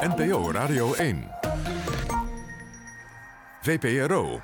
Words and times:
NPO 0.00 0.50
Radio 0.50 0.94
1. 0.94 1.30
VPRO. 3.62 4.40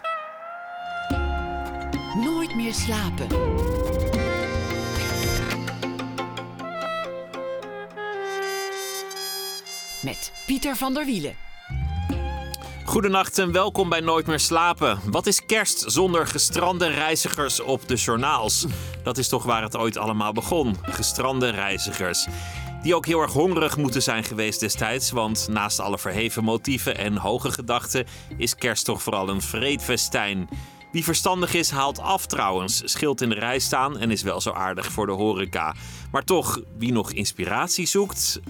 Nooit 2.25 2.55
meer 2.55 2.75
slapen. 2.75 3.27
Met 10.03 10.33
Pieter 10.47 10.77
van 10.77 10.95
der 10.95 11.05
Wielen. 11.05 11.35
Goedenacht 12.85 13.39
en 13.39 13.53
welkom 13.53 13.89
bij 13.89 14.01
Nooit 14.01 14.27
meer 14.27 14.41
slapen. 14.41 15.01
Wat 15.05 15.27
is 15.27 15.47
kerst 15.47 15.85
zonder 15.87 16.27
gestrande 16.27 16.87
reizigers 16.87 17.61
op 17.61 17.89
de 17.89 17.95
journaals? 17.95 18.67
Dat 19.03 19.19
is 19.19 19.29
toch 19.29 19.43
waar 19.43 19.63
het 19.63 19.77
ooit 19.77 19.97
allemaal 19.97 20.33
begon. 20.33 20.77
Gestrande 20.83 21.51
reizigers. 21.51 22.27
Die 22.85 22.95
ook 22.95 23.07
heel 23.07 23.21
erg 23.21 23.33
hongerig 23.33 23.77
moeten 23.77 24.03
zijn 24.03 24.25
geweest 24.25 24.61
destijds. 24.61 25.11
Want 25.11 25.49
naast 25.51 25.81
alle 25.81 25.99
verheven 25.99 26.45
motieven 26.45 26.99
en 26.99 27.17
hoge 27.17 27.51
gedachten 27.51 28.07
is 28.37 28.55
kerst 28.55 28.85
toch 28.85 29.03
vooral 29.03 29.29
een 29.29 29.43
vreedfestijn. 29.43 30.49
Wie 30.93 31.05
verstandig 31.05 31.55
is, 31.55 31.71
haalt 31.71 31.99
af 31.99 32.27
trouwens. 32.27 32.83
Schild 32.85 33.21
in 33.21 33.29
de 33.29 33.35
rij 33.35 33.59
staan 33.59 33.99
en 33.99 34.11
is 34.11 34.23
wel 34.23 34.41
zo 34.41 34.51
aardig 34.51 34.93
voor 34.93 35.07
de 35.07 35.13
horeca. 35.13 35.75
Maar 36.11 36.25
toch, 36.25 36.61
wie 36.79 36.93
nog 36.93 37.13
inspiratie 37.13 37.87
zoekt, 37.87 38.41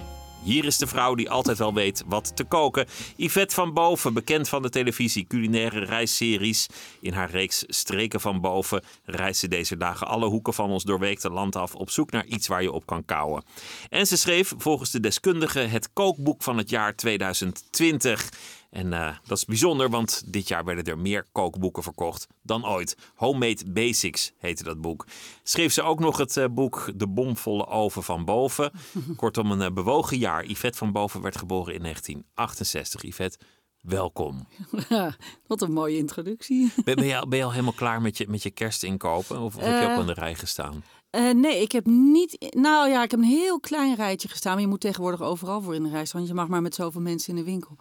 hier 0.45 0.65
is 0.65 0.79
de 0.79 0.87
vrouw 0.87 1.15
die 1.15 1.31
altijd 1.31 1.59
wel 1.59 1.75
weet 1.75 2.03
wat 2.07 2.37
te 2.37 2.45
koken. 2.45 2.87
Yvette 3.17 3.55
van 3.55 3.73
Boven, 3.73 4.15
bekend 4.15 4.49
van 4.49 4.63
de 4.63 4.71
televisie 4.71 5.27
culinaire 5.27 5.85
reisseries. 5.85 6.67
In 7.01 7.13
haar 7.13 7.31
reeks 7.31 7.65
Streken 7.67 8.21
van 8.21 8.41
Boven 8.41 8.83
reist 9.05 9.41
ze 9.41 9.49
deze 9.49 9.77
dagen 9.77 10.07
alle 10.07 10.27
hoeken 10.27 10.55
van 10.55 10.71
ons 10.71 10.85
doorweekte 10.85 11.31
land 11.31 11.57
af 11.57 11.75
op 11.75 11.91
zoek 11.91 12.11
naar 12.11 12.27
iets 12.27 12.47
waar 12.47 12.63
je 12.63 12.73
op 12.73 12.87
kan 12.87 13.05
kouwen. 13.05 13.45
En 13.91 14.07
ze 14.07 14.17
schreef 14.17 14.55
volgens 14.59 14.91
de 14.91 15.01
deskundigen 15.01 15.71
het 15.71 15.93
kookboek 15.93 16.43
van 16.43 16.57
het 16.57 16.71
jaar 16.71 16.97
2020. 16.97 18.31
En 18.75 18.93
uh, 18.93 19.17
dat 19.27 19.37
is 19.37 19.45
bijzonder, 19.45 19.91
want 19.91 20.33
dit 20.33 20.49
jaar 20.49 20.65
werden 20.65 20.85
er 20.85 20.99
meer 20.99 21.27
kookboeken 21.33 21.83
verkocht 21.83 22.27
dan 22.43 22.67
ooit. 22.67 22.97
Homemade 23.15 23.71
Basics 23.71 24.33
heette 24.39 24.65
dat 24.65 24.81
boek. 24.81 25.07
Schreef 25.43 25.73
ze 25.73 25.83
ook 25.83 26.01
nog 26.01 26.17
het 26.17 26.37
uh, 26.37 26.45
boek 26.51 26.91
De 26.95 27.09
bomvolle 27.09 27.67
oven 27.67 28.03
van 28.03 28.25
boven. 28.25 28.73
Kortom, 29.17 29.51
een 29.51 29.61
uh, 29.61 29.71
bewogen 29.71 30.19
jaar. 30.19 30.45
Yvette 30.45 30.79
van 30.79 30.93
Boven 30.93 31.21
werd 31.23 31.37
geboren 31.37 31.75
in 31.75 31.81
1968. 31.81 33.03
Yvette, 33.03 33.39
welkom. 33.81 34.49
Ja, 34.89 35.17
wat 35.47 35.63
een 35.63 35.73
mooie 35.73 35.97
introductie. 35.97 36.73
Ben, 36.85 36.95
ben, 36.95 37.07
je, 37.07 37.19
al, 37.19 37.29
ben 37.29 37.39
je 37.39 37.45
al 37.45 37.51
helemaal 37.51 37.73
klaar 37.73 38.03
met 38.03 38.19
je, 38.19 38.29
met 38.29 38.43
je 38.43 38.51
kerstinkopen? 38.51 39.41
Of, 39.41 39.57
of 39.57 39.63
heb 39.63 39.81
je 39.81 39.89
ook 39.89 39.99
aan 39.99 40.07
de 40.07 40.13
rij 40.13 40.35
gestaan? 40.35 40.85
Uh, 41.15 41.31
nee, 41.31 41.63
ik 41.63 41.73
heb 41.73 41.87
niet. 41.87 42.55
Nou 42.57 42.89
ja, 42.89 43.03
ik 43.03 43.11
heb 43.11 43.21
een 43.21 43.27
heel 43.27 43.61
klein 43.61 43.95
rijtje 43.95 44.29
gestaan. 44.29 44.53
Maar 44.53 44.63
je 44.63 44.69
moet 44.69 44.81
tegenwoordig 44.81 45.23
overal 45.23 45.61
voor 45.61 45.75
in 45.75 45.83
de 45.83 45.89
rij 45.89 46.05
staan. 46.05 46.21
Want 46.21 46.33
je 46.33 46.39
mag 46.39 46.49
maar 46.49 46.63
met 46.63 46.75
zoveel 46.75 47.01
mensen 47.01 47.29
in 47.29 47.37
de 47.37 47.51
winkel. 47.51 47.77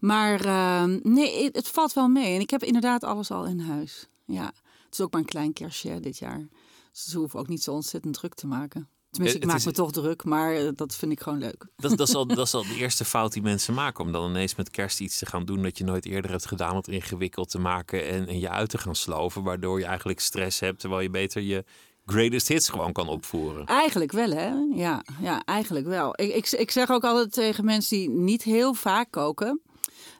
Maar 0.00 0.46
uh, 0.46 0.84
nee, 1.02 1.48
het 1.52 1.68
valt 1.68 1.92
wel 1.92 2.08
mee. 2.08 2.34
En 2.34 2.40
ik 2.40 2.50
heb 2.50 2.62
inderdaad 2.62 3.04
alles 3.04 3.30
al 3.30 3.46
in 3.46 3.60
huis. 3.60 4.08
Ja, 4.24 4.44
het 4.84 4.92
is 4.92 5.00
ook 5.00 5.12
maar 5.12 5.20
een 5.20 5.26
klein 5.26 5.52
kerstje 5.52 6.00
dit 6.00 6.18
jaar. 6.18 6.48
Dus 6.92 7.04
ze 7.04 7.18
hoeven 7.18 7.38
ook 7.38 7.48
niet 7.48 7.62
zo 7.62 7.72
ontzettend 7.72 8.14
druk 8.14 8.34
te 8.34 8.46
maken. 8.46 8.88
Tenminste, 9.10 9.38
ik 9.38 9.46
maak 9.46 9.56
is, 9.56 9.64
me 9.64 9.72
toch 9.72 9.92
druk, 9.92 10.24
maar 10.24 10.62
uh, 10.62 10.70
dat 10.74 10.94
vind 10.94 11.12
ik 11.12 11.20
gewoon 11.20 11.38
leuk. 11.38 11.66
Dat, 11.76 11.96
dat, 11.96 12.08
is 12.08 12.14
al, 12.14 12.26
dat 12.36 12.46
is 12.46 12.54
al 12.54 12.62
de 12.62 12.74
eerste 12.74 13.04
fout 13.04 13.32
die 13.32 13.42
mensen 13.42 13.74
maken. 13.74 14.04
Om 14.04 14.12
dan 14.12 14.30
ineens 14.30 14.54
met 14.54 14.70
kerst 14.70 15.00
iets 15.00 15.18
te 15.18 15.26
gaan 15.26 15.44
doen 15.44 15.62
dat 15.62 15.78
je 15.78 15.84
nooit 15.84 16.06
eerder 16.06 16.30
hebt 16.30 16.46
gedaan. 16.46 16.74
Wat 16.74 16.88
ingewikkeld 16.88 17.50
te 17.50 17.58
maken 17.58 18.06
en, 18.06 18.26
en 18.26 18.38
je 18.38 18.48
uit 18.48 18.70
te 18.70 18.78
gaan 18.78 18.94
sloven. 18.94 19.42
Waardoor 19.42 19.78
je 19.78 19.84
eigenlijk 19.84 20.20
stress 20.20 20.60
hebt. 20.60 20.80
Terwijl 20.80 21.02
je 21.02 21.10
beter 21.10 21.42
je 21.42 21.64
greatest 22.10 22.48
hits 22.48 22.68
gewoon 22.68 22.92
kan 22.92 23.08
opvoeren. 23.08 23.66
Eigenlijk 23.66 24.12
wel, 24.12 24.30
hè? 24.30 24.50
Ja, 24.74 25.04
ja 25.20 25.42
eigenlijk 25.44 25.86
wel. 25.86 26.12
Ik, 26.20 26.34
ik, 26.34 26.50
ik 26.50 26.70
zeg 26.70 26.90
ook 26.90 27.04
altijd 27.04 27.32
tegen 27.32 27.64
mensen 27.64 27.96
die 27.96 28.10
niet 28.10 28.42
heel 28.42 28.74
vaak 28.74 29.10
koken. 29.10 29.60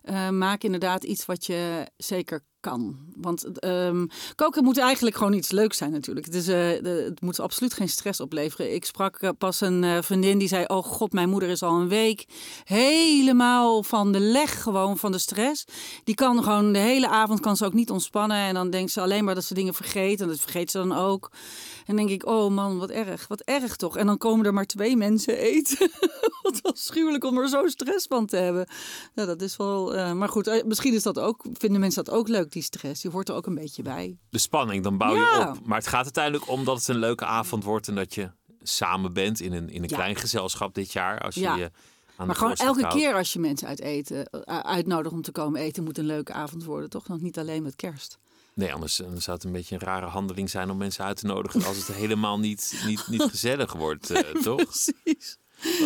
Uh, 0.05 0.29
maak 0.29 0.63
inderdaad 0.63 1.05
iets 1.05 1.27
wat 1.27 1.47
je 1.47 1.87
zeker 1.97 2.45
kan. 2.61 2.99
Want 3.17 3.65
um, 3.65 4.09
koken 4.35 4.65
moet 4.65 4.79
eigenlijk 4.79 5.17
gewoon 5.17 5.33
iets 5.33 5.51
leuks 5.51 5.77
zijn 5.77 5.91
natuurlijk. 5.91 6.27
Het, 6.27 6.35
is, 6.35 6.45
de, 6.45 7.03
het 7.09 7.21
moet 7.21 7.41
absoluut 7.41 7.75
geen 7.75 7.89
stress 7.89 8.21
opleveren. 8.21 8.75
Ik 8.75 8.85
sprak 8.85 9.23
uh, 9.23 9.31
pas 9.39 9.61
een 9.61 9.83
uh, 9.83 9.99
vriendin 10.01 10.39
die 10.39 10.49
zei... 10.49 10.65
oh 10.67 10.85
god, 10.85 11.13
mijn 11.13 11.29
moeder 11.29 11.49
is 11.49 11.63
al 11.63 11.81
een 11.81 11.89
week 11.89 12.27
helemaal 12.65 13.83
van 13.83 14.13
de 14.13 14.21
leg 14.21 14.63
gewoon 14.63 14.99
van 14.99 15.13
de 15.13 15.19
stress. 15.19 15.65
Die 16.05 16.15
kan 16.15 16.43
gewoon 16.43 16.73
de 16.73 16.79
hele 16.79 17.09
avond 17.09 17.41
kan 17.41 17.57
ze 17.57 17.65
ook 17.65 17.73
niet 17.73 17.91
ontspannen. 17.91 18.37
En 18.37 18.55
dan 18.55 18.71
denkt 18.71 18.91
ze 18.91 19.01
alleen 19.01 19.25
maar 19.25 19.35
dat 19.35 19.45
ze 19.45 19.55
dingen 19.55 19.75
vergeet. 19.75 20.21
En 20.21 20.29
dat 20.29 20.41
vergeet 20.41 20.71
ze 20.71 20.79
dan 20.79 20.93
ook. 20.93 21.31
En 21.79 21.97
dan 21.97 22.07
denk 22.07 22.23
ik, 22.23 22.29
oh 22.29 22.51
man, 22.51 22.79
wat 22.79 22.91
erg. 22.91 23.29
Wat 23.29 23.41
erg 23.41 23.77
toch. 23.77 23.97
En 23.97 24.07
dan 24.07 24.19
komen 24.19 24.47
er 24.47 24.55
maar 24.55 24.67
twee 24.67 24.97
mensen 24.97 25.37
eten. 25.39 25.91
wat 26.43 26.63
afschuwelijk 26.63 27.25
om 27.25 27.39
er 27.39 27.49
zo 27.49 27.67
stress 27.67 28.07
van 28.07 28.27
te 28.27 28.37
hebben. 28.37 28.67
Ja, 29.15 29.25
dat 29.25 29.43
is 29.43 29.57
wel... 29.57 30.15
maar 30.15 30.29
goed, 30.29 30.65
misschien 30.67 30.95
is 30.95 31.03
dat 31.03 31.19
ook, 31.19 31.45
vinden 31.53 31.81
mensen 31.81 32.05
dat 32.05 32.15
ook 32.15 32.29
leuk, 32.29 32.48
die 32.53 32.63
stress. 32.63 33.03
Die 33.03 33.11
hoort 33.11 33.29
er 33.29 33.35
ook 33.35 33.47
een 33.47 33.55
beetje 33.55 33.83
bij. 33.83 34.17
De 34.31 34.39
spanning, 34.39 34.83
dan 34.83 34.99
bouw 34.99 35.15
je 35.15 35.49
op. 35.49 35.67
Maar 35.67 35.79
het 35.79 35.87
gaat 35.87 36.05
uiteindelijk 36.05 36.49
om 36.49 36.65
dat 36.65 36.79
het 36.79 36.89
een 36.89 36.99
leuke 36.99 37.25
avond 37.25 37.65
wordt 37.65 37.89
en 37.89 37.95
dat 37.95 38.15
je 38.15 38.31
samen 38.63 39.13
bent 39.13 39.41
in 39.41 39.53
een, 39.53 39.69
in 39.71 39.83
een 39.83 39.89
ja. 39.89 39.97
klein 39.97 40.17
gezelschap 40.17 40.75
dit 40.75 40.93
jaar. 40.93 41.21
Als 41.21 41.35
je 41.35 41.41
ja. 41.41 41.57
je 41.57 41.71
aan 42.17 42.27
maar 42.27 42.37
gewoon 42.37 42.55
elke 42.55 42.81
houdt. 42.81 42.97
keer 42.97 43.15
als 43.15 43.33
je 43.33 43.39
mensen 43.39 43.69
uit 43.69 43.81
eten, 43.81 44.29
uh, 44.33 44.59
uitnodigt 44.59 45.15
om 45.15 45.23
te 45.23 45.33
komen 45.33 45.61
eten, 45.61 45.85
moet 45.85 45.99
een 45.99 46.07
leuke 46.07 46.33
avond 46.33 46.65
worden, 46.65 46.91
toch? 46.91 47.09
Nog 47.09 47.21
niet 47.21 47.39
alleen 47.39 47.63
met 47.63 47.77
kerst. 47.77 48.19
Nee, 48.55 48.73
anders, 48.73 49.03
anders 49.03 49.25
zou 49.25 49.37
het 49.37 49.47
een 49.47 49.53
beetje 49.53 49.75
een 49.75 49.81
rare 49.81 50.07
handeling 50.07 50.51
zijn 50.51 50.71
om 50.71 50.77
mensen 50.77 51.05
uit 51.05 51.17
te 51.17 51.27
nodigen 51.27 51.65
als 51.65 51.77
het 51.77 51.97
helemaal 51.97 52.39
niet, 52.39 52.83
niet, 52.87 53.09
niet 53.09 53.23
gezellig 53.23 53.73
wordt, 53.73 54.11
uh, 54.11 54.19
toch? 54.43 54.65
Precies. 54.65 55.39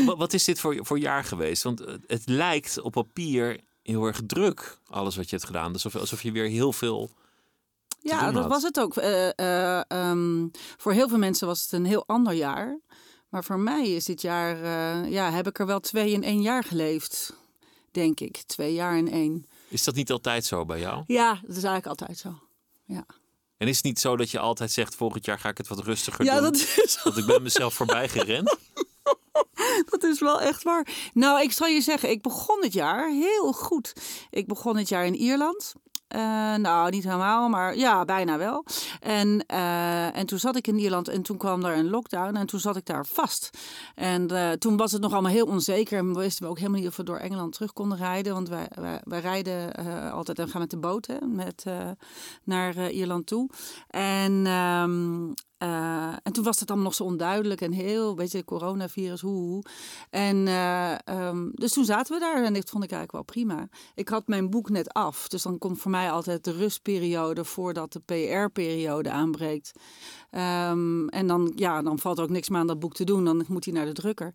Wat, 0.04 0.18
wat, 0.18 0.32
is 0.32 0.44
dit 0.44 0.60
voor, 0.60 0.86
voor 0.86 0.98
jaar 0.98 1.24
geweest? 1.24 1.62
Want 1.62 1.84
het 2.06 2.22
lijkt 2.28 2.80
op 2.80 2.92
papier 2.92 3.60
heel 3.82 4.04
erg 4.04 4.20
druk, 4.26 4.78
alles 4.88 5.16
wat 5.16 5.25
je 5.25 5.37
hebt 5.37 5.47
gedaan. 5.47 5.72
Alsof, 5.72 5.97
alsof 5.97 6.22
je 6.22 6.32
weer 6.32 6.48
heel 6.48 6.72
veel. 6.72 7.10
Ja, 8.00 8.31
dat 8.32 8.47
was 8.47 8.62
het 8.62 8.81
ook. 8.81 8.97
Uh, 8.97 9.28
uh, 9.37 9.81
um, 9.88 10.50
voor 10.76 10.93
heel 10.93 11.09
veel 11.09 11.19
mensen 11.19 11.47
was 11.47 11.62
het 11.62 11.72
een 11.72 11.84
heel 11.84 12.06
ander 12.06 12.32
jaar. 12.32 12.81
Maar 13.28 13.44
voor 13.44 13.59
mij 13.59 13.88
is 13.88 14.04
dit 14.04 14.22
jaar, 14.22 14.56
uh, 14.56 15.10
ja, 15.10 15.31
heb 15.31 15.47
ik 15.47 15.59
er 15.59 15.66
wel 15.66 15.81
twee 15.81 16.12
in 16.12 16.22
één 16.22 16.42
jaar 16.42 16.65
geleefd. 16.65 17.34
Denk 17.91 18.21
ik. 18.21 18.42
Twee 18.47 18.75
jaar 18.75 18.97
in 18.97 19.10
één. 19.10 19.47
Is 19.69 19.84
dat 19.84 19.94
niet 19.94 20.10
altijd 20.10 20.44
zo 20.44 20.65
bij 20.65 20.81
jou? 20.81 21.04
Ja, 21.06 21.32
dat 21.32 21.56
is 21.56 21.65
eigenlijk 21.65 21.87
altijd 21.87 22.19
zo. 22.19 22.38
Ja. 22.84 23.06
En 23.56 23.69
is 23.69 23.76
het 23.76 23.84
niet 23.84 24.00
zo 24.00 24.16
dat 24.16 24.31
je 24.31 24.38
altijd 24.38 24.72
zegt: 24.72 24.94
volgend 24.94 25.25
jaar 25.25 25.38
ga 25.38 25.48
ik 25.48 25.59
het 25.59 25.69
wat 25.69 25.78
rustiger 25.78 26.25
ja, 26.25 26.34
doen? 26.34 26.42
Dat 26.42 26.56
is 26.56 27.00
Want 27.03 27.16
ik 27.16 27.26
ben 27.26 27.42
mezelf 27.42 27.75
voorbij 27.75 28.09
gerend. 28.09 28.56
Dat 29.91 30.03
is 30.03 30.20
wel 30.20 30.41
echt 30.41 30.62
waar. 30.62 31.10
Nou, 31.15 31.43
ik 31.43 31.53
zal 31.53 31.66
je 31.66 31.81
zeggen, 31.81 32.10
ik 32.10 32.22
begon 32.22 32.62
het 32.62 32.72
jaar 32.72 33.09
heel 33.09 33.53
goed. 33.53 33.93
Ik 34.31 34.47
begon 34.47 34.76
het 34.76 34.88
jaar 34.88 35.06
in 35.06 35.15
Ierland. 35.15 35.75
Uh, 36.16 36.54
nou, 36.54 36.91
niet 36.91 37.04
helemaal, 37.04 37.48
maar 37.48 37.76
ja, 37.76 38.04
bijna 38.04 38.38
wel. 38.38 38.65
En, 39.00 39.44
uh, 39.53 40.16
en 40.16 40.26
toen 40.26 40.38
zat 40.38 40.56
ik 40.56 40.66
in 40.66 40.78
Ierland 40.78 41.09
en 41.09 41.22
toen 41.22 41.37
kwam 41.37 41.65
er 41.65 41.76
een 41.76 41.91
lockdown 41.91 42.37
en 42.37 42.47
toen 42.47 42.60
zat 42.60 42.76
ik 42.76 42.87
daar 42.87 43.06
vast. 43.06 43.50
En 43.94 44.32
uh, 44.32 44.50
toen 44.50 44.76
was 44.76 44.92
het 44.92 45.00
nog 45.00 45.12
allemaal 45.12 45.32
heel 45.32 45.47
onzeker 45.47 45.98
en 45.98 46.16
wisten 46.16 46.44
we 46.44 46.50
ook 46.50 46.59
helemaal 46.59 46.81
niet 46.81 46.88
of 46.88 46.97
we 46.97 47.03
door 47.03 47.16
Engeland 47.16 47.53
terug 47.53 47.72
konden 47.72 47.98
rijden. 47.98 48.34
Want 48.34 48.48
wij, 48.48 48.69
wij, 48.75 49.00
wij 49.04 49.21
rijden 49.21 49.75
altijd 50.12 50.38
en 50.38 50.48
gaan 50.48 50.60
met 50.60 50.71
de 50.71 50.78
boot 50.78 51.06
hè, 51.06 51.26
met, 51.26 51.65
naar 52.44 52.91
Ierland 52.91 53.26
toe. 53.26 53.50
En 53.88 54.47
um, 54.47 55.34
uh, 55.62 56.16
en 56.22 56.32
toen 56.32 56.44
was 56.44 56.60
het 56.60 56.68
allemaal 56.68 56.86
nog 56.86 56.94
zo 56.94 57.04
onduidelijk 57.04 57.60
en 57.60 57.72
heel, 57.72 58.16
weet 58.16 58.32
je, 58.32 58.44
coronavirus, 58.44 59.20
hoe, 59.20 59.40
hoe. 59.40 59.64
En 60.10 60.46
uh, 60.46 60.94
um, 61.08 61.52
dus 61.54 61.72
toen 61.72 61.84
zaten 61.84 62.14
we 62.14 62.20
daar 62.20 62.44
en 62.44 62.54
dat 62.54 62.70
vond 62.70 62.84
ik 62.84 62.90
eigenlijk 62.90 63.12
wel 63.12 63.22
prima. 63.22 63.68
Ik 63.94 64.08
had 64.08 64.26
mijn 64.26 64.50
boek 64.50 64.70
net 64.70 64.92
af, 64.92 65.28
dus 65.28 65.42
dan 65.42 65.58
komt 65.58 65.80
voor 65.80 65.90
mij 65.90 66.10
altijd 66.10 66.44
de 66.44 66.52
rustperiode 66.52 67.44
voordat 67.44 67.92
de 67.92 68.00
PR-periode 68.00 69.10
aanbreekt. 69.10 69.72
Um, 70.30 71.08
en 71.08 71.26
dan, 71.26 71.52
ja, 71.56 71.82
dan 71.82 71.98
valt 71.98 72.18
er 72.18 72.24
ook 72.24 72.30
niks 72.30 72.48
meer 72.48 72.60
aan 72.60 72.66
dat 72.66 72.78
boek 72.78 72.94
te 72.94 73.04
doen, 73.04 73.24
dan 73.24 73.44
moet 73.48 73.64
hij 73.64 73.74
naar 73.74 73.86
de 73.86 73.92
drukker. 73.92 74.32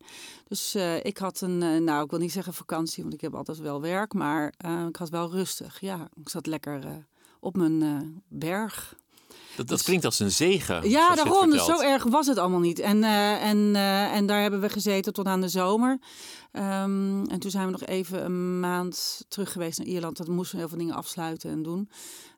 Dus 0.47 0.75
uh, 0.75 1.05
ik 1.05 1.17
had 1.17 1.41
een, 1.41 1.83
nou, 1.83 2.03
ik 2.03 2.09
wil 2.09 2.19
niet 2.19 2.31
zeggen 2.31 2.53
vakantie, 2.53 3.03
want 3.03 3.15
ik 3.15 3.21
heb 3.21 3.35
altijd 3.35 3.57
wel 3.57 3.81
werk, 3.81 4.13
maar 4.13 4.53
ik 4.87 4.95
had 4.95 5.09
wel 5.09 5.31
rustig. 5.31 5.79
Ja, 5.79 6.09
ik 6.15 6.29
zat 6.29 6.45
lekker 6.45 7.05
op 7.39 7.55
mijn 7.55 8.23
berg. 8.27 8.95
Dat, 9.57 9.67
dat, 9.67 9.83
klinkt 9.83 10.05
als 10.05 10.19
een 10.19 10.31
zegen. 10.31 10.89
Ja, 10.89 11.15
daarom. 11.15 11.49
Dus 11.49 11.65
zo 11.65 11.79
erg 11.79 12.03
was 12.03 12.27
het 12.27 12.37
allemaal 12.37 12.59
niet. 12.59 12.79
En, 12.79 12.97
uh, 12.97 13.43
en, 13.43 13.57
uh, 13.57 14.15
en 14.15 14.25
daar 14.25 14.41
hebben 14.41 14.61
we 14.61 14.69
gezeten 14.69 15.13
tot 15.13 15.25
aan 15.25 15.41
de 15.41 15.49
zomer. 15.49 15.99
Um, 16.51 17.27
en 17.27 17.39
toen 17.39 17.51
zijn 17.51 17.65
we 17.65 17.71
nog 17.71 17.85
even 17.85 18.25
een 18.25 18.59
maand 18.59 19.25
terug 19.27 19.51
geweest 19.51 19.77
naar 19.77 19.87
Ierland. 19.87 20.17
Dat 20.17 20.27
moesten 20.27 20.55
we 20.55 20.61
heel 20.61 20.69
veel 20.69 20.77
dingen 20.77 20.95
afsluiten 20.95 21.49
en 21.49 21.63
doen. 21.63 21.89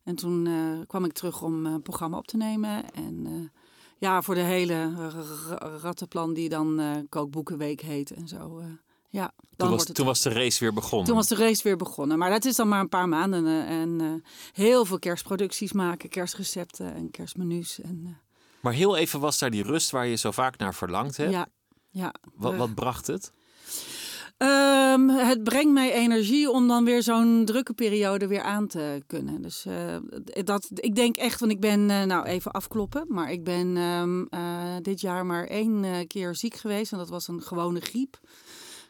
En 0.03 0.15
toen 0.15 0.45
uh, 0.45 0.79
kwam 0.87 1.05
ik 1.05 1.13
terug 1.13 1.41
om 1.41 1.65
een 1.65 1.81
programma 1.81 2.17
op 2.17 2.27
te 2.27 2.37
nemen. 2.37 2.91
En 2.93 3.51
ja, 3.97 4.21
voor 4.21 4.35
de 4.35 4.41
hele 4.41 4.91
rattenplan 5.81 6.33
die 6.33 6.49
dan 6.49 6.81
Kookboekenweek 7.09 7.81
heet 7.81 8.11
en 8.11 8.27
zo. 8.27 8.61
Ja, 9.09 9.33
toen, 9.55 9.69
was, 9.69 9.85
toen 9.85 10.05
was 10.05 10.21
de 10.21 10.29
race 10.29 10.59
weer 10.59 10.73
begonnen. 10.73 11.07
Toen 11.07 11.15
was 11.15 11.27
de 11.27 11.35
race 11.35 11.63
weer 11.63 11.77
begonnen. 11.77 12.17
Maar 12.17 12.29
dat 12.29 12.45
is 12.45 12.55
dan 12.55 12.67
maar 12.67 12.79
een 12.79 12.89
paar 12.89 13.09
maanden. 13.09 13.45
Uh, 13.45 13.81
en 13.81 13.99
uh, 14.01 14.13
heel 14.53 14.85
veel 14.85 14.99
kerstproducties 14.99 15.71
maken, 15.71 16.09
kerstrecepten 16.09 16.93
en 16.93 17.11
kerstmenu's. 17.11 17.79
En, 17.81 18.01
uh... 18.05 18.09
Maar 18.59 18.73
heel 18.73 18.97
even 18.97 19.19
was 19.19 19.39
daar 19.39 19.49
die 19.49 19.63
rust 19.63 19.91
waar 19.91 20.07
je 20.07 20.15
zo 20.15 20.31
vaak 20.31 20.57
naar 20.57 20.75
verlangt 20.75 21.17
hebt. 21.17 21.31
Ja. 21.31 21.47
ja 21.89 22.13
wat, 22.35 22.55
wat 22.55 22.75
bracht 22.75 23.07
het? 23.07 23.31
Um, 24.41 25.09
het 25.09 25.43
brengt 25.43 25.73
mij 25.73 25.93
energie 25.93 26.51
om 26.51 26.67
dan 26.67 26.85
weer 26.85 27.03
zo'n 27.03 27.45
drukke 27.45 27.73
periode 27.73 28.27
weer 28.27 28.41
aan 28.41 28.67
te 28.67 29.03
kunnen. 29.07 29.41
Dus 29.41 29.65
eh, 29.65 29.95
dat, 30.43 30.69
ik 30.73 30.95
denk 30.95 31.17
echt, 31.17 31.39
want 31.39 31.51
ik 31.51 31.59
ben, 31.59 31.89
eh, 31.89 32.03
nou 32.03 32.25
even 32.25 32.51
afkloppen, 32.51 33.05
maar 33.07 33.31
ik 33.31 33.43
ben 33.43 33.77
ehm, 33.77 34.25
eh, 34.29 34.75
dit 34.81 35.01
jaar 35.01 35.25
maar 35.25 35.45
één 35.47 35.83
eh, 35.83 36.07
keer 36.07 36.35
ziek 36.35 36.55
geweest. 36.55 36.91
En 36.91 36.97
dat 36.97 37.09
was 37.09 37.27
een 37.27 37.41
gewone 37.41 37.79
griep. 37.79 38.19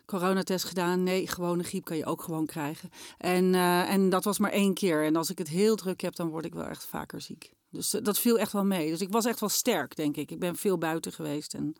Coronatest 0.09 0.65
gedaan. 0.65 1.03
Nee, 1.03 1.27
gewone 1.27 1.63
griep 1.63 1.85
kan 1.85 1.97
je 1.97 2.05
ook 2.05 2.21
gewoon 2.21 2.45
krijgen. 2.45 2.89
En, 3.17 3.55
eh, 3.55 3.91
en 3.91 4.09
dat 4.09 4.23
was 4.23 4.39
maar 4.39 4.51
één 4.51 4.73
keer. 4.73 5.03
En 5.03 5.15
als 5.15 5.29
ik 5.29 5.37
het 5.37 5.47
heel 5.47 5.75
druk 5.75 6.01
heb, 6.01 6.15
dan 6.15 6.29
word 6.29 6.45
ik 6.45 6.53
wel 6.53 6.65
echt 6.65 6.85
vaker 6.85 7.21
ziek. 7.21 7.51
Dus 7.69 7.93
eh, 7.93 8.03
dat 8.03 8.19
viel 8.19 8.39
echt 8.39 8.51
wel 8.51 8.65
mee. 8.65 8.89
Dus 8.89 9.01
ik 9.01 9.11
was 9.11 9.25
echt 9.25 9.39
wel 9.39 9.49
sterk, 9.49 9.95
denk 9.95 10.17
ik. 10.17 10.31
Ik 10.31 10.39
ben 10.39 10.55
veel 10.55 10.77
buiten 10.77 11.11
geweest 11.11 11.53
en 11.53 11.75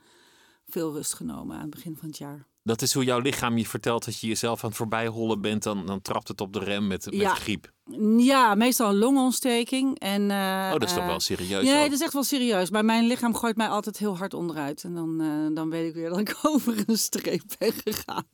veel 0.70 0.94
rust 0.94 1.14
genomen 1.14 1.56
aan 1.56 1.62
het 1.62 1.70
begin 1.70 1.96
van 2.00 2.08
het 2.08 2.18
jaar. 2.18 2.48
Dat 2.64 2.82
is 2.82 2.94
hoe 2.94 3.04
jouw 3.04 3.20
lichaam 3.20 3.58
je 3.58 3.66
vertelt 3.66 4.06
dat 4.06 4.20
je 4.20 4.28
jezelf 4.28 4.64
aan 4.64 4.70
het 4.70 4.78
voorbijhollen 4.78 5.42
bent. 5.42 5.64
Dan, 5.64 5.86
dan 5.86 6.02
trapt 6.02 6.28
het 6.28 6.42
op 6.42 6.54
de 6.54 6.60
rem 6.60 6.88
met, 6.88 7.06
met 7.06 7.14
Ja. 7.14 7.34
griep. 7.34 7.72
Ja, 8.18 8.56
meestal 8.56 8.90
een 8.90 8.98
longontsteking. 8.98 10.00
En, 10.00 10.32
eh, 10.32 10.38
Oh, 10.38 10.72
dat 10.72 10.84
is 10.84 10.90
toch 10.94 11.00
eh, 11.04 11.08
wel 11.08 11.20
serieus? 11.20 11.64
Nee, 11.64 11.76
ook. 11.78 11.84
dat 11.84 11.92
is 11.92 12.02
echt 12.02 12.14
wel 12.14 12.24
serieus. 12.24 12.70
Maar 12.70 12.86
mijn 12.86 13.08
lichaam 13.08 13.36
gooit 13.36 13.56
mij 13.56 13.68
altijd 13.68 13.98
heel 13.98 14.18
hard 14.18 14.34
onderuit. 14.34 14.84
En 14.84 14.94
dan, 14.94 15.22
eh, 15.22 15.56
dan 15.56 15.70
weet 15.70 15.88
ik 15.90 15.94
weer 15.94 16.10
dat 16.10 16.20
ik 16.20 16.38
over 16.52 16.84
een 16.86 16.98
streep 16.98 17.44
ben 17.58 17.74
gegaan. 17.86 18.28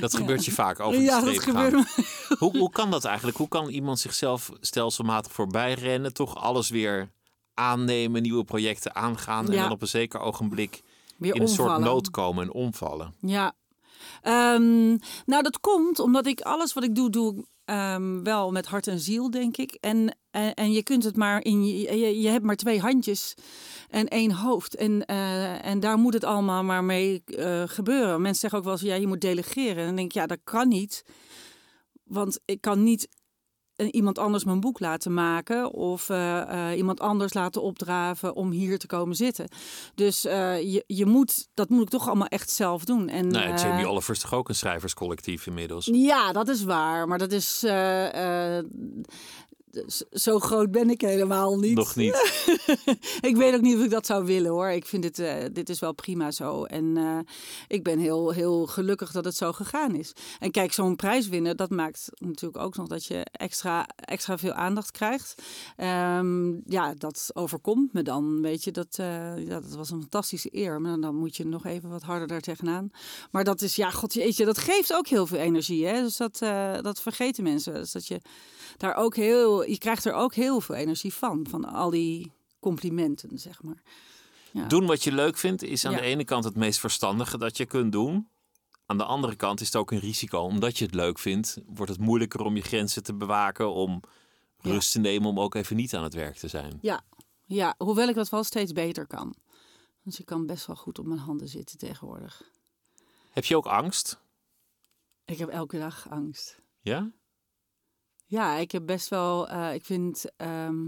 Dat 0.00 0.16
gebeurt 0.16 0.44
je 0.44 0.50
vaak 0.52 0.80
over 0.80 0.98
de 0.98 1.04
ja, 1.04 1.18
streep 1.20 1.34
dat 1.34 1.44
gaan. 1.44 1.64
gebeurt 1.64 1.96
me. 1.96 2.36
Hoe, 2.38 2.58
hoe 2.58 2.70
kan 2.70 2.90
dat 2.90 3.04
eigenlijk? 3.04 3.36
Hoe 3.36 3.48
kan 3.48 3.68
iemand 3.68 3.98
zichzelf 4.00 4.50
stelselmatig 4.60 5.32
voorbij 5.32 5.72
rennen, 5.74 6.12
toch 6.12 6.36
alles 6.36 6.68
weer 6.68 7.12
aannemen, 7.54 8.22
nieuwe 8.22 8.44
projecten 8.44 8.94
aangaan 8.94 9.50
en 9.50 9.56
dan 9.56 9.70
op 9.70 9.82
een 9.82 9.88
zeker 9.88 10.20
ogenblik 10.20 10.82
Weer 11.16 11.34
in 11.34 11.42
een 11.42 11.48
soort 11.48 11.78
nood 11.78 12.10
komen 12.10 12.44
en 12.44 12.52
omvallen? 12.52 13.14
Ja. 13.20 13.54
Ehm, 14.22 14.88
nou, 15.26 15.42
dat 15.42 15.60
komt 15.60 15.98
omdat 15.98 16.26
ik 16.26 16.40
alles 16.40 16.72
wat 16.72 16.84
ik 16.84 16.94
doe, 16.94 17.10
doe 17.10 17.36
ik 17.36 17.44
ehm, 17.64 18.22
wel 18.22 18.52
met 18.52 18.66
hart 18.66 18.86
en 18.86 18.98
ziel, 18.98 19.30
denk 19.30 19.56
ik. 19.56 19.76
En, 19.80 20.16
en, 20.30 20.54
en 20.54 20.72
je 20.72 20.82
kunt 20.82 21.04
het 21.04 21.16
maar 21.16 21.44
in 21.44 21.66
je, 21.66 21.98
je, 21.98 22.20
je 22.20 22.28
hebt 22.28 22.44
maar 22.44 22.56
twee 22.56 22.80
handjes 22.80 23.34
en 23.90 24.08
één 24.08 24.32
hoofd. 24.32 24.74
En, 24.74 25.04
eh, 25.06 25.64
en 25.64 25.80
daar 25.80 25.98
moet 25.98 26.14
het 26.14 26.24
allemaal 26.24 26.64
maar 26.64 26.84
mee 26.84 27.22
eh, 27.24 27.62
gebeuren. 27.66 28.22
Mensen 28.22 28.40
zeggen 28.40 28.58
ook 28.58 28.64
wel 28.64 28.72
eens, 28.72 28.82
ja, 28.82 28.94
je 28.94 29.06
moet 29.06 29.20
delegeren. 29.20 29.76
En 29.76 29.86
dan 29.86 29.96
denk 29.96 30.08
ik, 30.08 30.14
ja, 30.14 30.26
dat 30.26 30.40
kan 30.44 30.68
niet. 30.68 31.04
Want 32.04 32.40
ik 32.44 32.60
kan 32.60 32.82
niet 32.82 33.08
iemand 33.76 34.18
anders 34.18 34.44
mijn 34.44 34.60
boek 34.60 34.80
laten 34.80 35.14
maken 35.14 35.72
of 35.72 36.08
eh, 36.08 36.70
eh, 36.70 36.76
iemand 36.76 37.00
anders 37.00 37.34
laten 37.34 37.62
opdraven 37.62 38.34
om 38.34 38.50
hier 38.50 38.78
te 38.78 38.86
komen 38.86 39.16
zitten. 39.16 39.48
Dus 39.94 40.24
eh, 40.24 40.72
je, 40.72 40.84
je 40.86 41.06
moet, 41.06 41.48
dat 41.54 41.68
moet 41.68 41.82
ik 41.82 41.88
toch 41.88 42.06
allemaal 42.06 42.26
echt 42.26 42.50
zelf 42.50 42.84
doen. 42.84 43.08
En, 43.08 43.28
Nou, 43.28 43.58
Jamie 43.58 43.86
Oliver 43.86 44.14
is 44.14 44.20
toch 44.20 44.34
ook 44.34 44.48
een 44.48 44.54
schrijverscollectief 44.54 45.46
inmiddels? 45.46 45.88
ja, 45.92 46.32
dat 46.32 46.48
is 46.48 46.64
waar. 46.64 47.08
Maar 47.08 47.18
dat 47.18 47.32
is. 47.32 47.64
Zo 50.12 50.38
groot 50.38 50.70
ben 50.70 50.90
ik 50.90 51.00
helemaal 51.00 51.58
niet. 51.58 51.76
Nog 51.76 51.96
niet. 51.96 52.14
ik 53.30 53.36
weet 53.36 53.54
ook 53.54 53.60
niet 53.60 53.76
of 53.76 53.84
ik 53.84 53.90
dat 53.90 54.06
zou 54.06 54.24
willen 54.24 54.50
hoor. 54.50 54.68
Ik 54.68 54.86
vind 54.86 55.02
dit, 55.02 55.18
eh, 55.18 55.44
dit 55.52 55.68
is 55.68 55.78
wel 55.78 55.92
prima 55.92 56.30
zo. 56.30 56.64
En 56.64 56.96
eh, 56.96 57.18
ik 57.68 57.82
ben 57.82 57.98
heel, 57.98 58.30
heel 58.30 58.66
gelukkig 58.66 59.12
dat 59.12 59.24
het 59.24 59.36
zo 59.36 59.52
gegaan 59.52 59.94
is. 59.94 60.12
En 60.38 60.50
kijk, 60.50 60.72
zo'n 60.72 60.96
prijs 60.96 61.28
winnen, 61.28 61.56
dat 61.56 61.70
maakt 61.70 62.08
natuurlijk 62.18 62.62
ook 62.62 62.76
nog 62.76 62.86
dat 62.86 63.04
je 63.04 63.26
extra, 63.32 63.86
extra 63.96 64.38
veel 64.38 64.52
aandacht 64.52 64.90
krijgt. 64.90 65.42
Ehm, 65.76 66.52
ja, 66.66 66.94
dat 66.94 67.30
overkomt 67.32 67.92
me 67.92 68.02
dan. 68.02 68.40
Weet 68.40 68.64
je, 68.64 68.70
dat, 68.70 68.96
eh, 68.98 69.46
ja, 69.46 69.60
dat 69.60 69.74
was 69.74 69.90
een 69.90 70.00
fantastische 70.00 70.48
eer. 70.52 70.80
Maar 70.80 71.00
dan 71.00 71.16
moet 71.16 71.36
je 71.36 71.46
nog 71.46 71.64
even 71.64 71.88
wat 71.88 72.02
harder 72.02 72.28
daar 72.28 72.40
tegenaan. 72.40 72.90
Maar 73.30 73.44
dat 73.44 73.62
is, 73.62 73.76
ja, 73.76 73.90
god 73.90 74.14
jeetje, 74.14 74.44
dat 74.44 74.58
geeft 74.58 74.94
ook 74.94 75.06
heel 75.06 75.26
veel 75.26 75.38
energie. 75.38 75.86
Hè? 75.86 76.02
Dus 76.02 76.16
dat, 76.16 76.38
dat 76.82 77.00
vergeten 77.00 77.42
mensen. 77.42 77.74
Dus 77.74 77.92
dat 77.92 78.06
je 78.06 78.20
daar 78.76 78.94
ook 78.96 79.16
heel, 79.16 79.63
je 79.66 79.78
krijgt 79.78 80.04
er 80.04 80.12
ook 80.12 80.34
heel 80.34 80.60
veel 80.60 80.74
energie 80.74 81.14
van. 81.14 81.46
Van 81.50 81.64
al 81.64 81.90
die 81.90 82.32
complimenten, 82.60 83.38
zeg 83.38 83.62
maar. 83.62 83.82
Ja. 84.50 84.66
Doen 84.66 84.86
wat 84.86 85.04
je 85.04 85.12
leuk 85.12 85.36
vindt 85.36 85.62
is 85.62 85.84
aan 85.84 85.92
Ja. 85.92 85.98
de 85.98 86.04
ene 86.04 86.24
kant 86.24 86.44
het 86.44 86.56
meest 86.56 86.78
verstandige 86.80 87.38
dat 87.38 87.56
je 87.56 87.66
kunt 87.66 87.92
doen. 87.92 88.28
Aan 88.86 88.98
de 88.98 89.04
andere 89.04 89.34
kant 89.36 89.60
is 89.60 89.66
het 89.66 89.76
ook 89.76 89.90
een 89.90 89.98
risico. 89.98 90.38
Omdat 90.40 90.78
je 90.78 90.84
het 90.84 90.94
leuk 90.94 91.18
vindt, 91.18 91.58
wordt 91.66 91.92
het 91.92 92.00
moeilijker 92.00 92.40
om 92.40 92.56
je 92.56 92.62
grenzen 92.62 93.02
te 93.02 93.14
bewaken. 93.14 93.72
Om 93.72 94.00
Ja. 94.58 94.70
rust 94.70 94.92
te 94.92 94.98
nemen, 94.98 95.28
om 95.28 95.40
ook 95.40 95.54
even 95.54 95.76
niet 95.76 95.94
aan 95.94 96.02
het 96.02 96.14
werk 96.14 96.36
te 96.36 96.48
zijn. 96.48 96.78
Ja, 96.80 97.04
ja, 97.46 97.74
hoewel 97.78 98.08
ik 98.08 98.14
dat 98.14 98.28
wel 98.28 98.44
steeds 98.44 98.72
beter 98.72 99.06
kan. 99.06 99.34
Dus 100.02 100.20
ik 100.20 100.26
kan 100.26 100.46
best 100.46 100.66
wel 100.66 100.76
goed 100.76 100.98
op 100.98 101.06
mijn 101.06 101.20
handen 101.20 101.48
zitten 101.48 101.78
tegenwoordig. 101.78 102.42
Heb 103.30 103.44
je 103.44 103.56
ook 103.56 103.66
angst? 103.66 104.18
Ik 105.24 105.38
heb 105.38 105.48
elke 105.48 105.78
dag 105.78 106.10
angst. 106.10 106.58
Ja? 106.80 107.10
Ja, 108.34 108.56
ik 108.56 108.72
heb 108.72 108.86
best 108.86 109.08
wel. 109.08 109.48
eh, 109.48 109.74
ik 109.74 109.84
vind. 109.84 110.24
ehm, 110.36 110.82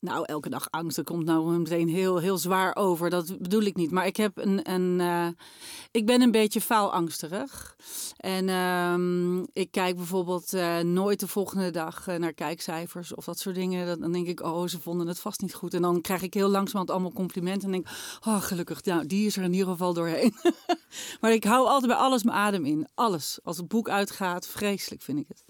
nou, 0.00 0.24
elke 0.24 0.48
dag 0.48 0.70
angst. 0.70 0.96
Dat 0.96 1.04
komt 1.04 1.24
nou 1.24 1.58
meteen 1.58 1.88
heel, 1.88 2.18
heel 2.18 2.38
zwaar 2.38 2.76
over. 2.76 3.10
Dat 3.10 3.38
bedoel 3.38 3.62
ik 3.62 3.76
niet. 3.76 3.90
Maar 3.90 4.06
ik 4.06 4.16
heb 4.16 4.36
een. 4.38 4.70
een 4.72 5.00
eh, 5.00 5.28
ik 5.90 6.06
ben 6.06 6.20
een 6.22 6.30
beetje 6.30 6.60
faalangstig. 6.60 7.76
En 8.16 8.48
ehm, 8.48 9.38
ik 9.52 9.70
kijk 9.70 9.96
bijvoorbeeld 9.96 10.52
eh, 10.52 10.78
nooit 10.78 11.20
de 11.20 11.28
volgende 11.28 11.70
dag 11.70 12.06
naar 12.06 12.32
kijkcijfers 12.32 13.14
of 13.14 13.24
dat 13.24 13.38
soort 13.38 13.54
dingen. 13.54 13.86
Dan- 13.86 14.00
Dan 14.00 14.12
denk 14.12 14.26
ik, 14.26 14.40
oh, 14.42 14.66
ze 14.66 14.80
vonden 14.80 15.06
het 15.06 15.18
vast 15.18 15.40
niet 15.40 15.54
goed. 15.54 15.74
En 15.74 15.82
dan 15.82 16.00
krijg 16.00 16.22
ik 16.22 16.34
heel 16.34 16.48
langzamerhand 16.48 16.90
allemaal 16.90 17.12
complimenten. 17.12 17.64
En 17.66 17.72
denk, 17.82 17.86
oh, 18.26 18.40
gelukkig, 18.42 18.84
nou, 18.84 19.06
die 19.06 19.26
is 19.26 19.36
er 19.36 19.42
in 19.44 19.52
ieder 19.52 19.68
geval 19.68 19.92
doorheen. 19.94 20.34
maar 21.20 21.32
ik 21.32 21.44
hou 21.44 21.66
altijd 21.66 21.86
bij 21.92 22.00
alles 22.00 22.22
mijn 22.22 22.36
adem 22.36 22.64
in. 22.64 22.88
Alles. 22.94 23.38
Als 23.42 23.56
het 23.56 23.68
boek 23.68 23.88
uitgaat, 23.88 24.46
vreselijk 24.48 25.02
vind 25.02 25.18
ik 25.18 25.28
het. 25.28 25.44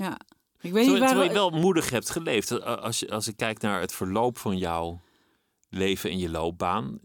Ja. 0.00 0.18
Ik 0.60 0.72
weet 0.72 0.72
niet 0.72 0.82
Terwijl, 0.82 0.98
waar... 0.98 1.08
terwijl 1.08 1.28
je 1.28 1.50
wel 1.50 1.60
moedig 1.60 1.90
hebt 1.90 2.10
geleefd. 2.10 2.62
Als, 2.62 2.98
je, 2.98 3.10
als 3.10 3.28
ik 3.28 3.36
kijk 3.36 3.60
naar 3.60 3.80
het 3.80 3.92
verloop 3.92 4.38
van 4.38 4.58
jouw 4.58 5.00
leven 5.68 6.10
en 6.10 6.18
je 6.18 6.30
loopbaan. 6.30 6.98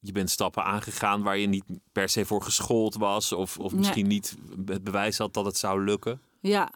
Je 0.00 0.12
bent 0.12 0.30
stappen 0.30 0.64
aangegaan 0.64 1.22
waar 1.22 1.38
je 1.38 1.46
niet 1.46 1.64
per 1.92 2.08
se 2.08 2.24
voor 2.24 2.42
geschoold 2.42 2.94
was. 2.94 3.32
Of, 3.32 3.58
of 3.58 3.70
Nee. 3.70 3.80
misschien 3.80 4.06
niet 4.06 4.36
het 4.66 4.84
bewijs 4.84 5.18
had 5.18 5.34
dat 5.34 5.44
het 5.44 5.56
zou 5.56 5.84
lukken. 5.84 6.20
Ja. 6.40 6.72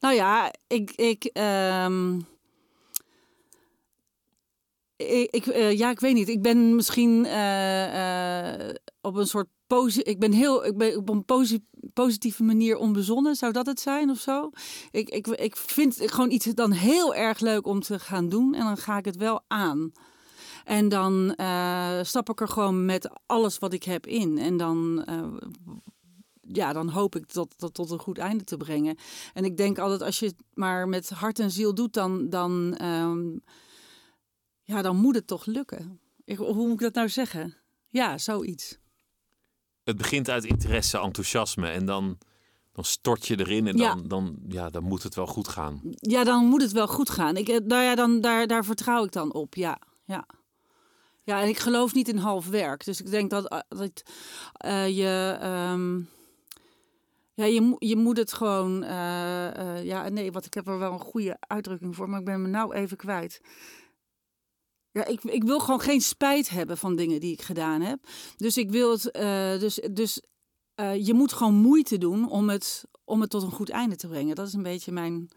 Nou 0.00 0.14
ja, 0.14 0.52
ik... 0.66 0.90
ik 0.90 1.24
ehm, 1.24 2.20
ik, 4.96 5.30
ik, 5.30 5.46
eh, 5.46 5.78
ja, 5.78 5.90
ik 5.90 6.00
weet 6.00 6.14
niet. 6.14 6.28
Ik 6.28 6.42
ben 6.42 6.74
misschien 6.74 7.24
eh, 7.24 8.68
eh, 8.68 8.74
op 9.00 9.14
een 9.14 9.26
soort 9.26 9.48
ik 9.96 10.18
ben 10.18 10.32
heel 10.32 10.64
ik 10.64 10.76
ben 10.76 10.96
op 10.96 11.08
een 11.08 11.24
posi 11.24 11.64
positieve 11.92 12.42
manier 12.42 12.76
onbezonnen. 12.76 13.34
Zou 13.34 13.52
dat 13.52 13.66
het 13.66 13.80
zijn 13.80 14.10
of 14.10 14.18
zo? 14.18 14.50
Ik, 14.90 15.08
ik, 15.08 15.26
ik 15.26 15.56
vind 15.56 15.96
gewoon 16.00 16.30
iets 16.30 16.46
dan 16.46 16.72
heel 16.72 17.14
erg 17.14 17.40
leuk 17.40 17.66
om 17.66 17.80
te 17.80 17.98
gaan 17.98 18.28
doen 18.28 18.54
en 18.54 18.64
dan 18.64 18.76
ga 18.76 18.98
ik 18.98 19.04
het 19.04 19.16
wel 19.16 19.42
aan. 19.46 19.92
En 20.64 20.88
dan 20.88 21.34
eh, 21.34 21.98
stap 22.02 22.30
ik 22.30 22.40
er 22.40 22.48
gewoon 22.48 22.84
met 22.84 23.10
alles 23.26 23.58
wat 23.58 23.72
ik 23.72 23.84
heb 23.84 24.06
in. 24.06 24.38
En 24.38 24.56
dan, 24.56 25.04
eh, 25.04 25.26
ja, 26.40 26.72
dan 26.72 26.88
hoop 26.88 27.16
ik 27.16 27.32
dat, 27.32 27.54
dat 27.56 27.74
tot 27.74 27.90
een 27.90 27.98
goed 27.98 28.18
einde 28.18 28.44
te 28.44 28.56
brengen. 28.56 28.96
En 29.34 29.44
ik 29.44 29.56
denk 29.56 29.78
altijd, 29.78 30.02
als 30.02 30.18
je 30.18 30.26
het 30.26 30.42
maar 30.54 30.88
met 30.88 31.10
hart 31.10 31.38
en 31.38 31.50
ziel 31.50 31.74
doet, 31.74 31.92
dan, 31.92 32.28
dan, 32.28 32.74
ehm, 32.76 33.38
ja, 34.62 34.82
dan 34.82 34.96
moet 34.96 35.14
het 35.14 35.26
toch 35.26 35.46
lukken. 35.46 36.00
Hoe 36.36 36.66
moet 36.66 36.72
ik 36.72 36.78
dat 36.78 36.94
nou 36.94 37.08
zeggen? 37.08 37.56
Ja, 37.88 38.18
zoiets. 38.18 38.78
Het 39.88 39.96
begint 39.96 40.30
uit 40.30 40.44
interesse, 40.44 40.98
enthousiasme. 41.00 41.68
En 41.68 41.84
dan, 41.86 42.18
dan 42.72 42.84
stort 42.84 43.26
je 43.26 43.38
erin 43.38 43.66
en 43.66 43.76
Ja. 43.76 43.94
dan, 43.94 44.08
dan, 44.08 44.36
ja, 44.48 44.70
dan 44.70 44.82
moet 44.84 45.02
het 45.02 45.14
wel 45.14 45.26
goed 45.26 45.48
gaan. 45.48 45.80
Ja, 45.94 46.24
dan 46.24 46.44
moet 46.46 46.62
het 46.62 46.72
wel 46.72 46.86
goed 46.86 47.10
gaan. 47.10 47.36
Ik, 47.36 47.48
eh, 47.48 47.58
nou 47.64 47.82
ja, 47.82 47.94
dan, 47.94 48.20
daar, 48.20 48.46
daar 48.46 48.64
vertrouw 48.64 49.04
ik 49.04 49.12
dan 49.12 49.32
op. 49.32 49.54
Ja, 49.54 49.78
ja. 50.04 50.26
Ja, 51.22 51.40
en 51.42 51.48
ik 51.48 51.58
geloof 51.58 51.94
niet 51.94 52.08
in 52.08 52.16
half 52.16 52.48
werk. 52.48 52.84
Dus 52.84 53.00
ik 53.00 53.10
denk 53.10 53.30
dat, 53.30 53.48
eh, 53.48 53.58
dat 53.68 54.02
eh, 54.52 54.88
je. 54.96 55.36
ehm, 55.40 55.96
ja, 57.34 57.44
je, 57.44 57.76
je 57.78 57.96
moet 57.96 58.16
het 58.16 58.32
gewoon. 58.32 58.82
eh, 58.84 59.84
ja, 59.84 60.08
nee, 60.08 60.32
wat 60.32 60.44
ik 60.46 60.54
heb 60.54 60.66
er 60.68 60.78
wel 60.78 60.92
een 60.92 60.98
goede 61.00 61.36
uitdrukking 61.40 61.96
voor, 61.96 62.08
maar 62.08 62.18
ik 62.18 62.24
ben 62.24 62.42
me 62.42 62.48
nou 62.48 62.74
even 62.74 62.96
kwijt. 62.96 63.40
Ja, 64.92 65.04
ik, 65.06 65.22
ik 65.24 65.42
wil 65.44 65.58
gewoon 65.58 65.80
geen 65.80 66.00
spijt 66.00 66.48
hebben 66.48 66.78
van 66.78 66.96
dingen 66.96 67.20
die 67.20 67.32
ik 67.32 67.42
gedaan 67.42 67.80
heb. 67.80 67.98
Dus 68.36 68.56
ik 68.56 68.70
wil 68.70 68.90
het. 68.90 69.10
eh, 69.10 69.58
dus 69.58 69.80
dus 69.92 70.22
eh, 70.74 71.06
je 71.06 71.14
moet 71.14 71.32
gewoon 71.32 71.54
moeite 71.54 71.98
doen 71.98 72.30
om 72.30 72.48
het, 72.48 72.84
om 73.04 73.20
het 73.20 73.30
tot 73.30 73.42
een 73.42 73.50
goed 73.50 73.70
einde 73.70 73.96
te 73.96 74.08
brengen. 74.08 74.34
Dat 74.34 74.46
is 74.46 74.52
een 74.52 74.62
beetje 74.62 74.92
mijn 74.92 75.28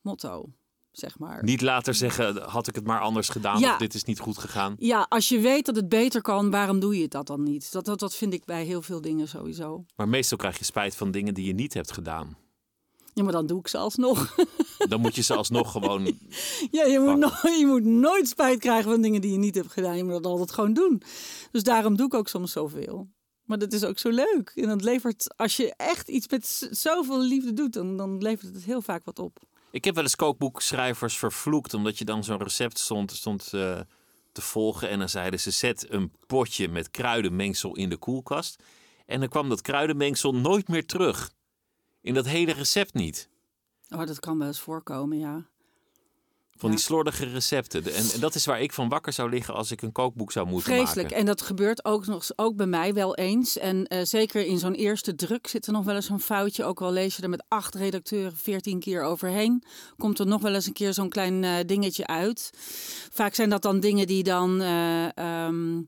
motto, 0.00 0.44
zeg 0.90 1.18
maar. 1.18 1.44
Niet 1.44 1.60
later 1.60 1.94
zeggen, 1.94 2.42
had 2.42 2.68
ik 2.68 2.74
het 2.74 2.86
maar 2.86 3.00
anders 3.00 3.28
gedaan 3.28 3.58
Ja. 3.60 3.72
of 3.72 3.78
dit 3.78 3.94
is 3.94 4.04
niet 4.04 4.18
goed 4.20 4.38
gegaan. 4.38 4.74
Ja, 4.78 5.06
als 5.08 5.28
je 5.28 5.40
weet 5.40 5.66
dat 5.66 5.76
het 5.76 5.88
beter 5.88 6.20
kan, 6.22 6.50
waarom 6.50 6.80
doe 6.80 6.98
je 6.98 7.08
dat 7.08 7.26
dan 7.26 7.42
niet? 7.42 7.72
Dat, 7.72 7.84
dat, 7.84 7.98
dat 7.98 8.14
vind 8.14 8.32
ik 8.32 8.44
bij 8.44 8.64
heel 8.64 8.82
veel 8.82 9.00
dingen 9.00 9.28
sowieso. 9.28 9.84
Maar 9.96 10.08
meestal 10.08 10.38
krijg 10.38 10.58
je 10.58 10.64
spijt 10.64 10.96
van 10.96 11.10
dingen 11.10 11.34
die 11.34 11.46
je 11.46 11.54
niet 11.54 11.74
hebt 11.74 11.92
gedaan. 11.92 12.36
Ja, 13.16 13.22
maar 13.22 13.32
dan 13.32 13.46
doe 13.46 13.58
ik 13.58 13.68
ze 13.68 13.78
alsnog. 13.78 14.34
Dan 14.88 15.00
moet 15.00 15.14
je 15.14 15.22
ze 15.22 15.34
alsnog 15.34 15.72
gewoon... 15.72 16.04
ja, 16.70 16.84
je 16.84 17.00
moet, 17.00 17.16
no- 17.16 17.50
je 17.58 17.66
moet 17.66 17.84
nooit 17.84 18.28
spijt 18.28 18.58
krijgen 18.58 18.90
van 18.90 19.00
dingen 19.00 19.20
die 19.20 19.32
je 19.32 19.38
niet 19.38 19.54
hebt 19.54 19.72
gedaan. 19.72 19.96
Je 19.96 20.04
moet 20.04 20.12
dat 20.12 20.24
altijd 20.26 20.52
gewoon 20.52 20.72
doen. 20.72 21.02
Dus 21.50 21.62
daarom 21.62 21.96
doe 21.96 22.06
ik 22.06 22.14
ook 22.14 22.28
soms 22.28 22.52
zoveel. 22.52 23.08
Maar 23.44 23.58
dat 23.58 23.72
is 23.72 23.84
ook 23.84 23.98
zo 23.98 24.08
leuk. 24.08 24.52
En 24.54 24.68
dat 24.68 24.82
levert, 24.82 25.34
als 25.36 25.56
je 25.56 25.74
echt 25.76 26.08
iets 26.08 26.28
met 26.28 26.68
zoveel 26.70 27.20
liefde 27.20 27.52
doet, 27.52 27.72
dan, 27.72 27.96
dan 27.96 28.22
levert 28.22 28.54
het 28.54 28.64
heel 28.64 28.82
vaak 28.82 29.04
wat 29.04 29.18
op. 29.18 29.38
Ik 29.70 29.84
heb 29.84 29.94
wel 29.94 30.04
eens 30.04 30.16
kookboekschrijvers 30.16 31.18
vervloekt, 31.18 31.74
omdat 31.74 31.98
je 31.98 32.04
dan 32.04 32.24
zo'n 32.24 32.42
recept 32.42 32.78
stond, 32.78 33.12
stond 33.12 33.52
eh, 33.52 33.80
te 34.32 34.40
volgen. 34.40 34.88
En 34.88 34.98
dan 34.98 35.08
zeiden 35.08 35.40
ze: 35.40 35.50
zet 35.50 35.86
een 35.90 36.12
potje 36.26 36.68
met 36.68 36.90
kruidenmengsel 36.90 37.76
in 37.76 37.88
de 37.88 37.96
koelkast. 37.96 38.62
En 39.06 39.20
dan 39.20 39.28
kwam 39.28 39.48
dat 39.48 39.60
kruidenmengsel 39.60 40.34
nooit 40.34 40.68
meer 40.68 40.86
terug. 40.86 41.34
In 42.06 42.14
dat 42.14 42.26
hele 42.26 42.52
recept 42.52 42.94
niet. 42.94 43.28
Oh, 43.88 44.06
dat 44.06 44.20
kan 44.20 44.38
wel 44.38 44.46
eens 44.46 44.60
voorkomen, 44.60 45.18
ja. 45.18 45.46
Van 46.56 46.70
die 46.70 46.78
slordige 46.78 47.24
recepten. 47.24 47.84
En, 47.84 48.10
en 48.14 48.20
dat 48.20 48.34
is 48.34 48.46
waar 48.46 48.60
ik 48.60 48.72
van 48.72 48.88
wakker 48.88 49.12
zou 49.12 49.30
liggen 49.30 49.54
als 49.54 49.70
ik 49.70 49.82
een 49.82 49.92
kookboek 49.92 50.32
zou 50.32 50.46
moeten 50.46 50.72
Vreselijk. 50.72 51.02
maken. 51.02 51.16
En 51.16 51.26
dat 51.26 51.42
gebeurt 51.42 51.84
ook, 51.84 52.06
nog, 52.06 52.26
ook 52.36 52.56
bij 52.56 52.66
mij 52.66 52.94
wel 52.94 53.14
eens. 53.14 53.58
En 53.58 53.86
eh, 53.86 54.04
zeker 54.04 54.46
in 54.46 54.58
zo'n 54.58 54.74
eerste 54.74 55.14
druk 55.14 55.46
zit 55.46 55.66
er 55.66 55.72
nog 55.72 55.84
wel 55.84 55.94
eens 55.94 56.06
zo'n 56.06 56.20
foutje. 56.20 56.64
Ook 56.64 56.80
al 56.80 56.92
lees 56.92 57.16
je 57.16 57.22
er 57.22 57.28
met 57.28 57.44
acht 57.48 57.74
redacteuren 57.74 58.36
veertien 58.36 58.80
keer 58.80 59.02
overheen. 59.02 59.62
Komt 59.96 60.18
er 60.18 60.26
nog 60.26 60.42
wel 60.42 60.54
eens 60.54 60.66
een 60.66 60.72
keer 60.72 60.92
zo'n 60.94 61.08
klein 61.08 61.44
eh, 61.44 61.54
dingetje 61.66 62.06
uit. 62.06 62.50
Vaak 63.12 63.34
zijn 63.34 63.50
dat 63.50 63.62
dan 63.62 63.80
dingen 63.80 64.06
die 64.06 64.22
dan... 64.22 64.60
eh, 64.60 65.16
ehm, 65.16 65.80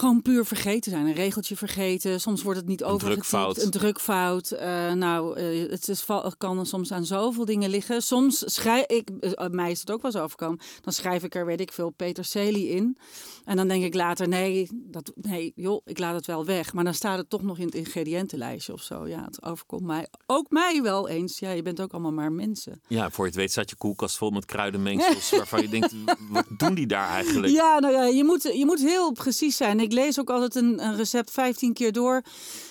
gewoon 0.00 0.22
puur 0.22 0.44
vergeten 0.44 0.90
zijn. 0.90 1.06
Een 1.06 1.14
regeltje 1.14 1.56
vergeten. 1.56 2.20
Soms 2.20 2.42
wordt 2.42 2.58
het 2.58 2.68
niet 2.68 2.84
overgetypt. 2.84 3.62
Een 3.62 3.70
drukfout. 3.70 4.50
Eh, 4.50 4.92
nou, 4.92 5.36
eh, 5.36 5.70
het 5.70 5.88
is, 5.88 6.06
kan 6.38 6.66
soms 6.66 6.92
aan 6.92 7.04
zoveel 7.04 7.44
dingen 7.44 7.70
liggen. 7.70 8.02
Soms 8.02 8.54
schrijf 8.54 8.86
ik, 8.86 9.08
eh, 9.20 9.48
mij 9.48 9.70
is 9.70 9.80
het 9.80 9.90
ook 9.90 10.02
wel 10.02 10.10
eens 10.10 10.20
overkomen. 10.20 10.58
Dan 10.80 10.92
schrijf 10.92 11.22
ik 11.22 11.34
er, 11.34 11.46
weet 11.46 11.60
ik 11.60 11.72
veel, 11.72 11.90
peterselie 11.90 12.68
in. 12.68 12.98
En 13.44 13.56
dan 13.56 13.68
denk 13.68 13.84
ik 13.84 13.94
later, 13.94 14.28
nee, 14.28 14.68
dat, 14.72 15.12
nee, 15.14 15.52
joh, 15.54 15.80
ik 15.84 15.98
laat 15.98 16.14
het 16.14 16.26
wel 16.26 16.44
weg. 16.44 16.72
Maar 16.72 16.84
dan 16.84 16.94
staat 16.94 17.18
het 17.18 17.30
toch 17.30 17.42
nog 17.42 17.58
in 17.58 17.66
het 17.66 17.74
ingrediëntenlijstje 17.74 18.72
of 18.72 18.82
zo. 18.82 19.06
Ja, 19.06 19.24
het 19.24 19.42
overkomt 19.42 19.82
mij, 19.82 20.08
ook 20.26 20.50
mij 20.50 20.82
wel 20.82 21.08
eens. 21.08 21.38
Ja, 21.38 21.50
je 21.50 21.62
bent 21.62 21.80
ook 21.80 21.92
allemaal 21.92 22.12
maar 22.12 22.32
mensen. 22.32 22.80
Ja, 22.88 23.10
voor 23.10 23.24
je 23.24 23.30
het 23.30 23.40
weet 23.40 23.50
staat 23.50 23.70
je 23.70 23.76
koelkast 23.76 24.16
vol 24.16 24.30
met 24.30 24.44
kruidenmengsels. 24.44 25.30
waarvan 25.30 25.62
je 25.62 25.68
denkt: 25.68 25.94
wat 26.30 26.46
doen 26.58 26.74
die 26.74 26.86
daar 26.86 27.08
eigenlijk? 27.08 27.52
Ja, 27.52 27.78
nou 27.78 27.94
ja, 27.94 28.04
je 28.04 28.24
moet, 28.24 28.42
je 28.42 28.64
moet 28.64 28.80
heel 28.80 29.12
precies 29.12 29.56
zijn. 29.56 29.80
Ik 29.80 29.89
lees 29.92 30.20
ook 30.20 30.30
altijd 30.30 30.54
een, 30.54 30.84
een 30.84 30.96
recept 30.96 31.30
15 31.30 31.72
keer 31.72 31.92
door. 31.92 32.22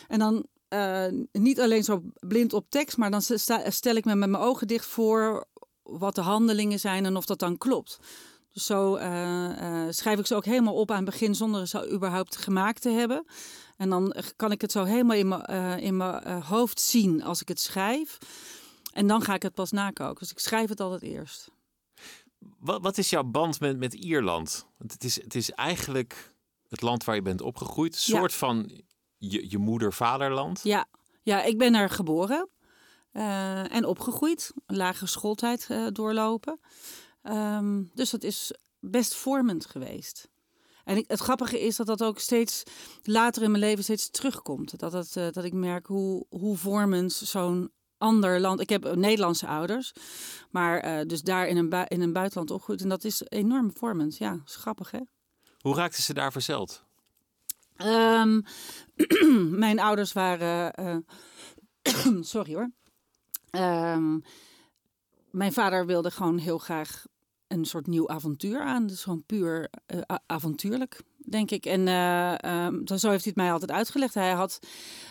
En 0.08 0.20
dan 0.20 0.46
eh, 0.70 1.06
niet 1.32 1.60
alleen 1.60 1.84
zo 1.84 2.02
blind 2.20 2.54
op 2.54 2.70
tekst, 2.70 2.98
maar 2.98 3.12
dan 3.12 3.22
stel 3.22 3.96
ik 3.96 4.06
me 4.06 4.16
met 4.16 4.30
mijn 4.30 4.44
ogen 4.44 4.68
dicht 4.68 4.86
voor 4.86 5.46
wat 5.84 6.16
de 6.16 6.22
handelingen 6.22 6.80
zijn 6.80 7.06
en 7.06 7.16
of 7.16 7.26
dat 7.26 7.40
dan 7.40 7.58
klopt. 7.58 8.00
Dus 8.54 8.66
zo 8.66 8.96
eh, 8.96 9.86
eh, 9.86 9.92
schrijf 9.94 10.20
ik 10.20 10.26
ze 10.26 10.36
ook 10.36 10.46
helemaal 10.46 10.74
op 10.74 10.92
aan 10.92 10.96
het 10.96 11.06
begin 11.06 11.36
zonder 11.36 11.68
ze 11.68 11.92
überhaupt 11.92 12.36
gemaakt 12.36 12.82
te 12.82 12.90
hebben. 12.90 13.26
En 13.78 13.90
dan 13.90 14.16
kan 14.36 14.52
ik 14.52 14.62
het 14.62 14.72
zo 14.72 14.84
helemaal 14.84 15.18
in 15.78 15.98
mijn, 15.98 16.42
hoofd 16.42 16.82
zien 16.82 17.24
als 17.24 17.42
ik 17.42 17.48
het 17.48 17.60
schrijf. 17.60 18.18
En 18.94 19.08
dan 19.08 19.22
ga 19.22 19.34
ik 19.34 19.42
het 19.42 19.54
pas 19.54 19.72
nakoken. 19.72 20.20
Dus 20.20 20.32
ik 20.32 20.40
schrijf 20.40 20.70
het 20.70 20.80
altijd 20.80 21.02
eerst. 21.02 21.52
Wat, 22.60 22.82
wat 22.82 22.98
is 22.98 23.10
jouw 23.10 23.24
band 23.24 23.60
met, 23.60 23.78
met 23.78 23.94
Ierland? 23.94 24.68
Want 24.78 24.92
het 24.92 25.04
is, 25.04 25.22
het 25.22 25.36
is 25.36 25.52
eigenlijk 25.52 26.34
het 26.70 26.82
land 26.82 27.04
waar 27.04 27.16
je 27.16 27.22
bent 27.22 27.42
opgegroeid. 27.42 27.94
Een 27.94 28.14
Ja. 28.14 28.20
soort 28.20 28.34
van 28.34 28.72
je, 29.18 29.50
je 29.50 29.58
moeder-vaderland. 29.58 30.60
Ja, 30.64 30.86
ja, 31.24 31.44
ik 31.44 31.58
ben 31.58 31.76
er 31.76 31.90
geboren 31.90 32.50
eh, 33.12 33.74
en 33.76 33.86
opgegroeid. 33.86 34.52
Lagere 34.66 35.08
schooltijd 35.08 35.66
eh, 35.70 35.88
doorlopen. 35.92 36.60
Ehm, 37.22 37.84
dus 37.94 38.10
dat 38.10 38.24
is 38.24 38.54
best 38.80 39.14
vormend 39.16 39.66
geweest. 39.66 40.30
En 40.84 40.98
ik, 40.98 41.06
het 41.08 41.20
grappige 41.20 41.60
is 41.62 41.76
dat 41.76 41.88
dat 41.88 42.04
ook 42.04 42.20
steeds 42.20 42.64
later 43.04 43.44
in 43.44 43.52
mijn 43.52 43.64
leven 43.64 43.84
steeds 43.84 44.10
terugkomt. 44.10 44.80
Dat, 44.80 44.92
het, 44.92 45.16
eh, 45.16 45.28
dat 45.32 45.44
ik 45.44 45.54
merk 45.54 45.86
hoe, 45.86 46.26
hoe 46.30 46.58
vormend 46.58 47.14
zo'n 47.14 47.72
ander 47.98 48.40
land... 48.40 48.60
Ik 48.60 48.70
heb 48.70 48.96
Nederlandse 48.96 49.48
ouders, 49.48 49.94
maar 50.52 51.08
dus 51.08 51.22
daar 51.22 51.48
in 51.48 51.58
een, 51.58 51.88
in 51.88 52.02
een 52.02 52.14
buitenland 52.14 52.52
opgegroeid. 52.52 52.82
En 52.82 52.90
dat 52.90 53.04
is 53.04 53.22
enorm 53.26 53.72
vormend. 53.74 54.18
Ja, 54.18 54.42
is 54.46 54.56
grappig 54.56 54.92
hè? 54.92 55.00
Hoe 55.60 55.76
raakte 55.76 56.02
ze 56.02 56.14
daar 56.14 56.32
verzeld? 56.32 56.84
Ehm, 57.76 58.42
mijn 59.66 59.80
ouders 59.80 60.14
waren. 60.14 60.74
eh, 60.74 60.98
sorry 62.22 62.54
hoor. 62.54 62.72
Ehm, 63.50 64.20
mijn 65.32 65.54
vader 65.54 65.86
wilde 65.86 66.12
gewoon 66.12 66.38
heel 66.38 66.58
graag 66.58 67.06
een 67.48 67.66
soort 67.66 67.88
nieuw 67.88 68.10
avontuur 68.10 68.62
aan. 68.62 68.88
Dus 68.88 69.04
gewoon 69.04 69.24
puur 69.26 69.70
eh, 69.86 70.02
avontuurlijk, 70.26 71.02
denk 71.30 71.52
ik. 71.52 71.66
En 71.66 71.86
dan 72.86 73.00
zo 73.00 73.10
heeft 73.10 73.24
hij 73.24 73.34
het 73.34 73.36
mij 73.36 73.52
altijd 73.52 73.72
uitgelegd. 73.72 74.14
Hij 74.14 74.32
had, 74.32 74.60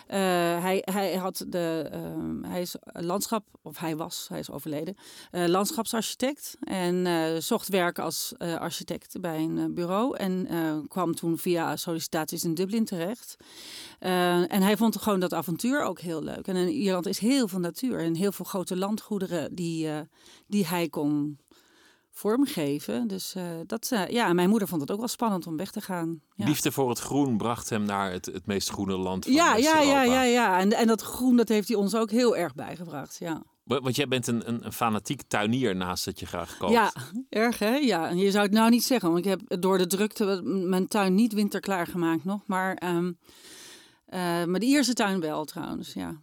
eh, 0.07 0.19
hij, 0.61 0.81
hij 0.85 1.15
had 1.15 1.45
de, 1.47 1.89
ehm, 1.91 2.43
hij 2.43 2.61
is 2.61 2.75
landschap, 2.83 3.45
of 3.61 3.77
hij 3.77 3.95
was, 3.95 4.25
hij 4.29 4.39
is 4.39 4.51
overleden, 4.51 4.95
eh, 5.31 5.45
landschapsarchitect. 5.45 6.57
En 6.59 7.07
zocht 7.43 7.67
werk 7.67 7.99
als 7.99 8.33
architect 8.37 9.21
bij 9.21 9.39
een 9.39 9.73
bureau. 9.73 10.17
En 10.17 10.47
kwam 10.87 11.15
toen 11.15 11.37
via 11.37 11.75
sollicitaties 11.75 12.43
in 12.43 12.53
Dublin 12.53 12.85
terecht. 12.85 13.37
En 13.99 14.61
hij 14.61 14.77
vond 14.77 14.97
gewoon 14.97 15.19
dat 15.19 15.33
avontuur 15.33 15.83
ook 15.83 15.99
heel 15.99 16.23
leuk. 16.23 16.47
En 16.47 16.55
in 16.55 16.67
Ierland 16.67 17.05
is 17.05 17.19
heel 17.19 17.47
veel 17.47 17.59
natuur 17.59 17.99
en 17.99 18.15
heel 18.15 18.31
veel 18.31 18.45
grote 18.45 18.77
landgoederen 18.77 19.55
die, 19.55 19.89
die 20.47 20.67
hij 20.67 20.89
kon 20.89 21.39
vormgeven. 22.19 23.07
Dus 23.07 23.35
eh, 23.35 23.43
dat, 23.65 23.89
eh, 23.91 24.07
ja, 24.07 24.33
mijn 24.33 24.49
moeder 24.49 24.67
vond 24.67 24.81
het 24.81 24.91
ook 24.91 24.99
wel 24.99 25.07
spannend 25.07 25.47
om 25.47 25.57
weg 25.57 25.71
te 25.71 25.81
gaan. 25.81 26.21
Ja. 26.35 26.45
Liefde 26.45 26.71
voor 26.71 26.89
het 26.89 26.99
groen 26.99 27.37
bracht 27.37 27.69
hem 27.69 27.83
naar 27.83 28.11
het, 28.11 28.25
het 28.25 28.45
meest 28.45 28.69
groene 28.69 28.97
land 28.97 29.23
van 29.25 29.33
Ja, 29.33 29.55
ja, 29.55 29.81
ja, 29.81 30.03
ja, 30.03 30.23
ja. 30.23 30.59
En, 30.59 30.73
en 30.73 30.87
dat 30.87 31.01
groen, 31.01 31.35
dat 31.35 31.47
heeft 31.47 31.67
hij 31.67 31.77
ons 31.77 31.95
ook 31.95 32.11
heel 32.11 32.37
erg 32.37 32.55
bijgebracht. 32.55 33.17
Ja, 33.19 33.43
Want 33.63 33.95
jij 33.95 34.07
bent 34.07 34.27
een, 34.27 34.47
een, 34.49 34.65
een 34.65 34.73
fanatiek 34.73 35.21
tuinier 35.27 35.75
naast 35.75 36.05
dat 36.05 36.19
je 36.19 36.25
graag 36.25 36.57
kookt. 36.57 36.73
ja 36.73 36.93
erg 37.29 37.59
hè? 37.59 37.75
Ja, 37.75 38.09
en 38.09 38.17
je 38.17 38.31
zou 38.31 38.43
het 38.43 38.53
nou 38.53 38.69
niet 38.69 38.83
zeggen, 38.83 39.11
want 39.11 39.25
ik 39.25 39.29
heb 39.29 39.61
door 39.61 39.77
de 39.77 39.87
drukte 39.87 40.41
mijn 40.43 40.87
tuin 40.87 41.15
niet 41.15 41.33
winterklaar 41.33 41.87
gemaakt 41.87 42.23
nog. 42.23 42.41
Maar, 42.45 42.73
ehm, 42.75 43.11
eh, 44.05 44.19
maar 44.19 44.59
de 44.59 44.65
Ierse 44.65 44.93
tuin 44.93 45.19
wel 45.19 45.45
trouwens, 45.45 45.93
ja. 45.93 46.21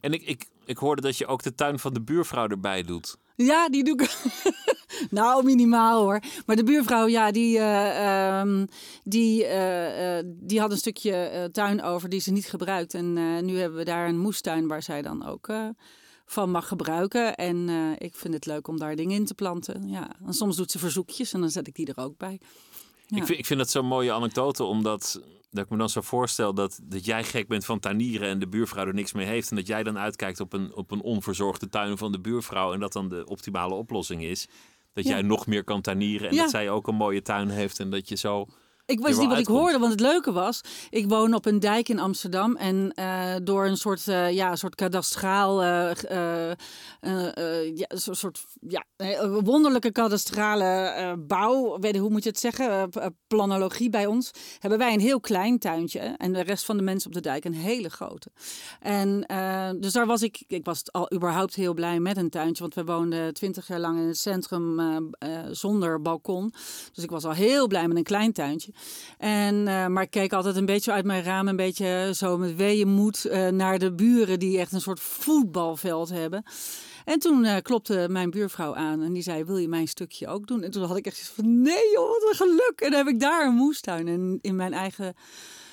En 0.00 0.12
ik, 0.12 0.22
ik, 0.22 0.48
ik 0.64 0.76
hoorde 0.76 1.02
dat 1.02 1.16
je 1.16 1.26
ook 1.26 1.42
de 1.42 1.54
tuin 1.54 1.78
van 1.78 1.94
de 1.94 2.02
buurvrouw 2.02 2.48
erbij 2.48 2.82
doet. 2.82 3.16
Ja, 3.36 3.68
die 3.68 3.84
doe 3.84 4.02
ik. 4.02 4.10
nou, 5.10 5.44
minimaal 5.44 6.02
hoor. 6.02 6.20
Maar 6.46 6.56
de 6.56 6.64
buurvrouw, 6.64 7.06
ja, 7.06 7.30
die, 7.30 7.58
eh, 7.58 8.38
ehm, 8.38 8.66
die, 9.04 9.44
eh, 9.44 10.18
eh, 10.18 10.24
die 10.26 10.60
had 10.60 10.70
een 10.70 10.76
stukje 10.76 11.48
tuin 11.52 11.82
over 11.82 12.08
die 12.08 12.20
ze 12.20 12.32
niet 12.32 12.46
gebruikt. 12.46 12.94
En 12.94 13.12
nu 13.44 13.58
hebben 13.58 13.78
we 13.78 13.84
daar 13.84 14.08
een 14.08 14.18
moestuin 14.18 14.66
waar 14.66 14.82
zij 14.82 15.02
dan 15.02 15.26
ook 15.26 15.52
van 16.26 16.50
mag 16.50 16.68
gebruiken. 16.68 17.34
En 17.34 17.68
ik 17.98 18.14
vind 18.14 18.34
het 18.34 18.46
leuk 18.46 18.68
om 18.68 18.78
daar 18.78 18.96
dingen 18.96 19.16
in 19.16 19.24
te 19.24 19.34
planten. 19.34 19.88
Ja, 19.88 20.10
en 20.26 20.34
soms 20.34 20.56
doet 20.56 20.70
ze 20.70 20.78
verzoekjes 20.78 21.32
en 21.32 21.40
dan 21.40 21.50
zet 21.50 21.66
ik 21.66 21.74
die 21.74 21.86
er 21.94 22.04
ook 22.04 22.16
bij. 22.16 22.40
Ik, 23.08 23.24
vind, 23.24 23.38
ik 23.38 23.46
vind 23.46 23.58
dat 23.58 23.70
zo'n 23.70 23.86
mooie 23.86 24.12
anekdote, 24.12 24.64
omdat 24.64 25.20
dat 25.54 25.64
ik 25.64 25.70
me 25.70 25.76
dan 25.76 25.88
zo 25.88 26.00
voorstel 26.00 26.54
dat, 26.54 26.80
dat 26.82 27.04
jij 27.04 27.24
gek 27.24 27.48
bent 27.48 27.64
van 27.64 27.80
tuinieren 27.80 28.28
en 28.28 28.38
de 28.38 28.48
buurvrouw 28.48 28.86
er 28.86 28.94
niks 28.94 29.12
mee 29.12 29.26
heeft. 29.26 29.50
En 29.50 29.56
dat 29.56 29.66
jij 29.66 29.82
dan 29.82 29.98
uitkijkt 29.98 30.40
op 30.40 30.52
een, 30.52 30.74
op 30.74 30.90
een 30.90 31.00
onverzorgde 31.00 31.68
tuin 31.68 31.98
van 31.98 32.12
de 32.12 32.20
buurvrouw 32.20 32.72
en 32.72 32.80
dat 32.80 32.92
dan 32.92 33.08
de 33.08 33.26
optimale 33.26 33.74
oplossing 33.74 34.22
is. 34.22 34.48
Dat 34.94 35.06
jij 35.06 35.22
nog 35.22 35.46
meer 35.46 35.64
kan 35.64 35.80
tuinieren 35.80 36.30
en 36.30 36.36
dat 36.36 36.50
zij 36.50 36.70
ook 36.70 36.86
een 36.86 36.94
mooie 36.94 37.22
tuin 37.22 37.48
heeft 37.48 37.80
en 37.80 37.90
dat 37.90 38.08
je 38.08 38.16
zo... 38.16 38.46
Ik 38.86 39.00
wist 39.00 39.18
niet 39.18 39.28
wat 39.28 39.38
ik 39.38 39.46
hoorde, 39.46 39.78
want 39.78 39.90
het 39.90 40.00
leuke 40.00 40.32
was, 40.32 40.60
ik 40.90 41.08
woon 41.08 41.34
op 41.34 41.46
een 41.46 41.60
dijk 41.60 41.88
in 41.88 41.98
Amsterdam 41.98 42.56
en 42.56 42.92
eh, 42.94 43.34
door 43.42 43.66
een 43.66 43.76
soort, 43.76 44.08
eh, 44.08 44.32
ja, 44.32 44.50
een 44.50 44.58
soort 44.58 44.74
kadastraal, 44.74 45.62
eh, 45.62 46.52
ja, 47.74 47.86
soort 47.94 48.44
ja, 48.60 48.84
wonderlijke 49.44 49.92
kadastrale 49.92 51.16
bouw, 51.18 51.78
weet 51.78 51.96
hoe 51.96 52.10
moet 52.10 52.22
je 52.22 52.28
het 52.28 52.38
zeggen, 52.38 52.90
planologie 53.26 53.90
bij 53.90 54.06
ons, 54.06 54.30
hebben 54.58 54.78
wij 54.78 54.92
een 54.92 55.00
heel 55.00 55.20
klein 55.20 55.58
tuintje 55.58 55.98
en 55.98 56.32
de 56.32 56.40
rest 56.40 56.64
van 56.64 56.76
de 56.76 56.82
mensen 56.82 57.08
op 57.08 57.14
de 57.14 57.20
dijk 57.20 57.44
een 57.44 57.54
hele 57.54 57.90
grote. 57.90 58.30
En 58.80 59.20
dus 59.80 59.92
daar 59.92 60.06
was 60.06 60.22
ik, 60.22 60.44
ik 60.46 60.64
was 60.64 60.92
al 60.92 61.12
überhaupt 61.14 61.54
heel 61.54 61.74
blij 61.74 62.00
met 62.00 62.16
een 62.16 62.30
tuintje, 62.30 62.62
want 62.62 62.74
we 62.74 62.84
woonden 62.84 63.34
twintig 63.34 63.66
jaar 63.66 63.80
lang 63.80 63.98
in 63.98 64.06
het 64.06 64.18
centrum 64.18 64.80
zonder 65.50 66.02
balkon. 66.02 66.52
Dus 66.92 67.04
ik 67.04 67.10
was 67.10 67.24
al 67.24 67.32
heel 67.32 67.66
blij 67.66 67.88
met 67.88 67.96
een 67.96 68.02
klein 68.02 68.32
tuintje. 68.32 68.72
En, 69.18 69.68
eh, 69.68 69.86
maar 69.86 70.02
ik 70.02 70.10
keek 70.10 70.32
altijd 70.32 70.56
een 70.56 70.66
beetje 70.66 70.92
uit 70.92 71.04
mijn 71.04 71.22
raam, 71.22 71.48
een 71.48 71.56
beetje 71.56 72.10
zo 72.14 72.38
met 72.38 72.56
weeënmoed 72.56 73.24
eh 73.24 73.48
naar 73.48 73.78
de 73.78 73.92
buren 73.92 74.38
die 74.38 74.58
echt 74.58 74.72
een 74.72 74.80
soort 74.80 75.00
voetbalveld 75.00 76.08
hebben. 76.08 76.44
En 77.04 77.18
toen 77.18 77.44
eh, 77.44 77.56
klopte 77.62 78.06
mijn 78.10 78.30
buurvrouw 78.30 78.74
aan 78.74 79.02
en 79.02 79.12
die 79.12 79.22
zei, 79.22 79.44
wil 79.44 79.56
je 79.56 79.68
mijn 79.68 79.88
stukje 79.88 80.26
ook 80.28 80.46
doen? 80.46 80.62
En 80.62 80.70
toen 80.70 80.84
had 80.84 80.96
ik 80.96 81.06
echt 81.06 81.16
zoiets 81.16 81.34
van, 81.34 81.62
nee 81.62 81.90
joh, 81.92 82.08
wat 82.08 82.26
een 82.30 82.36
geluk. 82.36 82.80
En 82.80 82.90
dan 82.90 82.98
heb 83.04 83.14
ik 83.14 83.20
daar 83.20 83.46
een 83.46 83.54
moestuin 83.54 84.08
en 84.08 84.38
in 84.40 84.56
mijn 84.56 84.72
eigen 84.72 85.14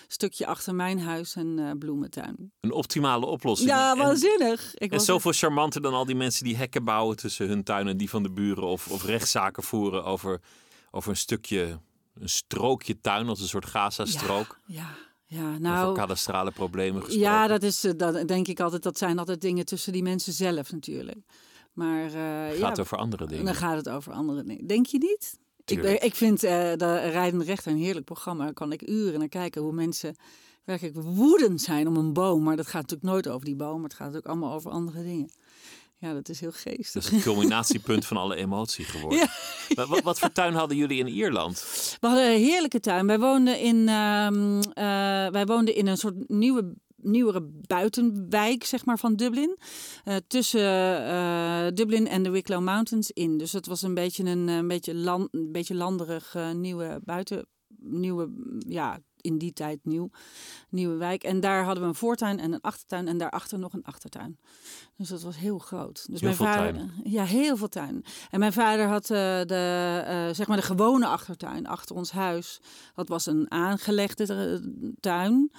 stukje 0.08 0.46
achter 0.46 0.76
mijn 0.76 1.00
huis 1.00 1.36
een 1.36 1.76
bloementuin. 1.80 2.52
Een 2.62 2.72
optimale 2.72 3.26
oplossing. 3.26 3.70
Ja, 3.70 3.92
En- 3.92 3.98
waanzinnig. 3.98 4.76
Ik 4.76 4.92
En 4.92 5.00
zoveel 5.00 5.32
charmanter 5.32 5.82
dan 5.82 5.94
al 5.94 6.06
die 6.06 6.16
mensen 6.16 6.44
die 6.44 6.56
hekken 6.56 6.84
bouwen 6.84 7.16
tussen 7.16 7.48
hun 7.48 7.64
tuin 7.64 7.88
en 7.88 7.98
die 7.98 8.10
van 8.10 8.24
de 8.24 8.32
buren. 8.32 8.64
Of, 8.64 8.88
of 8.88 9.04
rechtszaken 9.04 9.64
voeren 9.64 10.04
over, 10.04 10.42
over 10.92 11.10
een 11.10 11.18
stukje, 11.18 11.80
een 12.14 12.30
strookje 12.30 13.00
tuin 13.02 13.28
als 13.28 13.42
een 13.42 13.48
soort 13.48 13.66
Gaza-strook. 13.66 14.60
Ja, 14.66 14.90
Ja, 15.26 15.48
Over 15.48 15.62
nou, 15.62 15.96
kadastrale 15.96 16.52
problemen 16.52 17.02
gesproken. 17.04 17.30
ja, 17.30 17.48
dat 17.48 17.64
is, 17.64 17.84
eh, 17.84 17.92
dat 17.98 18.28
denk 18.28 18.48
ik 18.48 18.60
altijd, 18.60 18.84
dat 18.84 18.98
zijn 18.98 19.20
altijd 19.20 19.42
dingen 19.42 19.66
tussen 19.66 19.94
die 19.94 20.04
mensen 20.04 20.34
zelf 20.34 20.72
natuurlijk. 20.72 21.18
Maar 21.74 22.06
eh, 22.06 22.60
gaat 22.60 22.76
ja, 22.78 22.82
over 22.84 22.98
andere 22.98 23.28
dingen. 23.28 23.46
dan 23.46 23.56
gaat 23.56 23.76
het 23.76 23.90
over 23.90 24.14
andere 24.14 24.44
dingen. 24.44 24.68
Denk 24.68 24.86
je 24.86 24.98
niet? 24.98 25.40
Ik, 25.58 25.66
Tuurlijk. 25.66 26.04
ik 26.04 26.16
vind 26.16 26.44
eh 26.44 26.52
de 26.76 27.10
Rijdende 27.10 27.46
Rechter 27.46 27.72
een 27.72 27.78
heerlijk 27.78 28.06
programma. 28.06 28.44
Daar 28.44 28.54
kan 28.54 28.72
ik 28.72 28.90
uren 28.90 29.20
naar 29.20 29.28
kijken 29.28 29.62
hoe 29.62 29.72
mensen 29.74 30.16
werkelijk 30.64 30.96
woedend 31.02 31.62
zijn 31.62 31.88
om 31.88 31.96
een 31.96 32.14
boom. 32.14 32.44
Maar 32.44 32.56
dat 32.56 32.66
gaat 32.68 32.82
natuurlijk 32.82 33.10
nooit 33.12 33.28
over 33.28 33.46
die 33.46 33.56
boom. 33.56 33.74
Maar 33.76 33.84
het 33.90 33.94
gaat 33.94 34.12
natuurlijk 34.12 34.28
allemaal 34.28 34.54
over 34.54 34.72
andere 34.72 35.04
dingen. 35.04 35.30
Ja, 36.02 36.14
dat 36.14 36.30
is 36.30 36.40
heel 36.40 36.52
Dat 36.52 36.60
geestig. 36.60 37.04
is 37.04 37.10
het 37.10 37.22
culminatiepunt 37.22 38.06
van 38.06 38.18
alle 38.18 38.36
emotie 38.36 38.86
geworden. 38.86 39.20
Ja. 39.20 39.30
Maar 39.76 39.88
Wat, 39.88 40.02
wat 40.02 40.20
voor 40.20 40.32
tuin 40.32 40.54
hadden 40.54 40.78
jullie 40.78 41.00
in 41.00 41.08
Ierland? 41.08 41.60
We 42.00 42.08
hadden 42.08 42.32
een 42.32 42.40
heerlijke 42.40 42.80
tuin. 42.80 43.08
Wij 43.08 43.20
woonden 43.20 43.60
in, 43.60 43.88
ehm, 43.88 44.60
eh, 44.62 44.84
wij 45.32 45.46
woonden 45.46 45.76
in 45.76 45.88
een 45.88 45.98
soort 45.98 46.30
nieuwe, 46.30 46.74
nieuwere 46.96 47.42
buitenwijk 47.68 48.64
zeg 48.64 48.86
maar, 48.86 48.98
van 49.00 49.16
Dublin. 49.16 49.58
Eh, 50.04 50.16
tussen 50.28 51.06
eh, 51.06 51.68
Dublin 51.74 52.08
en 52.08 52.24
de 52.24 52.30
Wicklow 52.30 52.64
Mountains 52.64 53.12
in. 53.12 53.38
Dus 53.38 53.52
het 53.52 53.66
was 53.66 53.82
een 53.82 53.94
beetje 53.94 54.24
een, 54.24 54.48
een 54.48 54.68
beetje, 54.68 54.96
land, 54.96 55.28
een 55.32 55.52
beetje 55.52 55.76
landerig 55.76 56.36
nieuwe 56.54 57.00
buiten... 57.04 57.46
Nieuwe, 57.84 58.30
ja, 58.68 59.00
in 59.22 59.38
die 59.38 59.54
tijd 59.54 59.80
nieuw. 59.84 60.10
Nieuwe 60.70 60.96
wijk. 60.96 61.24
En 61.24 61.40
daar 61.40 61.64
hadden 61.64 61.84
we 61.84 61.90
een 61.90 61.96
voortuin 61.96 62.40
en 62.40 62.54
een 62.54 62.62
achtertuin. 62.62 63.08
En 63.08 63.18
daarachter 63.18 63.60
nog 63.60 63.74
een 63.74 63.84
achtertuin. 63.84 64.40
Dus 64.98 65.10
dat 65.10 65.22
was 65.22 65.38
heel 65.38 65.60
groot. 65.60 65.96
Dus 65.96 66.20
Heel 66.22 66.30
mijn 66.30 66.36
veel 66.36 66.46
vader, 66.46 66.74
tuin. 66.74 66.92
Ja, 67.04 67.24
heel 67.24 67.58
veel 67.58 67.70
tuin. 67.70 68.04
En 68.30 68.40
mijn 68.40 68.54
vader 68.54 68.88
had 68.88 69.04
eh, 69.04 69.42
de, 69.46 70.04
eh, 70.06 70.36
zeg 70.36 70.48
maar 70.48 70.58
de 70.58 70.64
gewone 70.64 71.06
achtertuin 71.06 71.68
achter 71.68 71.96
ons 71.96 72.12
huis. 72.12 72.60
Dat 72.96 73.08
was 73.08 73.26
een 73.26 73.52
aangelegde 73.52 74.26
eh, 74.26 74.92
tuin. 75.00 75.52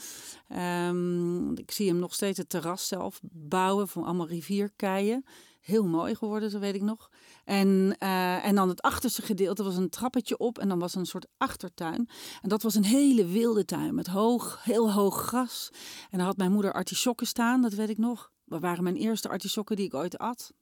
Ehm, 0.49 1.53
ik 1.53 1.71
zie 1.71 1.89
hem 1.89 1.99
nog 1.99 2.15
steeds 2.15 2.39
het 2.39 2.49
terras 2.49 2.89
zelf 2.89 3.21
bouwen 3.33 3.89
van 3.89 4.05
allemaal 4.05 4.29
rivierkeien. 4.29 5.25
Heel 5.63 5.87
mooi 5.87 6.15
geworden, 6.15 6.51
zo 6.51 6.59
weet 6.59 6.75
ik 6.75 6.83
nog. 6.83 7.11
En, 7.45 7.97
eh, 7.99 8.47
en 8.47 8.55
dan 8.55 8.69
het 8.69 8.83
achterste 8.83 9.23
gedeelte 9.23 9.63
was 9.63 9.77
een 9.77 9.89
trappetje 9.89 10.39
op 10.39 10.59
en 10.59 10.69
dan 10.69 10.79
was 10.79 10.95
een 10.95 11.07
soort 11.07 11.27
achtertuin. 11.37 12.09
En 12.41 12.49
dat 12.49 12.63
was 12.63 12.75
een 12.75 12.85
hele 12.85 13.27
wilde 13.27 13.65
tuin 13.65 13.95
met 13.95 14.07
hoog, 14.07 14.65
heel 14.65 14.93
hoog 14.93 15.27
gras. 15.27 15.71
En 16.11 16.19
daar 16.19 16.27
had 16.27 16.37
mijn 16.37 16.53
moeder 16.53 16.73
artisjokken 16.73 17.27
staan, 17.27 17.63
dat 17.63 17.73
weet 17.73 17.89
ik 17.89 17.99
nog. 17.99 18.31
Dat 18.45 18.61
waren 18.61 18.83
mijn 18.85 18.97
eerste 18.97 19.29
artisjokken 19.29 19.77
die 19.77 19.87
ik 19.87 19.95
ooit 19.95 20.19
at. 20.19 20.53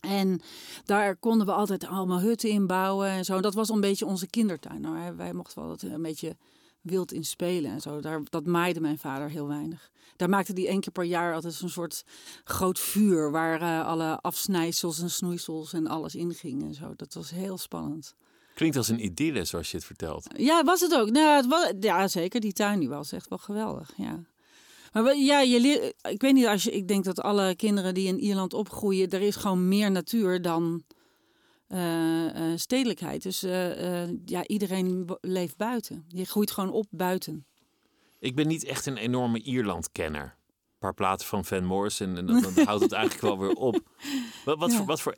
En 0.00 0.40
daar 0.84 1.16
konden 1.16 1.46
we 1.46 1.52
altijd 1.52 1.86
allemaal 1.86 2.20
hutten 2.20 2.50
in 2.50 2.66
bouwen 2.66 3.08
en 3.08 3.24
zo. 3.24 3.40
Dat 3.40 3.54
was 3.54 3.68
een 3.68 3.80
beetje 3.80 4.06
onze 4.06 4.26
kindertuin. 4.26 4.80
Nou, 4.80 5.16
wij- 5.16 5.32
mochten 5.32 5.58
wel 5.60 5.68
dat 5.68 5.82
een 5.82 6.02
beetje 6.02 6.36
wild 6.84 7.12
in 7.12 7.24
spelen 7.24 7.70
en 7.70 7.80
zo. 7.80 8.00
Daar, 8.00 8.20
dat 8.30 8.46
maaide 8.46 8.80
mijn 8.80 8.98
vader 8.98 9.30
heel 9.30 9.48
weinig. 9.48 9.90
Daar 10.16 10.28
maakte 10.28 10.52
hij 10.52 10.66
één 10.66 10.80
keer 10.80 10.92
per 10.92 11.04
jaar 11.04 11.34
altijd 11.34 11.54
zo'n 11.54 11.68
soort 11.68 12.04
groot 12.44 12.78
vuur... 12.78 13.30
waar 13.30 13.60
eh, 13.60 13.86
alle 13.86 14.20
afsnijsels 14.20 15.00
en 15.00 15.10
snoeisels 15.10 15.72
en 15.72 15.86
alles 15.86 16.14
in 16.14 16.34
ging 16.34 16.62
en 16.62 16.74
zo. 16.74 16.92
Dat 16.96 17.14
was 17.14 17.30
heel 17.30 17.58
spannend. 17.58 18.14
Klinkt 18.54 18.76
als 18.76 18.88
een 18.88 19.04
idylle 19.04 19.44
zoals 19.44 19.70
je 19.70 19.76
het 19.76 19.86
vertelt. 19.86 20.26
Ja, 20.36 20.64
was 20.64 20.80
het 20.80 20.94
ook. 20.94 21.10
Nou, 21.10 21.36
het 21.36 21.46
was, 21.46 21.72
ja, 21.80 22.08
zeker. 22.08 22.40
Die 22.40 22.52
tuin 22.52 22.78
die 22.78 22.88
was 22.88 23.12
echt 23.12 23.28
wel 23.28 23.38
geweldig. 23.38 23.90
Ja. 23.96 24.22
Maar 24.92 25.16
ja, 25.16 25.40
je 25.40 25.60
leer, 25.60 25.92
ik 26.10 26.20
weet 26.20 26.34
niet, 26.34 26.46
als 26.46 26.62
je, 26.62 26.70
ik 26.70 26.88
denk 26.88 27.04
dat 27.04 27.20
alle 27.20 27.54
kinderen 27.56 27.94
die 27.94 28.06
in 28.06 28.18
Ierland 28.18 28.54
opgroeien, 28.54 29.10
er 29.10 29.20
is 29.20 29.36
gewoon 29.36 29.68
meer 29.68 29.90
natuur 29.90 30.42
dan 30.42 30.84
stedelijkheid. 32.56 33.22
Dus 33.22 33.42
eh, 33.42 34.02
eh, 34.02 34.10
ja, 34.24 34.46
iedereen 34.46 35.16
leeft 35.20 35.56
buiten. 35.56 36.04
Je 36.08 36.24
groeit 36.24 36.50
gewoon 36.50 36.70
op 36.72 36.86
buiten. 36.90 37.46
Ik 38.18 38.34
ben 38.34 38.46
niet 38.46 38.64
echt 38.64 38.86
een 38.86 38.96
enorme 38.96 39.42
Ierland-kenner. 39.42 40.22
Een 40.22 40.78
paar 40.78 40.94
platen 40.94 41.26
van 41.26 41.44
Van 41.44 41.64
Morrison 41.64 42.16
en 42.16 42.26
dan, 42.26 42.40
dan 42.42 42.64
houdt 42.64 42.82
het 42.82 42.92
eigenlijk 42.92 43.22
wel 43.22 43.38
weer 43.38 43.54
op. 43.56 43.80
Wat, 44.44 44.58
wat, 44.58 44.70
Ja. 44.72 44.76
voor, 44.76 44.86
wat 44.86 45.00
voor 45.00 45.16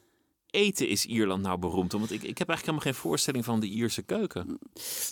eten 0.50 0.88
is 0.88 1.06
Ierland 1.06 1.42
nou 1.42 1.58
beroemd 1.58 1.94
om? 1.94 2.00
Want 2.00 2.12
ik, 2.12 2.22
ik 2.22 2.38
heb 2.38 2.48
eigenlijk 2.48 2.60
helemaal 2.60 2.80
geen 2.80 3.10
voorstelling 3.10 3.44
van 3.44 3.60
de 3.60 3.66
Ierse 3.66 4.02
keuken. 4.02 4.58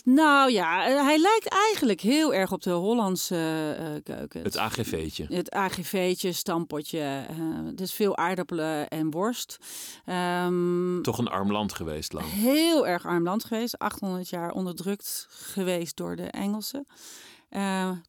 Nou 0.03 0.51
ja, 0.51 0.87
eh, 0.87 1.01
hij 1.01 1.17
lijkt 1.17 1.47
eigenlijk 1.47 2.01
heel 2.01 2.33
erg 2.33 2.51
op 2.51 2.61
de 2.61 2.71
Hollandse 2.71 3.75
eh, 3.79 3.85
keuken. 4.03 4.41
Het 4.41 4.57
AGV'tje. 4.57 5.25
Het 5.29 5.51
AGV'tje, 5.51 6.31
stampotje, 6.31 7.25
eh 7.29 7.35
dus 7.75 7.93
veel 7.93 8.17
aardappelen 8.17 8.87
en 8.87 9.11
worst. 9.11 9.57
Ehm, 10.05 11.01
Toch 11.01 11.17
een 11.17 11.27
arm 11.27 11.51
land 11.51 11.73
geweest 11.73 12.13
lang. 12.13 12.25
heel 12.31 12.87
erg 12.87 13.05
arm 13.05 13.23
land 13.23 13.43
geweest. 13.43 13.79
800 13.79 14.29
jaar 14.29 14.51
onderdrukt 14.51 15.27
geweest 15.29 15.97
door 15.97 16.15
de 16.15 16.23
Engelsen. 16.23 16.87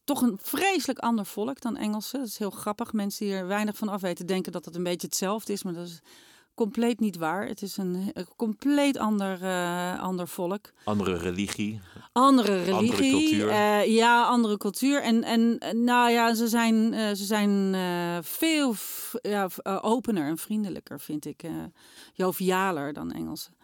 Toch 0.04 0.22
een 0.22 0.38
vreselijk 0.42 0.98
ander 0.98 1.26
volk 1.26 1.60
dan 1.60 1.76
Engelsen. 1.76 2.18
Dat 2.18 2.28
is 2.28 2.38
heel 2.38 2.50
grappig. 2.50 2.92
Mensen 2.92 3.26
die 3.26 3.34
er 3.34 3.46
weinig 3.46 3.76
van 3.76 3.88
af 3.88 4.00
weten 4.00 4.26
denken 4.26 4.52
dat 4.52 4.64
het 4.64 4.74
een 4.76 4.82
beetje 4.82 5.06
hetzelfde 5.06 5.52
is. 5.52 5.62
Maar 5.62 5.72
dat 5.72 5.86
is 5.86 6.00
compleet 6.56 7.00
niet 7.00 7.16
waar. 7.16 7.46
Het 7.46 7.62
is 7.62 7.76
een, 7.76 8.10
een 8.12 8.26
compleet 8.36 8.98
ander, 8.98 9.42
eh, 9.42 10.02
ander 10.02 10.28
volk. 10.28 10.72
Andere 10.84 11.16
religie. 11.16 11.80
Andere 12.12 12.62
religie. 12.62 13.10
cultuur. 13.10 13.48
eh, 13.48 13.86
ja, 13.86 14.24
andere 14.24 14.56
cultuur. 14.56 15.02
En, 15.02 15.22
en 15.22 15.58
nou 15.84 16.10
ja, 16.10 16.34
ze 16.34 16.48
zijn, 16.48 16.94
eh, 16.94 17.14
ze 17.14 17.24
zijn 17.24 17.74
veel 18.24 18.74
ja, 19.22 19.48
opener 19.80 20.28
en 20.28 20.38
vriendelijker, 20.38 21.00
vind 21.00 21.24
ik. 21.26 21.42
jovialer 22.12 22.92
dan 22.92 23.12
Engelsen. 23.12 23.54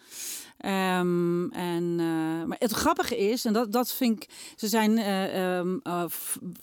Ehm, 0.59 1.48
en, 1.48 1.96
maar 2.46 2.57
het 2.59 2.72
grappige 2.72 3.18
is, 3.18 3.44
en 3.44 3.52
dat, 3.52 3.72
dat 3.72 3.92
vind 3.92 4.22
ik, 4.22 4.52
ze 4.57 4.68
zijn 4.68 4.98
eh, 4.98 5.59
ehm, 5.59 5.78
eh, 5.83 6.05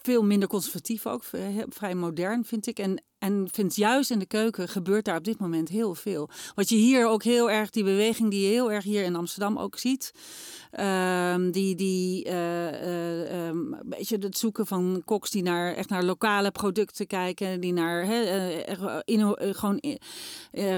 veel 0.02 0.24
minder 0.24 0.48
conservatief 0.48 1.08
ook, 1.08 1.24
vrij 1.70 1.96
modern 1.96 2.46
vind 2.46 2.68
ik. 2.68 2.80
En, 2.80 3.04
en 3.20 3.48
vind 3.52 3.76
juist 3.76 4.12
in 4.12 4.20
de 4.20 4.26
keuken 4.26 4.68
gebeurt 4.68 5.06
daar 5.06 5.18
op 5.18 5.24
dit 5.24 5.40
moment 5.40 5.70
heel 5.70 5.96
veel. 5.96 6.30
Wat 6.56 6.70
je 6.70 6.76
hier 6.76 7.08
ook 7.08 7.24
heel 7.24 7.52
erg, 7.52 7.70
die 7.70 7.84
beweging 7.84 8.30
die 8.30 8.42
je 8.42 8.48
heel 8.48 8.72
erg 8.72 8.84
hier 8.84 9.04
in 9.04 9.16
Amsterdam 9.16 9.58
ook 9.58 9.78
ziet. 9.78 10.12
Ehm, 10.72 11.52
die 11.52 11.76
die 11.76 12.24
eh, 12.24 12.68
eh, 12.68 13.48
ehm, 13.48 13.58
beetje 13.86 14.18
het 14.18 14.38
zoeken 14.38 14.68
van 14.68 15.02
koks 15.06 15.30
die 15.30 15.44
naar, 15.44 15.74
echt 15.74 15.90
naar 15.90 16.04
lokale 16.04 16.52
producten 16.52 17.08
kijken. 17.08 17.60
Die 17.62 17.74
naar 17.74 18.06
hè, 18.06 18.24
eh, 18.24 18.72
eh, 18.72 19.56
gewoon 19.56 19.82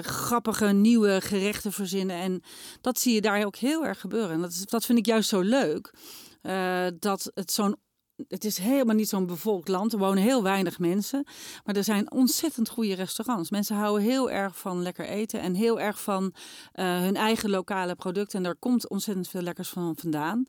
grappige 0.01 0.65
nieuwe 0.65 1.21
gerechten 1.21 1.71
verzinnen. 1.71 2.15
En 2.15 2.41
dat 2.81 2.99
zie 2.99 3.13
je 3.13 3.21
daar 3.21 3.45
ook 3.45 3.55
heel 3.55 3.85
erg 3.85 3.99
gebeuren. 3.99 4.31
En 4.31 4.41
dat, 4.41 4.63
dat 4.65 4.85
vind 4.85 4.97
ik 4.97 5.05
juist 5.05 5.29
zo 5.29 5.41
leuk. 5.41 5.93
dat 6.99 7.31
het 7.33 7.51
zo'n. 7.51 7.75
Het 8.27 8.45
is 8.45 8.57
helemaal 8.57 8.95
niet 8.95 9.09
zo'n 9.09 9.25
bevolkt 9.25 9.67
land. 9.67 9.93
Er 9.93 9.99
wonen 9.99 10.23
heel 10.23 10.43
weinig 10.43 10.79
mensen. 10.79 11.25
Maar 11.65 11.75
er 11.75 11.83
zijn 11.83 12.11
ontzettend 12.11 12.69
goede 12.69 12.93
restaurants. 12.93 13.49
Mensen 13.49 13.75
houden 13.75 14.03
heel 14.03 14.31
erg 14.31 14.57
van 14.57 14.81
lekker 14.81 15.05
eten. 15.05 15.41
En 15.41 15.53
heel 15.53 15.79
erg 15.79 16.01
van 16.01 16.33
eh, 16.71 16.99
hun 16.99 17.15
eigen 17.15 17.49
lokale 17.49 17.95
producten. 17.95 18.37
En 18.37 18.43
daar 18.43 18.55
komt 18.55 18.89
ontzettend 18.89 19.27
veel 19.27 19.41
lekkers 19.41 19.69
van 19.69 19.95
vandaan. 19.97 20.45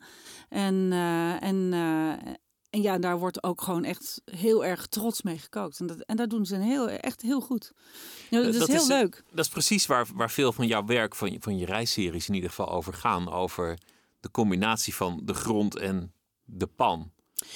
En, 0.49 0.89
eh, 0.93 1.43
en, 1.43 1.73
eh, 1.73 2.33
en 2.71 2.83
ja, 2.83 2.99
daar 2.99 3.19
wordt 3.19 3.43
ook 3.43 3.63
gewoon 3.63 3.85
echt 3.85 4.23
heel 4.25 4.65
erg 4.65 4.87
trots 4.87 5.23
mee 5.23 5.39
gekookt. 5.39 5.81
En 5.81 5.87
dat, 5.87 6.01
en 6.01 6.17
dat 6.17 6.31
doen 6.31 6.47
ze 6.47 6.57
heel, 6.57 6.89
echt 6.89 7.23
heel 7.23 7.41
goed. 7.41 7.73
Ja, 8.31 8.43
dat, 8.43 8.55
is 8.55 8.67
heel 8.67 8.77
is- 8.77 8.87
leuk. 8.87 9.23
Dat 9.31 9.45
is 9.45 9.51
precies 9.51 9.87
waar, 9.87 10.07
waar 10.15 10.31
veel 10.31 10.53
van 10.53 10.67
jouw 10.67 10.85
werk, 10.85 11.15
van 11.15 11.33
je, 11.33 11.41
van 11.41 11.59
je 11.59 11.67
reisseries 11.67 12.29
in 12.29 12.35
ieder 12.35 12.51
geval 12.51 12.71
over 12.71 12.95
gaan. 12.95 13.33
Over 13.33 13.79
de 14.21 14.31
combinatie 14.31 14.95
van 14.95 15.21
de 15.25 15.35
grond 15.35 15.77
en 15.79 16.13
de 16.45 16.67
pan. 16.67 17.13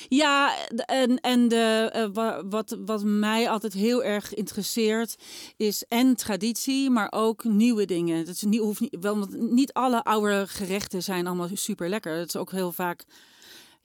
Ja, 0.08 0.54
en, 0.76 1.20
en 1.20 1.48
de, 1.48 1.88
eh, 1.92 2.06
wa- 2.12 2.44
wat, 2.46 2.76
wat 2.84 3.02
mij 3.04 3.50
altijd 3.50 3.72
heel 3.72 4.04
erg 4.04 4.34
interesseert 4.34 5.16
is 5.56 5.84
en 5.88 6.16
traditie, 6.16 6.90
maar 6.90 7.08
ook 7.10 7.44
nieuwe 7.44 7.84
dingen. 7.84 8.24
Dat 8.24 8.34
is 8.34 8.42
niet, 8.42 8.60
hoeft 8.60 8.80
niet, 8.80 8.96
wel, 9.00 9.18
want 9.18 9.40
niet 9.50 9.72
alle 9.72 10.04
oude 10.04 10.46
gerechten 10.46 11.02
zijn 11.02 11.26
allemaal 11.26 11.48
super 11.52 11.88
lekker. 11.88 12.16
Het 12.18 12.28
is 12.28 12.36
ook 12.36 12.50
heel 12.50 12.72
vaak 12.72 13.04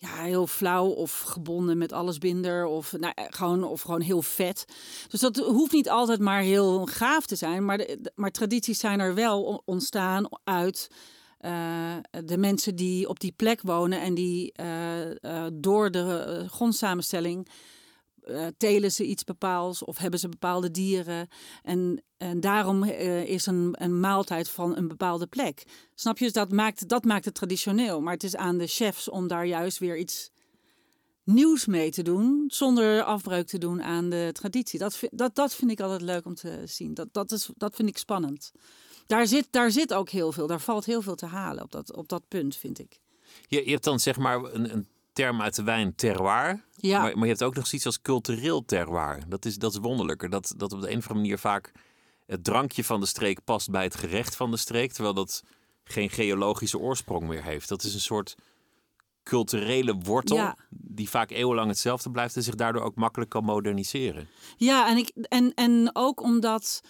ja, 0.01 0.23
heel 0.23 0.47
flauw 0.47 0.87
of 0.87 1.19
gebonden 1.19 1.77
met 1.77 1.91
alles 1.91 2.17
binder 2.17 2.65
of, 2.65 2.91
nou, 2.91 3.13
eh, 3.15 3.25
gewoon, 3.29 3.63
of 3.63 3.81
gewoon 3.81 4.01
heel 4.01 4.21
vet. 4.21 4.65
Dus 5.07 5.19
dat 5.19 5.37
hoeft 5.37 5.71
niet 5.71 5.89
altijd 5.89 6.19
maar 6.19 6.41
heel 6.41 6.85
gaaf 6.85 7.25
te 7.25 7.35
zijn, 7.35 7.65
maar, 7.65 7.87
maar 8.15 8.31
tradities 8.31 8.79
zijn 8.79 8.99
er 8.99 9.13
wel 9.15 9.61
ontstaan 9.65 10.29
uit 10.43 10.89
eh, 11.41 11.95
de 12.25 12.37
mensen 12.37 12.75
die 12.75 13.07
op 13.07 13.19
die 13.19 13.31
plek 13.31 13.61
wonen 13.61 14.01
en 14.01 14.13
die 14.13 14.51
eh, 14.51 15.23
eh, 15.23 15.51
door 15.53 15.91
de 15.91 16.45
grondsamenstelling 16.47 17.47
telen 18.57 18.91
ze 18.91 19.05
iets 19.05 19.23
bepaalds 19.23 19.83
of 19.83 19.97
hebben 19.97 20.19
ze 20.19 20.29
bepaalde 20.29 20.71
dieren. 20.71 21.27
En, 21.63 22.03
en 22.17 22.39
daarom 22.39 22.83
is 22.83 23.45
een, 23.45 23.75
een 23.79 23.99
maaltijd 23.99 24.49
van 24.49 24.77
een 24.77 24.87
bepaalde 24.87 25.27
plek. 25.27 25.63
Snap 25.95 26.17
je? 26.17 26.23
Dus 26.23 26.33
dat 26.33 26.51
maakt, 26.51 26.87
dat 26.87 27.03
maakt 27.03 27.25
het 27.25 27.33
traditioneel. 27.33 28.01
Maar 28.01 28.13
het 28.13 28.23
is 28.23 28.35
aan 28.35 28.57
de 28.57 28.67
chefs 28.67 29.09
om 29.09 29.27
daar 29.27 29.45
juist 29.45 29.77
weer 29.77 29.97
iets 29.97 30.31
nieuws 31.23 31.65
mee 31.65 31.91
te 31.91 32.01
doen, 32.01 32.43
zonder 32.47 33.03
afbreuk 33.03 33.47
te 33.47 33.57
doen 33.57 33.83
aan 33.83 34.09
de 34.09 34.29
traditie. 34.33 34.79
Dat, 34.79 34.99
dat, 35.11 35.35
dat 35.35 35.55
vind 35.55 35.71
ik 35.71 35.79
altijd 35.79 36.01
leuk 36.01 36.25
om 36.25 36.35
te 36.35 36.61
zien. 36.65 36.93
Dat, 36.93 37.07
dat, 37.11 37.31
is, 37.31 37.49
dat 37.55 37.75
vind 37.75 37.89
ik 37.89 37.97
spannend. 37.97 38.51
Daar 39.11 39.27
zit, 39.27 39.47
daar 39.49 39.71
zit 39.71 39.93
ook 39.93 40.09
heel 40.09 40.31
veel, 40.31 40.47
daar 40.47 40.61
valt 40.61 40.85
heel 40.85 41.01
veel 41.01 41.15
te 41.15 41.25
halen 41.25 41.63
op 41.63 41.71
dat, 41.71 41.95
op 41.95 42.09
dat 42.09 42.27
punt, 42.27 42.55
vind 42.55 42.79
ik. 42.79 42.99
Je, 43.47 43.65
je 43.65 43.71
hebt 43.71 43.83
dan 43.83 43.99
zeg 43.99 44.17
maar 44.17 44.43
een, 44.43 44.73
een 44.73 44.87
term 45.13 45.41
uit 45.41 45.55
de 45.55 45.63
wijn 45.63 45.95
terroir. 45.95 46.63
Ja. 46.75 47.01
Maar, 47.01 47.13
maar 47.13 47.23
je 47.23 47.29
hebt 47.29 47.43
ook 47.43 47.55
nog 47.55 47.67
zoiets 47.67 47.85
als 47.85 48.01
cultureel 48.01 48.65
terroir. 48.65 49.23
Dat 49.27 49.45
is, 49.45 49.57
dat 49.57 49.71
is 49.71 49.77
wonderlijker. 49.77 50.29
Dat, 50.29 50.53
dat 50.57 50.73
op 50.73 50.81
de 50.81 50.91
een 50.91 50.97
of 50.97 51.07
andere 51.07 51.13
manier 51.13 51.37
vaak 51.37 51.71
het 52.25 52.43
drankje 52.43 52.83
van 52.83 52.99
de 52.99 53.05
streek 53.05 53.43
past 53.43 53.69
bij 53.69 53.83
het 53.83 53.95
gerecht 53.95 54.35
van 54.35 54.51
de 54.51 54.57
streek. 54.57 54.91
Terwijl 54.91 55.13
dat 55.13 55.43
geen 55.83 56.09
geologische 56.09 56.79
oorsprong 56.79 57.27
meer 57.27 57.43
heeft. 57.43 57.69
Dat 57.69 57.83
is 57.83 57.93
een 57.93 57.99
soort 57.99 58.35
culturele 59.23 59.95
wortel 59.95 60.37
Ja. 60.37 60.57
die 60.69 61.09
vaak 61.09 61.31
eeuwenlang 61.31 61.69
hetzelfde 61.69 62.11
blijft 62.11 62.35
en 62.35 62.43
zich 62.43 62.55
daardoor 62.55 62.83
ook 62.83 62.95
makkelijk 62.95 63.29
kan 63.29 63.43
moderniseren. 63.43 64.27
Ja, 64.57 64.89
en, 64.89 64.97
ik, 64.97 65.09
en, 65.09 65.53
en 65.53 65.89
ook 65.93 66.21
omdat. 66.21 66.81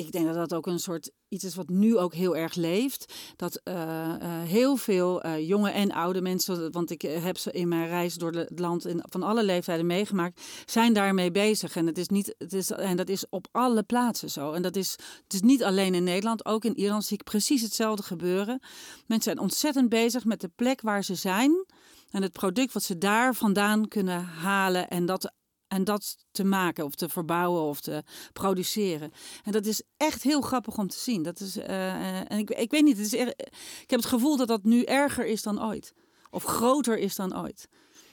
Ik 0.00 0.12
denk 0.12 0.26
dat 0.26 0.34
dat 0.34 0.54
ook 0.54 0.66
een 0.66 0.78
soort 0.78 1.10
iets 1.28 1.44
is 1.44 1.54
wat 1.54 1.68
nu 1.68 1.96
ook 1.96 2.14
heel 2.14 2.36
erg 2.36 2.54
leeft. 2.54 3.14
Dat 3.36 3.60
eh, 3.64 4.14
eh, 4.14 4.48
heel 4.48 4.76
veel 4.76 5.22
eh, 5.22 5.48
jonge 5.48 5.70
en 5.70 5.92
oude 5.92 6.20
mensen, 6.20 6.72
want 6.72 6.90
ik 6.90 7.02
heb 7.02 7.38
ze 7.38 7.52
in 7.52 7.68
mijn 7.68 7.88
reis 7.88 8.14
door 8.14 8.32
het 8.32 8.58
land 8.58 8.86
in, 8.86 9.02
van 9.08 9.22
alle 9.22 9.44
leeftijden 9.44 9.86
meegemaakt, 9.86 10.40
zijn 10.64 10.92
daarmee 10.92 11.30
bezig. 11.30 11.76
En, 11.76 11.86
het 11.86 11.98
is 11.98 12.08
niet, 12.08 12.34
het 12.38 12.52
is, 12.52 12.70
en 12.70 12.96
dat 12.96 13.08
is 13.08 13.28
op 13.28 13.48
alle 13.50 13.82
plaatsen 13.82 14.30
zo. 14.30 14.52
En 14.52 14.62
dat 14.62 14.76
is, 14.76 14.90
het 15.22 15.32
is 15.32 15.40
niet 15.40 15.64
alleen 15.64 15.94
in 15.94 16.04
Nederland, 16.04 16.44
ook 16.44 16.64
in 16.64 16.78
Ierland 16.78 17.04
zie 17.04 17.18
ik 17.18 17.24
precies 17.24 17.62
hetzelfde 17.62 18.02
gebeuren. 18.02 18.60
Mensen 19.06 19.32
zijn 19.32 19.38
ontzettend 19.38 19.88
bezig 19.88 20.24
met 20.24 20.40
de 20.40 20.50
plek 20.56 20.80
waar 20.80 21.04
ze 21.04 21.14
zijn 21.14 21.66
en 22.10 22.22
het 22.22 22.32
product 22.32 22.72
wat 22.72 22.82
ze 22.82 22.98
daar 22.98 23.34
vandaan 23.34 23.88
kunnen 23.88 24.24
halen 24.24 24.88
en 24.88 25.06
dat 25.06 25.32
en 25.70 25.84
dat 25.84 26.16
te 26.30 26.44
maken 26.44 26.84
of 26.84 26.94
te 26.94 27.08
verbouwen 27.08 27.62
of 27.62 27.80
te 27.80 28.02
produceren. 28.32 29.12
En 29.44 29.52
dat 29.52 29.66
is 29.66 29.82
echt 29.96 30.22
heel 30.22 30.40
grappig 30.40 30.78
om 30.78 30.88
te 30.88 30.98
zien. 30.98 31.22
Dat 31.22 31.40
is, 31.40 31.56
eh, 31.56 32.18
eh, 32.18 32.24
en 32.28 32.38
ik, 32.38 32.50
ik 32.50 32.70
weet 32.70 32.82
niet, 32.82 32.96
het 32.96 33.06
is 33.06 33.12
ik 33.12 33.90
heb 33.90 34.00
het 34.00 34.06
gevoel 34.06 34.36
dat 34.36 34.48
dat 34.48 34.64
nu 34.64 34.82
erger 34.82 35.26
is 35.26 35.42
dan 35.42 35.64
ooit. 35.64 35.94
Of 36.30 36.44
groter 36.44 36.98
is 36.98 37.16
dan 37.16 37.36
ooit. 37.36 37.68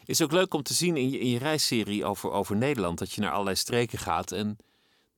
is 0.06 0.22
ook 0.22 0.32
leuk 0.32 0.54
om 0.54 0.63
te 0.63 0.74
zien 0.74 0.98
in 0.98 1.10
je, 1.10 1.20
in 1.20 1.30
je 1.30 1.39
reisserie 1.39 2.06
over, 2.06 2.32
over 2.32 2.56
Nederland. 2.56 2.98
Dat 2.98 3.12
je 3.12 3.22
naar 3.22 3.32
allerlei 3.32 3.56
streken 3.56 4.00
gaat 4.00 4.32
en 4.32 4.58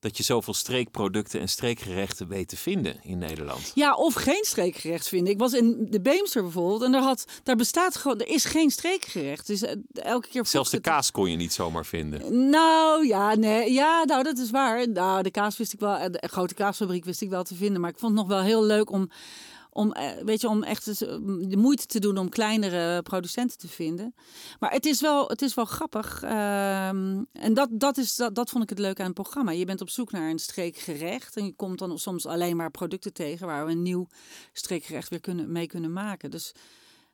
dat 0.00 0.16
je 0.16 0.22
zoveel 0.22 0.54
streekproducten 0.54 1.40
en 1.40 1.48
streekgerechten 1.48 2.28
weet 2.28 2.48
te 2.48 2.56
vinden 2.56 2.96
in 3.02 3.18
Nederland. 3.18 3.72
Ja, 3.74 3.94
of 3.94 4.14
geen 4.14 4.44
streekgerecht 4.44 5.08
vinden. 5.08 5.32
Ik 5.32 5.38
was 5.38 5.52
in 5.52 5.86
de 5.90 6.00
Beemster 6.00 6.42
bijvoorbeeld 6.42 6.82
en 6.82 6.92
daar, 6.92 7.02
had, 7.02 7.24
daar 7.42 7.56
bestaat 7.56 7.96
gewoon, 7.96 8.20
er 8.20 8.28
is 8.28 8.44
geen 8.44 8.70
streekgerecht. 8.70 9.46
Dus 9.46 9.62
eh, 9.62 9.76
elke 9.92 10.28
keer 10.28 10.46
Zelfs 10.46 10.70
de 10.70 10.80
kaas 10.80 11.10
kon 11.10 11.30
je 11.30 11.36
niet 11.36 11.52
zomaar 11.52 11.86
vinden. 11.86 12.48
Nou 12.50 13.06
ja, 13.06 13.34
nee, 13.34 13.72
ja, 13.72 14.04
nou 14.04 14.22
dat 14.22 14.38
is 14.38 14.50
waar. 14.50 14.88
Nou, 14.88 15.22
de 15.22 15.30
kaas 15.30 15.56
wist 15.56 15.72
ik 15.72 15.80
wel, 15.80 15.96
eh, 15.96 16.10
de 16.10 16.28
grote 16.28 16.54
kaasfabriek 16.54 17.04
wist 17.04 17.20
ik 17.20 17.30
wel 17.30 17.42
te 17.42 17.54
vinden. 17.54 17.80
Maar 17.80 17.90
ik 17.90 17.98
vond 17.98 18.12
het 18.12 18.20
nog 18.20 18.30
wel 18.36 18.44
heel 18.44 18.64
leuk 18.64 18.90
om, 18.90 19.10
om 19.72 19.92
eh, 19.92 20.24
weet 20.24 20.40
je, 20.40 20.48
om 20.48 20.62
echt 20.62 20.86
eh, 20.86 21.08
de 21.48 21.56
moeite 21.56 21.86
te 21.86 21.98
doen 21.98 22.18
om 22.18 22.28
kleinere 22.28 23.02
producenten 23.02 23.58
te 23.58 23.68
vinden. 23.68 24.14
Maar 24.58 24.70
het 24.70 24.86
is 24.86 25.00
wel, 25.00 25.28
het 25.28 25.42
is 25.42 25.54
wel 25.54 25.64
grappig. 25.64 26.22
ehm, 26.22 27.22
en 27.32 27.54
dat, 27.54 27.68
dat, 27.72 27.96
is, 27.96 28.16
dat, 28.16 28.34
dat 28.34 28.50
vond 28.50 28.62
ik 28.62 28.70
het 28.70 28.78
leuk 28.78 28.98
aan 29.00 29.04
het 29.04 29.14
programma. 29.14 29.50
Je 29.50 29.64
bent 29.64 29.80
op 29.80 29.90
zoek 29.90 30.12
naar 30.12 30.30
een 30.30 30.38
streekgerecht. 30.38 31.36
En 31.36 31.44
je 31.44 31.54
komt 31.54 31.78
dan 31.78 31.98
soms 31.98 32.26
alleen 32.26 32.56
maar 32.56 32.70
producten 32.70 33.12
tegen 33.12 33.46
waar 33.46 33.66
we 33.66 33.72
een 33.72 33.82
nieuw 33.82 34.06
streekgerecht 34.52 35.08
weer 35.08 35.20
kunnen, 35.20 35.52
mee 35.52 35.66
kunnen 35.66 35.92
maken. 35.92 36.30
Dus 36.30 36.52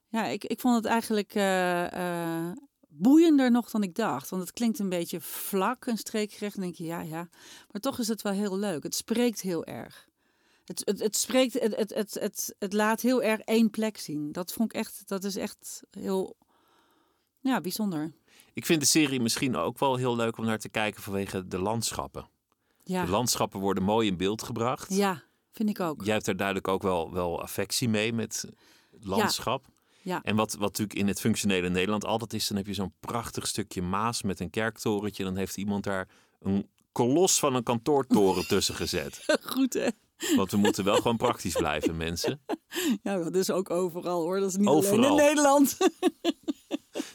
ja, 0.09 0.25
ik, 0.27 0.45
ik 0.45 0.61
vond 0.61 0.75
het 0.77 0.85
eigenlijk 0.85 1.35
eh, 1.35 2.51
boeiender 2.89 3.51
nog 3.51 3.71
dan 3.71 3.83
ik 3.83 3.95
dacht. 3.95 4.31
Want 4.31 4.43
het 4.43 4.53
klinkt 4.53 4.79
een 4.79 4.89
beetje 4.89 5.21
vlak, 5.21 5.87
een 5.87 5.99
streekgerecht. 5.99 6.55
Dan 6.55 6.65
denk 6.65 6.77
je, 6.77 6.85
ja, 6.85 7.01
ja. 7.01 7.29
Maar 7.71 7.81
toch 7.81 7.99
is 7.99 8.09
het 8.09 8.23
wel 8.23 8.33
heel 8.33 8.59
leuk. 8.59 8.83
Het 8.83 8.95
spreekt 8.95 9.41
heel 9.41 9.65
erg. 9.65 10.09
Het, 10.67 10.83
het, 10.85 11.01
het 11.01 11.17
spreekt, 11.17 11.61
het, 11.61 11.77
het, 11.77 11.95
het, 11.95 12.15
het, 12.15 12.55
het 12.59 12.73
laat 12.73 13.01
heel 13.01 13.23
erg 13.23 13.41
één 13.41 13.71
plek 13.71 13.99
zien. 13.99 14.33
Dat 14.33 14.53
vond 14.53 14.73
ik 14.73 14.81
echt, 14.81 15.03
dat 15.05 15.25
is 15.25 15.37
echt 15.37 15.83
heel, 15.91 16.37
ja, 17.41 17.61
bijzonder. 17.61 18.13
Ik 18.53 18.67
vind 18.67 18.81
de 18.81 18.87
serie 18.87 19.21
misschien 19.21 19.57
ook 19.57 19.79
wel 19.79 19.97
heel 19.97 20.17
leuk 20.17 20.37
om 20.39 20.45
naar 20.45 20.59
te 20.59 20.69
kijken 20.69 21.03
vanwege 21.03 21.47
de 21.47 21.59
landschappen. 21.59 22.29
Ja, 22.85 23.05
De 23.05 23.11
landschappen 23.11 23.61
worden 23.61 23.83
mooi 23.83 24.09
in 24.09 24.17
beeld 24.17 24.43
gebracht. 24.43 24.95
ja 24.95 25.23
vind 25.57 25.69
ik 25.69 25.81
ook. 25.81 26.05
Jij 26.05 26.13
hebt 26.13 26.25
daar 26.25 26.37
duidelijk 26.37 26.69
ook 26.69 26.83
wel, 26.83 27.13
wel 27.13 27.43
affectie 27.43 27.89
mee 27.89 28.13
met 28.13 28.45
landschap. 29.01 29.67
Ja. 30.03 30.23
En 30.23 30.37
wat, 30.37 30.53
wat 30.53 30.61
natuurlijk 30.61 30.99
in 30.99 31.07
het 31.07 31.21
functionele 31.21 31.69
Nederland 31.69 32.05
altijd 32.05 32.33
is, 32.33 32.49
dan 32.49 32.57
heb 32.57 32.67
je 32.67 32.75
zo'n 32.75 32.95
prachtig 33.01 33.47
stukje 33.47 33.83
Maas 33.83 34.23
met 34.23 34.41
een 34.41 34.51
kerktorentje. 34.51 35.25
Dan 35.25 35.37
heeft 35.37 35.57
iemand 35.57 35.85
daar 35.85 36.09
een 36.41 36.71
kolos 36.93 37.39
van 37.39 37.55
een 37.55 37.63
kantoortoren 37.63 38.47
tussen 38.53 38.75
gezet. 38.75 39.25
Goed 39.43 39.73
hè? 39.73 39.89
Want 40.37 40.51
we 40.51 40.57
moeten 40.57 40.85
wel 40.85 40.97
gewoon 40.97 41.17
praktisch 41.17 41.55
blijven, 41.57 41.97
mensen. 41.97 42.41
Ja, 43.03 43.19
dat 43.19 43.35
is 43.35 43.51
ook 43.51 43.71
overal 43.71 44.23
hoor. 44.23 44.41
Dat 44.41 44.49
is 44.49 44.57
niet 44.57 44.67
alleen 44.67 44.85
Overal. 44.85 45.19
in 45.19 45.25
Nederland. 45.25 45.77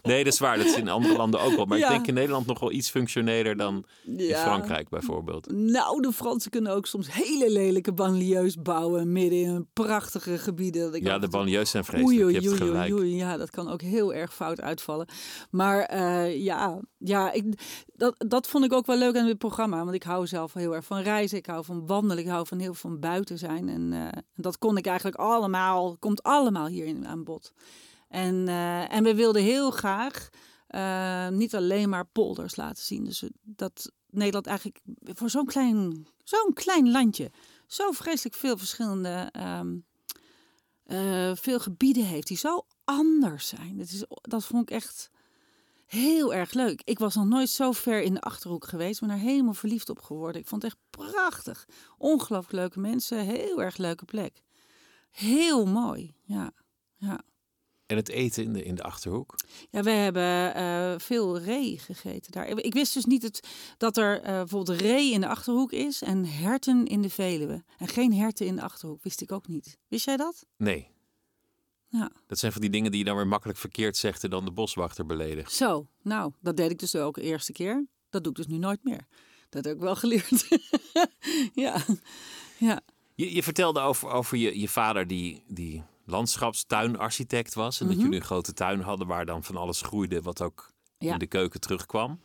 Nee, 0.03 0.23
dat 0.23 0.33
is 0.33 0.39
waar. 0.39 0.57
Dat 0.57 0.65
is 0.65 0.75
in 0.75 0.89
andere 0.89 1.17
landen 1.17 1.41
ook 1.41 1.55
wel. 1.55 1.65
Maar 1.65 1.77
Ja. 1.77 1.85
ik 1.85 1.91
denk 1.91 2.07
in 2.07 2.13
Nederland 2.13 2.45
nog 2.45 2.59
wel 2.59 2.71
iets 2.71 2.89
functioneler 2.89 3.57
dan 3.57 3.85
in. 4.05 4.35
Frankrijk 4.35 4.89
bijvoorbeeld. 4.89 5.51
Nou, 5.51 6.01
de 6.01 6.11
Fransen 6.11 6.51
kunnen 6.51 6.71
ook 6.71 6.85
soms 6.85 7.13
hele 7.13 7.51
lelijke 7.51 7.93
banlieues 7.93 8.61
bouwen 8.61 9.11
midden 9.11 9.39
in 9.39 9.67
prachtige 9.73 10.37
gebieden. 10.37 10.93
Ik 10.93 11.03
Ja, 11.03 11.19
de 11.19 11.27
banlieues 11.27 11.69
zijn 11.69 11.83
vreselijk. 11.83 12.09
Oei, 12.09 12.17
Je 12.19 12.25
oei, 12.25 12.33
hebt 12.33 12.47
oei, 12.47 12.57
gelijk. 12.71 12.91
oei, 12.93 13.01
oei. 13.01 13.15
Ja, 13.15 13.37
dat 13.37 13.49
kan 13.49 13.69
ook 13.69 13.81
heel 13.81 14.13
erg 14.13 14.33
fout 14.33 14.61
uitvallen. 14.61 15.07
Maar 15.49 15.79
eh, 15.81 16.43
ja, 16.43 16.79
ja 16.97 17.31
ik, 17.31 17.43
dat, 17.93 18.15
dat 18.27 18.47
vond 18.47 18.65
ik 18.65 18.73
ook 18.73 18.85
wel 18.85 18.97
leuk 18.97 19.15
aan 19.17 19.25
dit 19.25 19.37
programma. 19.37 19.83
Want 19.83 19.95
ik 19.95 20.03
hou 20.03 20.27
zelf 20.27 20.53
heel 20.53 20.75
erg 20.75 20.85
van 20.85 20.99
reizen. 21.01 21.37
Ik 21.37 21.45
hou 21.45 21.65
van 21.65 21.85
wandelen. 21.87 22.23
Ik 22.23 22.29
hou 22.29 22.47
van 22.47 22.59
heel 22.59 22.73
veel 22.73 22.89
van 22.89 22.99
buiten 22.99 23.37
zijn. 23.37 23.69
En 23.69 23.93
eh, 23.93 24.07
dat 24.35 24.57
kon 24.57 24.77
ik 24.77 24.85
eigenlijk 24.85 25.17
allemaal, 25.17 25.95
komt 25.99 26.23
allemaal 26.23 26.67
hier 26.67 26.95
aan 27.05 27.23
bod. 27.23 27.53
En, 28.11 28.47
eh, 28.47 28.93
en 28.93 29.03
we 29.03 29.15
wilden 29.15 29.41
heel 29.41 29.71
graag 29.71 30.29
eh, 30.67 31.27
niet 31.27 31.55
alleen 31.55 31.89
maar 31.89 32.05
polders 32.05 32.55
laten 32.55 32.83
zien. 32.83 33.03
Dus 33.03 33.23
dat 33.41 33.91
Nederland 34.09 34.47
eigenlijk 34.47 34.79
voor 35.03 35.29
zo'n 35.29 35.45
klein, 35.45 36.07
zo'n 36.23 36.53
klein 36.53 36.91
landje 36.91 37.31
zo 37.67 37.91
vreselijk 37.91 38.35
veel 38.35 38.57
verschillende 38.57 39.29
ehm, 39.31 39.77
eh, 40.83 41.31
veel 41.35 41.59
gebieden 41.59 42.05
heeft 42.05 42.27
die 42.27 42.37
zo 42.37 42.65
anders 42.83 43.47
zijn. 43.47 43.77
Dat, 43.77 43.87
is, 43.87 44.05
dat 44.21 44.45
vond 44.45 44.61
ik 44.61 44.75
echt 44.75 45.09
heel 45.85 46.33
erg 46.33 46.53
leuk. 46.53 46.81
Ik 46.83 46.99
was 46.99 47.15
nog 47.15 47.25
nooit 47.25 47.49
zo 47.49 47.71
ver 47.71 48.01
in 48.01 48.13
de 48.13 48.21
Achterhoek 48.21 48.67
geweest, 48.67 49.01
maar 49.01 49.09
daar 49.09 49.19
helemaal 49.19 49.53
verliefd 49.53 49.89
op 49.89 50.01
geworden. 50.01 50.41
Ik 50.41 50.47
vond 50.47 50.61
het 50.61 50.71
echt 50.71 50.81
prachtig. 50.89 51.67
Ongelooflijk 51.97 52.53
leuke 52.53 52.79
mensen, 52.79 53.19
heel 53.19 53.61
erg 53.61 53.77
leuke 53.77 54.05
plek. 54.05 54.41
Heel 55.11 55.65
mooi, 55.65 56.15
ja. 56.23 56.51
ja. 56.97 57.21
En 57.91 57.97
het 57.97 58.09
eten 58.09 58.43
in 58.43 58.53
de, 58.53 58.63
in 58.63 58.75
de 58.75 58.83
Achterhoek. 58.83 59.35
Ja, 59.69 59.83
we 59.83 59.89
hebben 59.89 60.55
eh, 60.55 60.93
veel 60.97 61.39
ree 61.39 61.77
gegeten 61.79 62.31
daar. 62.31 62.47
Ik 62.47 62.73
wist 62.73 62.93
dus 62.93 63.05
niet 63.05 63.23
het, 63.23 63.47
dat 63.77 63.97
er 63.97 64.21
eh, 64.21 64.23
bijvoorbeeld 64.35 64.79
ree 64.81 65.11
in 65.11 65.21
de 65.21 65.27
Achterhoek 65.27 65.71
is 65.71 66.01
en 66.01 66.25
herten 66.25 66.85
in 66.85 67.01
de 67.01 67.09
Veluwe. 67.09 67.63
En 67.77 67.87
geen 67.87 68.13
herten 68.13 68.45
in 68.45 68.55
de 68.55 68.61
Achterhoek, 68.61 69.03
wist 69.03 69.21
ik 69.21 69.31
ook 69.31 69.47
niet. 69.47 69.77
Wist 69.87 70.05
jij 70.05 70.17
dat? 70.17 70.45
Nee, 70.57 70.87
Ja. 71.87 72.11
dat 72.27 72.39
zijn 72.39 72.51
van 72.51 72.61
die 72.61 72.69
dingen 72.69 72.91
die 72.91 72.99
je 72.99 73.05
dan 73.05 73.15
weer 73.15 73.27
makkelijk 73.27 73.59
verkeerd 73.59 73.97
zegt 73.97 74.23
en 74.23 74.29
dan 74.29 74.45
de 74.45 74.51
boswachter 74.51 75.05
beledigt. 75.05 75.51
Zo, 75.53 75.87
nou, 76.01 76.31
dat 76.41 76.57
deed 76.57 76.71
ik 76.71 76.79
dus 76.79 76.95
ook 76.95 77.15
de 77.15 77.21
eerste 77.21 77.51
keer. 77.51 77.87
Dat 78.09 78.23
doe 78.23 78.31
ik 78.31 78.37
dus 78.37 78.47
nu 78.47 78.57
nooit 78.57 78.83
meer. 78.83 79.07
Dat 79.49 79.65
heb 79.65 79.73
ik 79.75 79.81
wel 79.81 79.95
geleerd. 79.95 80.47
ja, 81.53 81.85
ja. 82.57 82.81
Je, 83.15 83.33
je 83.33 83.43
vertelde 83.43 83.79
over, 83.79 84.09
over 84.09 84.37
je, 84.37 84.59
je 84.59 84.67
vader 84.67 85.07
die, 85.07 85.43
die 85.47 85.83
landschapstuinarchitect 86.05 87.53
was. 87.53 87.79
En 87.79 87.85
dat 87.85 87.95
Mhm. 87.95 88.03
jullie 88.05 88.19
een 88.19 88.25
grote 88.25 88.53
tuin 88.53 88.81
hadden 88.81 89.07
waar 89.07 89.25
dan 89.25 89.43
van 89.43 89.55
alles 89.55 89.81
groeide 89.81 90.21
wat 90.21 90.41
ook 90.41 90.71
Ja. 90.97 91.13
in 91.13 91.19
de 91.19 91.27
keuken 91.27 91.59
terugkwam. 91.59 92.19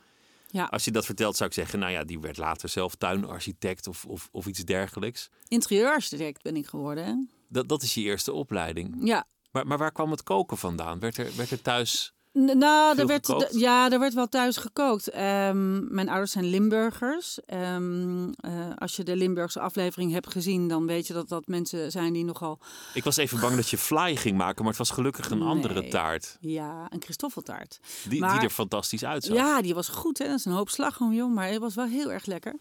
ja. 0.50 0.64
Als 0.64 0.84
je 0.84 0.90
dat 0.90 1.04
vertelt 1.04 1.36
zou 1.36 1.48
ik 1.48 1.54
zeggen, 1.54 1.78
nou 1.78 1.92
ja, 1.92 2.04
die 2.04 2.20
werd 2.20 2.36
later 2.36 2.68
zelf 2.68 2.94
tuinarchitect 2.94 3.86
of, 3.86 4.04
of, 4.04 4.28
of 4.32 4.46
iets 4.46 4.64
dergelijks. 4.64 5.30
Interieurarchitect 5.48 6.42
ben 6.42 6.56
ik 6.56 6.66
geworden. 6.66 7.30
Dat, 7.48 7.68
dat 7.68 7.82
is 7.82 7.94
je 7.94 8.00
eerste 8.00 8.32
opleiding. 8.32 8.96
Ja, 9.00 9.26
Maar, 9.50 9.66
maar 9.66 9.78
waar 9.78 9.92
kwam 9.92 10.10
het 10.10 10.22
koken 10.22 10.56
vandaan? 10.56 10.98
Werd 10.98 11.18
er, 11.18 11.36
werd 11.36 11.50
er 11.50 11.62
thuis... 11.62 12.14
Nou, 12.38 12.98
er 12.98 13.06
werd, 13.06 13.26
gekookt? 13.26 13.58
ja, 13.58 13.90
er 13.90 13.98
werd 13.98 14.14
wel 14.14 14.28
thuis 14.28 14.56
gekookt. 14.56 15.10
Ehm, 15.10 15.94
mijn 15.94 16.08
ouders 16.08 16.32
zijn 16.32 16.44
Limburgers. 16.44 17.38
Ehm, 17.46 18.28
eh, 18.40 18.52
als 18.76 18.96
je 18.96 19.02
de 19.04 19.16
Limburgse 19.16 19.60
aflevering 19.60 20.12
hebt 20.12 20.30
gezien, 20.30 20.68
dan 20.68 20.86
weet 20.86 21.06
je 21.06 21.12
dat 21.12 21.28
dat 21.28 21.46
mensen 21.46 21.90
zijn 21.90 22.12
die 22.12 22.24
nogal... 22.24 22.58
Ik 22.94 23.04
was 23.04 23.16
even 23.16 23.40
bang 23.40 23.56
dat 23.56 23.68
je 23.68 23.78
fly 23.78 24.16
ging 24.16 24.36
maken, 24.36 24.58
maar 24.58 24.68
het 24.68 24.78
was 24.78 24.90
gelukkig 24.90 25.30
een 25.30 25.42
andere 25.42 25.88
taart. 25.88 26.36
Ja, 26.40 26.86
een 26.88 27.02
Christoffeltaart. 27.02 27.80
Die, 28.08 28.20
Maar- 28.20 28.32
die 28.32 28.40
er 28.48 28.50
fantastisch 28.54 29.04
uitzag. 29.04 29.36
Ja, 29.36 29.62
die 29.62 29.74
was 29.74 29.88
goed. 29.88 30.18
Hè? 30.18 30.26
Dat 30.26 30.38
is 30.38 30.44
een 30.44 30.52
hoop 30.52 30.68
slagroom, 30.68 31.12
joh. 31.12 31.34
Maar 31.34 31.48
het 31.48 31.60
was 31.60 31.74
wel 31.74 31.86
heel 31.86 32.12
erg 32.12 32.26
lekker. 32.26 32.54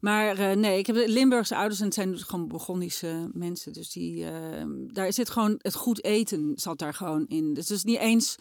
Maar 0.00 0.36
eh, 0.36 0.56
nee, 0.56 0.78
ik 0.78 0.86
heb 0.86 0.96
de 0.96 1.08
Limburgse 1.08 1.56
ouders 1.56 1.78
en 1.78 1.84
het 1.84 1.94
zijn 1.94 2.10
dus 2.10 2.22
gewoon 2.22 2.48
Burgondische 2.48 3.30
mensen. 3.32 3.72
Dus 3.72 3.90
die, 3.90 4.24
eh, 4.24 4.30
daar 4.92 5.12
zit 5.12 5.30
gewoon 5.30 5.54
het 5.58 5.74
goed 5.74 6.04
eten 6.04 6.52
zat 6.54 6.78
daar 6.78 6.94
gewoon 6.94 7.24
in. 7.28 7.54
Dus 7.54 7.68
het 7.68 7.76
is 7.76 7.84
niet 7.84 7.98
eens 7.98 8.36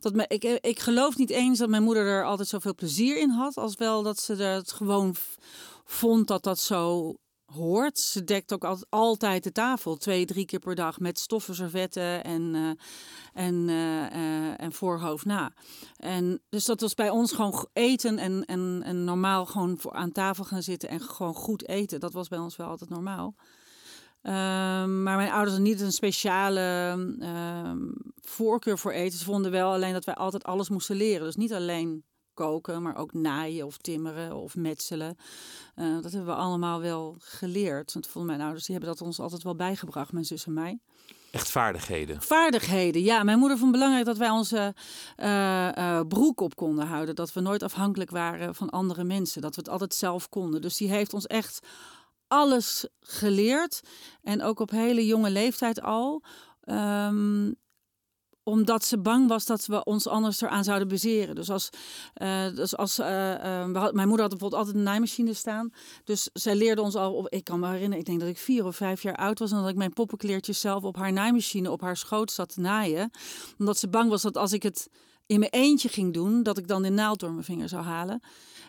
dat 0.00 0.14
me, 0.14 0.24
ik, 0.44 0.58
ik 0.60 0.78
geloof 0.78 1.16
niet 1.16 1.30
eens 1.30 1.58
dat 1.58 1.68
mijn 1.68 1.82
moeder 1.82 2.06
er 2.06 2.24
altijd 2.24 2.48
zoveel 2.48 2.74
plezier 2.74 3.18
in 3.18 3.30
had. 3.30 3.56
Als 3.56 3.76
wel 3.76 4.02
dat 4.02 4.20
ze 4.20 4.34
het 4.34 4.72
gewoon 4.72 5.14
vond 5.84 6.28
dat 6.28 6.42
dat 6.42 6.58
zo 6.58 7.14
hoort. 7.46 7.98
Ze 7.98 8.24
dekt 8.24 8.52
ook 8.52 8.84
altijd, 8.88 9.44
de 9.44 9.52
tafel, 9.52 9.96
twee, 9.96 10.26
drie 10.26 10.46
keer 10.46 10.58
per 10.58 10.74
dag 10.74 10.98
met 10.98 11.18
stoffen 11.18 11.54
servetten 11.54 12.24
en, 12.24 12.54
eh, 12.54 13.46
en, 13.46 13.68
eh, 13.68 14.06
eh, 14.06 14.60
en 14.60 14.72
voorhoofd 14.72 15.24
na. 15.24 15.52
En 15.96 16.42
dus 16.48 16.64
dat 16.64 16.80
was 16.80 16.94
bij 16.94 17.10
ons 17.10 17.32
gewoon 17.32 17.68
eten 17.72 18.18
en, 18.18 18.44
en, 18.44 18.82
en 18.84 19.04
normaal 19.04 19.46
gewoon 19.46 19.78
aan 19.90 20.12
tafel 20.12 20.44
gaan 20.44 20.62
zitten 20.62 20.88
en 20.88 21.00
gewoon 21.00 21.34
goed 21.34 21.68
eten. 21.68 22.00
Dat 22.00 22.12
was 22.12 22.28
bij 22.28 22.38
ons 22.38 22.56
wel 22.56 22.68
altijd 22.68 22.90
normaal. 22.90 23.34
Ehm, 24.26 25.02
maar 25.02 25.16
mijn 25.16 25.30
ouders 25.30 25.52
hadden 25.52 25.62
niet 25.62 25.80
een 25.80 25.92
speciale 25.92 26.60
ehm, 27.20 27.78
voorkeur 28.20 28.78
voor 28.78 28.92
eten. 28.92 29.18
Ze 29.18 29.24
vonden 29.24 29.50
wel 29.50 29.72
alleen 29.72 29.92
dat 29.92 30.04
wij 30.04 30.14
altijd 30.14 30.44
alles 30.44 30.68
moesten 30.68 30.96
leren. 30.96 31.26
Dus 31.26 31.36
niet 31.36 31.52
alleen 31.52 32.04
koken, 32.34 32.82
maar 32.82 32.96
ook 32.96 33.12
naaien 33.12 33.66
of 33.66 33.76
timmeren 33.76 34.36
of 34.36 34.56
metselen. 34.56 35.16
Eh, 35.74 35.94
dat 36.02 36.12
hebben 36.12 36.34
we 36.34 36.40
allemaal 36.40 36.80
wel 36.80 37.16
geleerd. 37.18 37.92
Want 37.92 38.06
vonden 38.06 38.30
mijn 38.30 38.42
ouders 38.42 38.66
die 38.66 38.76
hebben 38.76 38.94
dat 38.94 39.06
ons 39.06 39.20
altijd 39.20 39.42
wel 39.42 39.56
bijgebracht, 39.56 40.12
mijn 40.12 40.24
zus 40.24 40.46
en 40.46 40.52
mij. 40.52 40.78
Echt 41.30 41.50
vaardigheden. 41.50 42.22
Vaardigheden, 42.22 43.02
ja. 43.02 43.22
Mijn 43.22 43.38
moeder 43.38 43.58
vond 43.58 43.72
belangrijk 43.72 44.04
dat 44.04 44.16
wij 44.16 44.30
onze 44.30 44.74
eh, 45.16 45.76
eh, 45.76 46.06
broek 46.08 46.40
op 46.40 46.56
konden 46.56 46.86
houden. 46.86 47.14
Dat 47.14 47.32
we 47.32 47.40
nooit 47.40 47.62
afhankelijk 47.62 48.10
waren 48.10 48.54
van 48.54 48.70
andere 48.70 49.04
mensen. 49.04 49.42
Dat 49.42 49.54
we 49.54 49.60
het 49.60 49.70
altijd 49.70 49.94
zelf 49.94 50.28
konden. 50.28 50.60
Dus 50.60 50.76
die 50.76 50.88
heeft 50.88 51.14
ons 51.14 51.26
echt 51.26 51.66
alles 52.28 52.86
geleerd. 53.00 53.80
En 54.22 54.42
ook 54.42 54.60
op 54.60 54.70
hele 54.70 55.06
jonge 55.06 55.30
leeftijd 55.30 55.82
al. 55.82 56.22
Ehm, 56.60 57.50
omdat 58.42 58.84
ze 58.84 58.98
bang 58.98 59.28
was 59.28 59.46
dat 59.46 59.66
we 59.66 59.84
ons 59.84 60.06
anders 60.06 60.40
eraan 60.40 60.64
zouden 60.64 60.88
bezeren. 60.88 61.34
Dus 61.34 61.50
als, 61.50 61.68
eh, 62.14 62.54
dus 62.54 62.76
als 62.76 62.96
we 62.96 63.70
had, 63.72 63.92
mijn 63.92 64.08
moeder 64.08 64.26
had 64.26 64.30
bijvoorbeeld 64.30 64.54
altijd 64.54 64.76
een 64.76 64.82
naaimachine 64.82 65.32
staan. 65.32 65.72
Dus 66.04 66.30
zij 66.32 66.54
leerde 66.54 66.82
ons 66.82 66.94
al, 66.94 67.14
op, 67.14 67.28
ik 67.28 67.44
kan 67.44 67.60
me 67.60 67.66
herinneren, 67.66 67.98
ik 67.98 68.04
denk 68.04 68.20
dat 68.20 68.28
ik 68.28 68.38
vier 68.38 68.64
of 68.64 68.76
vijf 68.76 69.02
jaar 69.02 69.16
oud 69.16 69.38
was. 69.38 69.50
En 69.50 69.60
dat 69.60 69.68
ik 69.68 69.76
mijn 69.76 69.92
poppenkleertjes 69.92 70.60
zelf 70.60 70.82
op 70.82 70.96
haar 70.96 71.12
naaimachine 71.12 71.70
op 71.70 71.80
haar 71.80 71.96
schoot 71.96 72.30
zat 72.30 72.54
te 72.54 72.60
naaien. 72.60 73.10
Omdat 73.58 73.78
ze 73.78 73.88
bang 73.88 74.10
was 74.10 74.22
dat 74.22 74.36
als 74.36 74.52
ik 74.52 74.62
het 74.62 74.88
in 75.26 75.38
mijn 75.38 75.50
eentje 75.50 75.88
ging 75.88 76.14
doen, 76.14 76.42
dat 76.42 76.58
ik 76.58 76.68
dan 76.68 76.82
de 76.82 76.90
naald 76.90 77.20
door 77.20 77.32
mijn 77.32 77.44
vinger 77.44 77.68
zou 77.68 77.84
halen. 77.84 78.20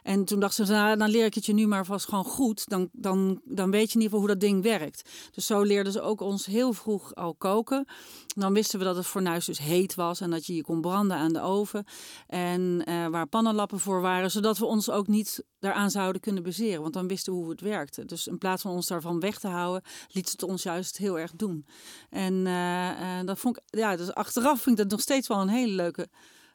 En 0.04 0.26
toen 0.26 0.40
dacht 0.40 0.56
ze, 0.56 0.64
nou, 0.64 0.98
dan 0.98 1.10
leer 1.10 1.26
ik 1.26 1.34
het 1.34 1.46
je 1.46 1.54
nu 1.54 1.68
maar 1.68 1.86
vast 1.86 2.08
gewoon 2.08 2.26
goed. 2.26 2.70
Dan, 2.70 2.90
dan, 2.92 3.42
dan 3.44 3.72
weet 3.72 3.92
je 3.92 3.98
in 3.98 4.02
ieder 4.02 4.04
geval 4.04 4.20
hoe 4.20 4.28
dat 4.28 4.40
ding 4.40 4.64
werkt. 4.64 5.10
Dus 5.32 5.46
zo 5.46 5.62
leerden 5.62 5.94
ze 5.94 6.02
ook 6.02 6.22
ons 6.22 6.46
heel 6.46 6.74
vroeg 6.74 7.16
al 7.16 7.36
koken. 7.36 7.86
Dan 8.28 8.54
wisten 8.54 8.80
we 8.80 8.86
dat 8.86 8.96
het 8.96 9.06
fornuis 9.06 9.46
dus 9.46 9.60
heet 9.60 9.96
was 9.96 10.22
en 10.22 10.30
dat 10.30 10.46
je 10.46 10.56
je 10.56 10.64
kon 10.64 10.82
branden 10.82 11.18
aan 11.18 11.34
de 11.34 11.42
oven. 11.42 11.86
En 12.28 12.82
eh, 12.86 13.08
waar 13.08 13.28
pannenlappen 13.28 13.80
voor 13.80 14.02
waren, 14.02 14.32
zodat 14.32 14.58
we 14.58 14.66
ons 14.66 14.90
ook 14.90 15.08
niet 15.08 15.44
daaraan 15.60 15.92
zouden 15.92 16.22
kunnen 16.22 16.44
bezeren. 16.44 16.82
Want 16.82 16.94
dan 16.94 17.08
wisten 17.08 17.34
we 17.34 17.40
hoe 17.40 17.50
het 17.50 17.62
werkte. 17.62 18.06
Dus 18.06 18.28
in 18.28 18.38
plaats 18.38 18.62
van 18.62 18.72
ons 18.72 18.88
daarvan 18.88 19.20
weg 19.20 19.40
te 19.40 19.48
houden, 19.48 19.82
liet 20.08 20.32
het 20.32 20.44
ons 20.44 20.64
juist 20.64 20.98
heel 20.98 21.20
erg 21.20 21.32
doen. 21.36 21.66
En 22.10 22.48
eh, 22.48 23.20
eh, 23.20 23.26
dat 23.26 23.40
vond 23.40 23.58
ik, 23.58 23.64
ja, 23.80 23.96
dus 23.96 24.14
achteraf 24.14 24.62
vind 24.62 24.78
ik 24.78 24.82
dat 24.84 24.92
nog 24.92 25.02
steeds 25.02 25.28
wel 25.28 25.42
een 25.42 25.48
hele 25.48 25.74
leuke 25.74 26.10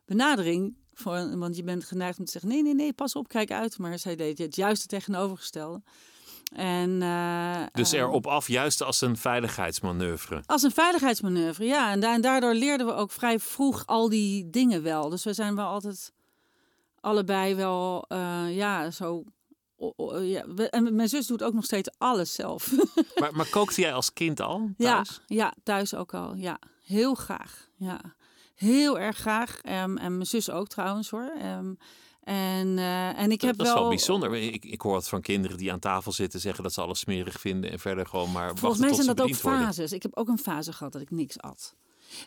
benadering. 0.05 0.77
Voor, 0.95 1.39
want 1.39 1.57
je 1.57 1.63
bent 1.63 1.85
geneigd 1.85 2.19
om 2.19 2.25
te 2.25 2.31
zeggen: 2.31 2.51
nee, 2.51 2.63
nee, 2.63 2.75
nee, 2.75 2.93
pas 2.93 3.15
op, 3.15 3.29
kijk 3.29 3.51
uit. 3.51 3.79
Maar 3.79 3.99
zij 3.99 4.17
deed 4.17 4.39
het 4.39 4.57
juist 4.57 4.81
het 4.81 4.91
tegenovergestelde. 4.91 5.83
En, 6.55 7.03
eh, 7.03 7.63
Dus 7.73 7.93
eh, 7.93 8.01
erop 8.01 8.27
af, 8.27 8.49
juist 8.49 8.83
als 8.83 9.01
een 9.01 9.17
veiligheidsmanoeuvre. 9.17 10.43
als 10.47 10.63
een 10.63 10.71
veiligheidsmanoeuvre, 10.71 11.65
ja. 11.65 11.91
En, 11.93 12.01
da- 12.01 12.15
en 12.15 12.21
daardoor 12.21 12.55
leerden 12.55 12.87
we 12.87 12.93
ook 12.93 13.11
vrij 13.11 13.39
vroeg 13.39 13.87
al 13.87 14.09
die 14.09 14.51
dingen 14.51 14.83
wel. 14.83 15.09
Dus 15.09 15.25
we 15.25 15.33
zijn 15.33 15.55
wel 15.55 15.67
altijd 15.67 16.13
allebei 17.01 17.55
wel, 17.55 18.05
eh, 18.09 18.57
ja, 18.57 18.91
zo. 18.91 19.25
ja. 20.21 20.45
En 20.71 20.95
mijn 20.95 21.09
zus 21.09 21.27
doet 21.27 21.43
ook 21.43 21.55
nog 21.55 21.65
steeds 21.65 21.91
alles 21.99 22.33
zelf. 22.35 22.73
Maar, 23.15 23.35
maar 23.37 23.49
kookte 23.51 23.81
jij 23.81 23.93
als 23.95 24.13
kind 24.13 24.41
al 24.41 24.71
ja, 24.77 24.95
thuis? 24.95 25.21
ja, 25.27 25.55
thuis 25.63 25.95
ook 25.95 26.15
al. 26.15 26.35
Ja, 26.35 26.59
heel 26.85 27.15
graag. 27.15 27.69
Ja, 27.77 28.01
heel 28.63 28.99
erg 28.99 29.17
graag. 29.17 29.61
Ehm, 29.63 29.97
en 29.97 30.13
mijn 30.17 30.27
zus 30.27 30.51
ook 30.51 30.69
trouwens 30.69 31.11
hoor. 31.11 31.33
Ehm, 31.39 31.75
en, 32.23 32.79
eh, 32.79 33.19
en 33.19 33.31
ik 33.31 33.41
Dat, 33.41 33.49
heb 33.49 33.59
dat 33.59 33.67
is 33.67 33.73
wel. 33.73 33.81
wel 33.81 33.89
bijzonder. 33.89 34.35
Ik, 34.35 34.65
ik 34.65 34.81
hoor 34.81 34.97
het 34.97 35.09
van 35.09 35.21
kinderen 35.21 35.57
die 35.57 35.73
aan 35.73 35.79
tafel 35.79 36.13
zitten 36.13 36.41
zeggen 36.41 36.63
dat 36.63 36.73
ze 36.73 36.81
alles 36.81 36.99
smerig 36.99 37.41
vinden 37.41 37.71
en 37.71 37.79
verder 37.79 38.07
gewoon 38.07 38.33
maar 38.33 38.57
Volgens 38.57 38.81
mij 38.81 38.93
zijn 38.95 39.07
dat 39.07 39.21
ook 39.21 39.37
worden. 39.37 39.63
fases. 39.63 39.93
Ik 39.93 40.03
heb 40.03 40.17
ook 40.17 40.29
een 40.29 40.39
fase 40.39 40.73
gehad 40.73 40.93
dat 40.93 41.03
ik 41.03 41.11
niks 41.11 41.41
at. 41.41 41.75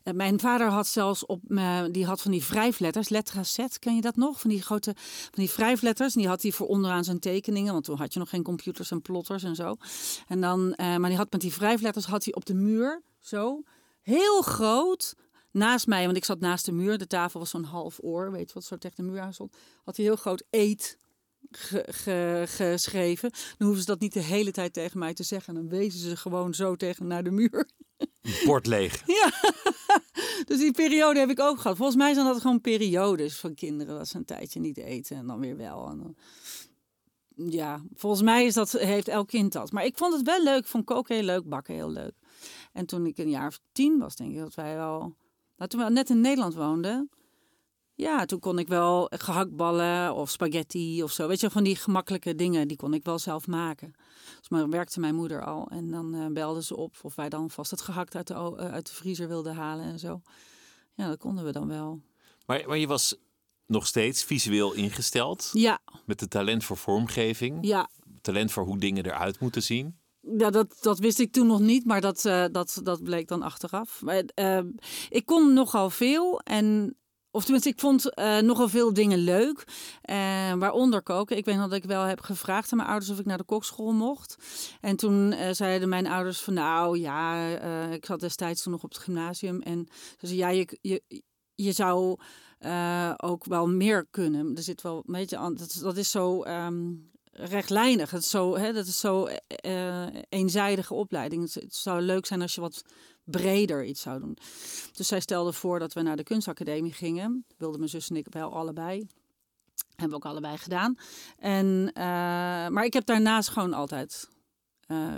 Eh, 0.04 0.14
Mijn 0.14 0.40
vader 0.40 0.68
had 0.68 0.88
zelfs 0.88 1.26
op, 1.26 1.42
me- 1.48 1.90
die 1.92 2.06
had 2.06 2.22
van 2.22 2.32
die 2.32 2.44
wrijfletters, 2.50 3.10
letra 3.10 3.44
Z, 3.44 3.58
ken 3.80 3.96
je 3.96 4.02
dat 4.02 4.16
nog? 4.16 4.40
Van 4.42 4.50
die 4.50 4.62
grote, 4.62 4.94
van 5.32 5.44
die 5.44 5.52
wrijfletters. 5.56 6.14
En 6.16 6.20
die 6.20 6.30
had 6.30 6.42
hij 6.42 6.52
voor 6.52 6.68
onderaan 6.68 7.04
zijn 7.04 7.20
tekeningen, 7.20 7.74
want 7.74 7.86
toen 7.86 7.98
had 7.98 8.14
je 8.14 8.20
nog 8.20 8.30
geen 8.30 8.44
computers 8.44 8.92
en 8.92 9.02
plotters 9.02 9.44
en 9.44 9.56
zo. 9.56 9.76
En 10.28 10.42
dan, 10.42 10.74
eh, 10.74 10.96
maar 10.96 11.10
die 11.10 11.18
had 11.18 11.32
met 11.32 11.42
die 11.42 11.54
wrijfletters 11.58 12.06
had 12.06 12.24
hij 12.24 12.34
op 12.34 12.46
de 12.46 12.54
muur, 12.54 13.02
zo, 13.20 13.62
heel 14.02 14.42
groot, 14.42 15.16
naast 15.56 15.88
mij, 15.88 16.06
want 16.06 16.18
ik 16.18 16.26
zat 16.26 16.40
naast 16.40 16.66
de 16.66 16.72
muur. 16.72 16.98
De 16.98 17.08
tafel 17.08 17.40
was 17.40 17.50
zo'n 17.50 17.64
half 17.64 18.00
oor, 18.02 18.32
weet 18.32 18.48
je 18.48 18.54
wat, 18.54 18.64
zo 18.64 18.78
tegen 18.78 19.06
de 19.06 19.12
muur 19.12 19.20
aan 19.22 19.34
stond. 19.34 19.56
Had 19.84 19.96
hij 19.96 20.06
heel 20.06 20.16
groot 20.16 20.44
eet 20.50 20.98
ge- 21.52 21.86
ge- 21.92 22.44
geschreven. 22.48 23.30
Dan 23.32 23.68
hoeven 23.68 23.80
ze 23.80 23.86
dat 23.86 24.00
niet 24.00 24.14
de 24.14 24.20
hele 24.20 24.52
tijd 24.52 24.74
tegen 24.74 25.00
mij 25.00 25.14
te 25.14 25.24
zeggen. 25.24 25.54
Dan 25.54 25.70
wezen 25.70 26.00
ze 26.00 26.18
gewoon 26.18 26.54
zo 26.54 26.76
tegen 26.76 27.08
naar 27.08 27.24
de 27.24 27.32
muur. 27.32 27.70
Bord 28.46 28.66
leeg. 28.68 29.04
Dus 30.46 30.58
die 30.60 30.72
periode 30.72 31.20
heb 31.20 31.30
ik 31.30 31.40
ook 31.40 31.60
gehad. 31.60 31.78
Volgens 31.78 31.98
mij 31.98 32.14
zijn 32.14 32.26
dat 32.26 32.42
gewoon 32.42 32.62
periodes 32.62 33.36
van 33.40 33.54
kinderen. 33.54 33.98
Dat 33.98 34.08
ze 34.08 34.18
een 34.18 34.26
tijdje 34.26 34.60
niet 34.60 34.78
eten 34.78 35.18
en 35.18 35.28
dan 35.28 35.40
weer 35.40 35.58
wel. 35.58 35.88
En 35.90 35.98
dan... 35.98 36.16
Ja, 37.50 37.82
volgens 37.96 38.22
mij 38.22 38.46
is 38.46 38.54
dat, 38.54 38.72
heeft 38.72 39.08
elk 39.08 39.28
kind 39.28 39.54
dat. 39.54 39.72
Maar 39.72 39.86
ik 39.86 39.98
vond 39.98 40.14
het 40.14 40.26
wel 40.26 40.44
leuk. 40.44 40.60
Ik 40.60 40.68
vond 40.68 40.86
koken 40.86 41.16
heel 41.16 41.24
leuk, 41.24 41.50
bakken 41.50 41.74
heel 41.74 41.90
leuk. 41.92 42.14
En 42.74 42.86
toen 42.86 43.06
ik 43.06 43.18
een 43.18 43.30
jaar 43.30 43.48
of 43.48 43.60
tien 43.72 43.98
was, 44.00 44.16
denk 44.16 44.32
ik 44.32 44.38
dat 44.40 44.56
wij 44.56 44.76
wel... 44.76 45.16
Nou, 45.58 45.70
toen 45.70 45.84
we 45.84 45.90
net 45.90 46.10
in 46.10 46.22
Nederland 46.22 46.54
woonden... 46.54 47.10
Ja, 47.98 48.26
toen 48.26 48.40
kon 48.40 48.60
ik 48.60 48.68
wel 48.68 49.12
gehaktballen 49.16 50.14
of 50.14 50.30
spaghetti 50.30 51.04
of 51.04 51.12
zo. 51.12 51.28
Weet 51.28 51.40
je, 51.40 51.50
van 51.50 51.64
die 51.64 51.76
gemakkelijke 51.76 52.36
dingen, 52.36 52.68
die 52.68 52.78
kon 52.78 52.94
ik 52.94 53.04
wel 53.04 53.20
zelf 53.20 53.48
maken. 53.48 53.94
Dus 54.40 54.50
maar 54.50 54.70
werkte 54.70 55.00
mijn 55.00 55.16
moeder 55.16 55.46
al. 55.46 55.68
En 55.68 55.92
dan 55.92 56.14
eh 56.16 56.26
belde 56.28 56.64
ze 56.64 56.76
op 56.76 56.96
of 57.02 57.16
wij 57.16 57.30
dan 57.30 57.50
vast 57.50 57.72
het 57.72 57.82
gehakt 57.82 58.16
uit 58.16 58.28
de, 58.28 58.34
eh, 58.34 58.72
uit 58.72 58.88
de 58.88 58.94
vriezer 58.94 59.28
wilden 59.28 59.56
halen 59.56 59.86
en 59.86 60.00
zo. 60.00 60.22
Ja, 60.94 61.08
dat 61.08 61.18
konden 61.18 61.46
we 61.46 61.52
dan 61.52 61.68
wel. 61.68 62.02
Maar, 62.46 62.64
maar 62.68 62.78
je 62.78 62.88
was 62.88 63.16
nog 63.66 63.88
steeds 63.88 64.24
visueel 64.24 64.74
ingesteld. 64.74 65.50
Ja, 65.54 65.80
Met 66.06 66.20
het 66.20 66.30
talent 66.30 66.64
voor 66.64 66.78
vormgeving. 66.78 67.58
ja. 67.62 67.90
Talent 68.22 68.52
voor 68.52 68.64
hoe 68.66 68.78
dingen 68.78 69.06
eruit 69.06 69.40
moeten 69.40 69.64
zien. 69.64 70.00
Ja, 70.38 70.50
dat, 70.50 70.78
dat 70.82 71.00
wist 71.00 71.20
ik 71.20 71.32
toen 71.32 71.48
nog 71.48 71.60
niet, 71.60 71.86
maar 71.86 72.02
dat, 72.02 72.26
eh, 72.26 72.46
dat, 72.52 72.80
dat 72.84 73.04
bleek 73.04 73.28
dan 73.28 73.42
achteraf. 73.42 74.02
Maar, 74.02 74.24
eh, 74.34 74.60
ik 75.10 75.26
kon 75.26 75.54
nogal 75.54 75.90
veel 75.90 76.40
en... 76.40 76.98
Of 77.32 77.44
tenminste, 77.44 77.70
ik 77.70 77.80
vond 77.80 78.14
eh, 78.14 78.40
nogal 78.40 78.70
veel 78.70 78.94
dingen 78.94 79.18
leuk. 79.18 79.64
Eh, 80.02 80.54
waaronder 80.54 81.02
koken. 81.02 81.38
Ik 81.38 81.46
weet 81.46 81.56
nog 81.56 81.70
dat 81.70 81.78
ik 81.78 81.84
wel 81.84 82.04
heb 82.04 82.22
gevraagd 82.22 82.72
aan 82.72 82.78
mijn 82.78 82.90
ouders 82.90 83.12
of 83.12 83.20
ik 83.20 83.26
naar 83.26 83.38
de 83.38 83.44
kokschool 83.44 83.92
mocht. 83.92 84.36
En 84.82 84.96
toen 84.96 85.36
zeiden 85.52 85.90
mijn 85.90 86.08
ouders 86.08 86.42
van 86.42 86.54
nou 86.54 87.00
ja, 87.00 87.48
ik 87.92 88.06
zat 88.06 88.20
destijds 88.20 88.64
toen 88.64 88.72
nog 88.72 88.84
op 88.84 88.90
het 88.90 89.02
gymnasium. 89.04 89.62
En 89.62 89.88
ze 90.20 90.28
zeiden 90.28 90.38
ja, 90.38 90.50
je, 90.50 90.78
je, 90.82 91.24
je 91.56 91.72
zou 91.72 92.20
ook 93.18 93.46
wel 93.46 93.68
meer 93.68 94.08
kunnen. 94.12 94.56
Er 94.56 94.64
zit 94.64 94.82
wel 94.82 94.96
een 94.96 95.14
beetje 95.14 95.38
aan, 95.38 95.56
dat, 95.56 95.80
dat 95.82 95.98
is 95.98 96.12
zo 96.12 96.42
ehm, 96.42 96.92
rechtlijnig. 97.38 98.12
Het 98.12 98.22
is 98.22 98.30
zo, 98.30 98.58
hè, 98.58 98.74
dat 98.74 98.86
is 98.88 99.00
zo 99.00 99.26
eh, 99.26 100.06
eenzijdige 100.30 100.94
opleiding. 100.94 101.42
Het, 101.44 101.54
het 101.54 101.76
zou 101.76 102.02
leuk 102.02 102.26
zijn 102.26 102.42
als 102.42 102.56
je 102.56 102.62
wat 102.62 102.82
breder 103.24 103.86
iets 103.86 104.02
zou 104.02 104.20
doen. 104.20 104.38
Dus 104.94 105.08
zij 105.08 105.20
stelde 105.20 105.54
voor 105.54 105.80
dat 105.80 105.94
we 105.94 106.02
naar 106.02 106.16
de 106.16 106.24
kunstacademie 106.24 106.94
gingen. 106.94 107.46
Wilden 107.58 107.80
mijn 107.80 107.92
zus 107.92 108.10
en 108.10 108.16
ik 108.16 108.28
wel 108.30 108.54
allebei. 108.54 109.08
Hebben 109.96 110.10
we 110.20 110.26
ook 110.26 110.32
allebei 110.32 110.58
gedaan. 110.58 110.98
En, 111.38 111.92
eh, 111.94 112.04
maar 112.68 112.86
ik 112.86 112.94
heb 112.94 113.06
daarnaast 113.06 113.50
gewoon 113.50 113.74
altijd 113.74 114.30
eh, 114.88 115.14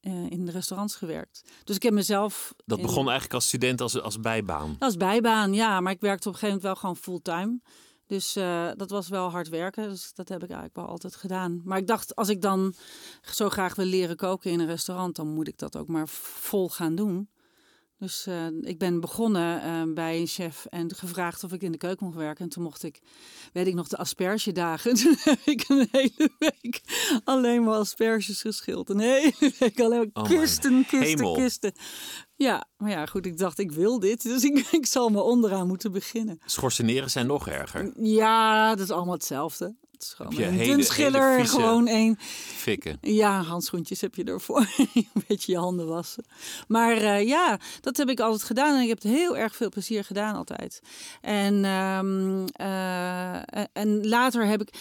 eh, 0.00 0.30
in 0.30 0.44
de 0.44 0.50
restaurants 0.52 0.96
gewerkt. 0.96 1.42
Dus 1.64 1.76
ik 1.76 1.82
heb 1.82 1.92
mezelf... 1.92 2.54
Dat 2.66 2.78
in- 2.78 2.84
begon 2.84 3.04
eigenlijk 3.04 3.34
als 3.34 3.46
student 3.46 3.80
als, 3.80 4.00
als 4.00 4.20
bijbaan. 4.20 4.76
is 4.78 4.96
bijbaan, 4.96 5.54
ja. 5.54 5.80
Maar 5.80 5.92
ik 5.92 6.00
werkte 6.00 6.28
op 6.28 6.34
een 6.34 6.40
gegeven 6.40 6.60
moment 6.62 6.82
wel 6.82 6.90
gewoon 6.92 6.96
fulltime. 6.96 7.60
Dus 8.08 8.36
eh, 8.36 8.70
dat 8.76 8.90
was 8.90 9.08
wel 9.08 9.30
hard 9.30 9.48
werken. 9.48 9.88
Dus 9.88 10.12
dat 10.14 10.28
heb 10.28 10.42
ik 10.42 10.48
eigenlijk 10.48 10.76
wel 10.76 10.86
altijd 10.86 11.16
gedaan. 11.16 11.60
Maar 11.64 11.78
ik 11.78 11.86
dacht, 11.86 12.16
als 12.16 12.28
ik 12.28 12.42
dan 12.42 12.74
zo 13.20 13.48
graag 13.48 13.74
wil 13.74 13.84
leren 13.84 14.16
koken 14.16 14.50
in 14.50 14.60
een 14.60 14.66
restaurant, 14.66 15.16
dan 15.16 15.28
moet 15.28 15.48
ik 15.48 15.58
dat 15.58 15.76
ook 15.76 15.88
maar 15.88 16.08
vol 16.08 16.68
gaan 16.68 16.94
doen. 16.94 17.28
Dus 17.98 18.26
eh, 18.26 18.46
ik 18.60 18.78
ben 18.78 19.00
begonnen 19.00 19.62
eh, 19.62 19.82
bij 19.94 20.20
een 20.20 20.26
chef 20.26 20.66
en 20.70 20.94
gevraagd 20.94 21.44
of 21.44 21.52
ik 21.52 21.62
in 21.62 21.72
de 21.72 21.78
keuken 21.78 22.06
mocht 22.06 22.18
werken. 22.18 22.44
En 22.44 22.50
toen 22.50 22.62
mocht 22.62 22.82
ik, 22.82 23.00
weet 23.52 23.66
ik 23.66 23.74
nog, 23.74 23.88
de 23.88 23.96
aspergedagen. 23.96 24.94
Toen 25.02 25.16
heb 25.18 25.38
ik 25.44 25.64
een 25.68 25.88
hele 25.90 26.30
week 26.38 26.80
alleen 27.24 27.64
maar 27.64 27.74
asperges 27.74 28.40
geschild. 28.40 28.90
Een 28.90 29.00
hele 29.00 29.52
week 29.58 29.80
alleen 29.80 30.10
maar 30.12 30.24
Oh 30.24 30.30
kisten, 30.30 30.86
kisten, 30.86 31.00
hemel. 31.08 31.34
kisten. 31.34 31.72
Ja, 32.36 32.64
maar 32.76 32.90
ja, 32.90 33.06
goed, 33.06 33.26
ik 33.26 33.38
dacht, 33.38 33.58
ik 33.58 33.72
wil 33.72 33.98
dit. 33.98 34.22
Dus 34.22 34.44
ik, 34.44 34.58
ik 34.80 34.86
zal 34.86 35.08
maar 35.08 35.22
onderaan 35.22 35.66
moeten 35.66 35.92
beginnen. 35.92 36.38
Schorseneren 36.44 37.10
zijn 37.10 37.26
nog 37.26 37.48
erger. 37.48 37.92
Ja, 37.96 38.68
dat 38.74 38.80
is 38.84 38.90
allemaal 38.90 39.14
hetzelfde. 39.14 39.74
Het 39.98 40.06
is 40.06 40.12
gewoon 40.12 40.32
een 40.32 40.52
hele- 40.58 40.74
dunschiller, 40.74 41.46
gewoon 41.46 41.86
één. 41.86 42.16
Fikken. 42.56 42.98
Ja, 43.00 43.42
handschoentjes 43.42 44.00
heb 44.00 44.14
je 44.14 44.24
ervoor. 44.24 44.66
een 44.94 45.24
beetje 45.26 45.52
je 45.52 45.58
handen 45.58 45.86
wassen. 45.86 46.24
Maar 46.68 46.96
eh, 46.96 47.26
ja, 47.26 47.58
dat 47.80 47.96
heb 47.96 48.08
ik 48.08 48.20
altijd 48.20 48.42
gedaan. 48.42 48.74
En 48.76 48.82
ik 48.82 48.88
heb 48.88 49.02
het 49.02 49.12
heel 49.12 49.36
erg 49.36 49.56
veel 49.56 49.68
plezier 49.68 50.04
gedaan 50.04 50.34
altijd. 50.34 50.80
En, 51.20 51.64
ehm, 51.64 52.46
eh, 52.52 53.64
en 53.72 54.08
later 54.08 54.46
heb 54.46 54.60
ik... 54.60 54.74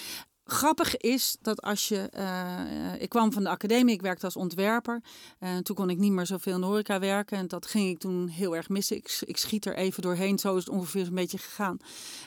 Grappig 0.50 0.98
is 0.98 1.38
dat 1.42 1.62
als 1.62 1.88
je... 1.88 2.10
eh, 2.10 3.02
ik 3.02 3.10
kwam 3.10 3.32
van 3.34 3.44
de 3.44 3.50
academie, 3.50 3.94
ik 3.94 4.02
werkte 4.02 4.26
als 4.26 4.36
ontwerper. 4.36 5.02
En 5.40 5.64
toen 5.64 5.76
kon 5.76 5.90
ik 5.90 5.98
niet 5.98 6.12
meer 6.12 6.26
zoveel 6.26 6.54
in 6.54 6.60
de 6.60 6.66
horeca 6.66 7.00
werken. 7.00 7.38
En 7.38 7.48
dat 7.48 7.66
ging 7.66 7.90
ik 7.90 7.98
toen 8.00 8.28
heel 8.28 8.56
erg 8.56 8.70
missen. 8.70 8.98
Ik, 8.98 9.18
ik 9.26 9.38
schiet 9.38 9.66
er 9.66 9.76
even 9.76 10.02
doorheen. 10.02 10.40
Zo 10.40 10.56
is 10.56 10.66
het 10.66 10.74
ongeveer 10.74 11.08
een 11.08 11.14
beetje 11.16 11.38
gegaan. 11.38 11.78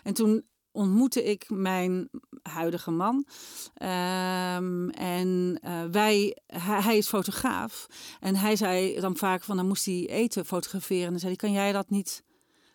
En 0.03 0.15
toen 0.15 0.45
ontmoette 0.73 1.25
ik 1.25 1.51
mijn 1.51 2.09
huidige 2.43 2.91
man. 2.91 3.27
Ehm, 3.75 4.89
en 4.89 5.59
eh, 5.63 5.85
wij, 5.91 6.37
hij, 6.47 6.97
is 6.97 7.09
fotograaf. 7.09 7.87
En 8.21 8.37
hij 8.37 8.57
zei 8.57 9.01
dan 9.01 9.17
vaak 9.17 9.43
van, 9.43 9.57
dan 9.57 9.67
moest 9.67 9.85
hij 9.85 10.07
eten 10.09 10.47
fotograferen. 10.47 11.05
En 11.05 11.11
dan 11.11 11.19
zei 11.19 11.33
hij, 11.33 11.49
kan 11.49 11.53
jij 11.53 11.73
dat 11.73 11.91
niet 11.91 12.23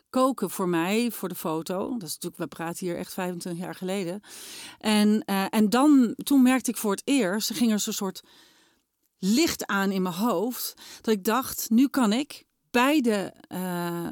koken 0.09 0.49
voor 0.49 0.69
mij, 0.69 1.11
voor 1.11 1.29
de 1.29 1.35
foto? 1.35 1.89
Dat 1.97 2.07
is 2.07 2.13
natuurlijk, 2.13 2.41
we 2.41 2.47
praten 2.47 2.85
hier 2.85 2.97
echt 2.97 3.13
25 3.13 3.63
jaar 3.63 3.75
geleden. 3.75 4.21
En, 4.79 5.23
eh, 5.25 5.45
en 5.49 5.69
dan, 5.69 6.15
toen 6.23 6.41
merkte 6.41 6.69
ik 6.69 6.77
voor 6.77 6.91
het 6.91 7.01
eerst, 7.05 7.49
er 7.49 7.55
ging 7.55 7.71
er 7.71 7.79
zo'n 7.79 7.93
soort 7.93 8.21
licht 9.17 9.65
aan 9.65 9.91
in 9.91 10.01
mijn 10.01 10.15
hoofd. 10.15 10.73
Dat 11.01 11.13
ik 11.13 11.23
dacht, 11.23 11.69
nu 11.69 11.87
kan 11.87 12.13
ik 12.13 12.45
beide 12.71 13.33
eh, 13.47 14.07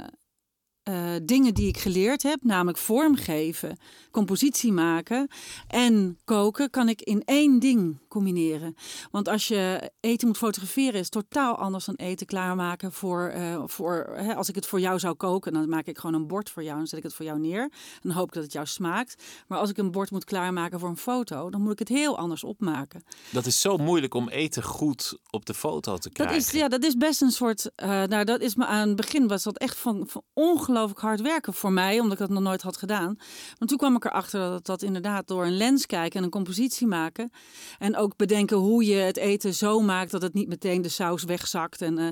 eh, 0.84 1.12
dingen 1.24 1.54
die 1.54 1.67
ik 1.67 1.78
geleerd 1.78 2.24
heb, 2.24 2.39
namelijk 2.43 2.78
vormgeven, 2.78 3.78
compositie 4.12 4.72
maken 4.72 5.28
en 5.67 6.19
koken, 6.26 6.69
kan 6.69 6.89
ik 6.89 7.02
in 7.02 7.22
één 7.26 7.60
ding 7.60 7.98
combineren. 8.08 8.76
Want 9.12 9.28
als 9.28 9.48
je 9.48 9.91
eten 10.00 10.28
moet 10.28 10.38
fotograferen, 10.38 10.93
is 10.93 11.00
het 11.00 11.12
totaal 11.12 11.56
anders 11.58 11.86
dan 11.86 11.96
eten 11.96 12.26
klaarmaken 12.26 12.91
voor, 12.91 13.28
eh, 13.28 13.63
voor 13.65 14.13
hè, 14.15 14.36
als 14.36 14.50
ik 14.50 14.56
het 14.56 14.65
voor 14.65 14.80
jou 14.80 15.00
zou 15.00 15.13
koken, 15.15 15.54
dan 15.54 15.69
maak 15.69 15.86
ik 15.86 15.98
gewoon 15.98 16.15
een 16.22 16.28
bord 16.28 16.50
voor 16.50 16.63
jou 16.63 16.80
en 16.80 16.88
zet 16.88 16.98
ik 16.98 17.04
het 17.06 17.13
voor 17.13 17.26
jou 17.26 17.39
neer. 17.39 17.62
En 17.62 17.69
dan 18.02 18.12
hoop 18.12 18.28
ik 18.28 18.34
dat 18.34 18.43
het 18.43 18.52
jou 18.54 18.65
smaakt. 18.65 19.24
Maar 19.48 19.58
als 19.60 19.69
ik 19.69 19.78
een 19.78 19.91
bord 19.91 20.12
moet 20.12 20.24
klaarmaken 20.24 20.80
voor 20.80 20.89
een 20.89 20.98
foto, 20.98 21.50
dan 21.50 21.62
moet 21.62 21.72
ik 21.72 21.80
het 21.80 21.88
heel 21.88 22.17
anders 22.17 22.43
opmaken. 22.43 23.04
Dat 23.32 23.46
is 23.46 23.62
zo 23.62 23.78
moeilijk 23.78 24.13
om 24.13 24.30
eten 24.30 24.63
goed 24.63 25.17
op 25.30 25.46
de 25.46 25.54
foto 25.54 25.98
te 25.98 26.10
Dat 26.10 26.13
krijgen. 26.13 26.38
is, 26.38 26.52
ja, 26.52 26.67
dat 26.67 26.84
is 26.84 26.96
best 26.98 27.22
een 27.22 27.32
soort. 27.32 27.72
eh, 27.76 28.04
nou, 28.04 28.24
dat 28.24 28.41
is 28.41 28.56
me 28.56 28.65
aan 28.65 28.88
het 28.88 28.96
begin 28.96 29.28
was 29.28 29.43
dat 29.43 29.58
echt 29.58 29.78
van, 29.78 30.04
van 30.08 30.22
ongelooflijk 30.34 30.72
hard 30.95 31.21
werken 31.21 31.53
voor 31.53 31.71
mij, 31.71 31.99
omdat 31.99 32.13
ik 32.13 32.19
dat 32.19 32.29
nog 32.29 32.43
nooit 32.43 32.62
had 32.62 32.77
gedaan. 32.77 33.17
Want 33.57 33.69
toen 33.69 33.77
kwam 33.77 33.95
ik 33.95 34.05
erachter 34.05 34.39
dat 34.39 34.65
dat 34.65 34.81
inderdaad 34.81 35.27
door 35.27 35.45
een 35.45 35.57
lens 35.57 35.86
kijken 35.86 36.19
en 36.19 36.25
een 36.25 36.31
compositie 36.31 36.88
maken. 36.88 37.31
En 37.79 37.97
ook 37.97 38.15
bedenken 38.15 38.57
hoe 38.57 38.86
je 38.86 38.95
het 38.95 39.17
eten 39.17 39.53
zo 39.53 39.79
maakt 39.79 40.12
dat 40.12 40.21
het 40.21 40.33
niet 40.33 40.47
meteen 40.47 40.81
de 40.81 40.89
saus 40.89 41.23
wegzakt. 41.23 41.81
En, 41.81 41.97
eh, 41.97 42.07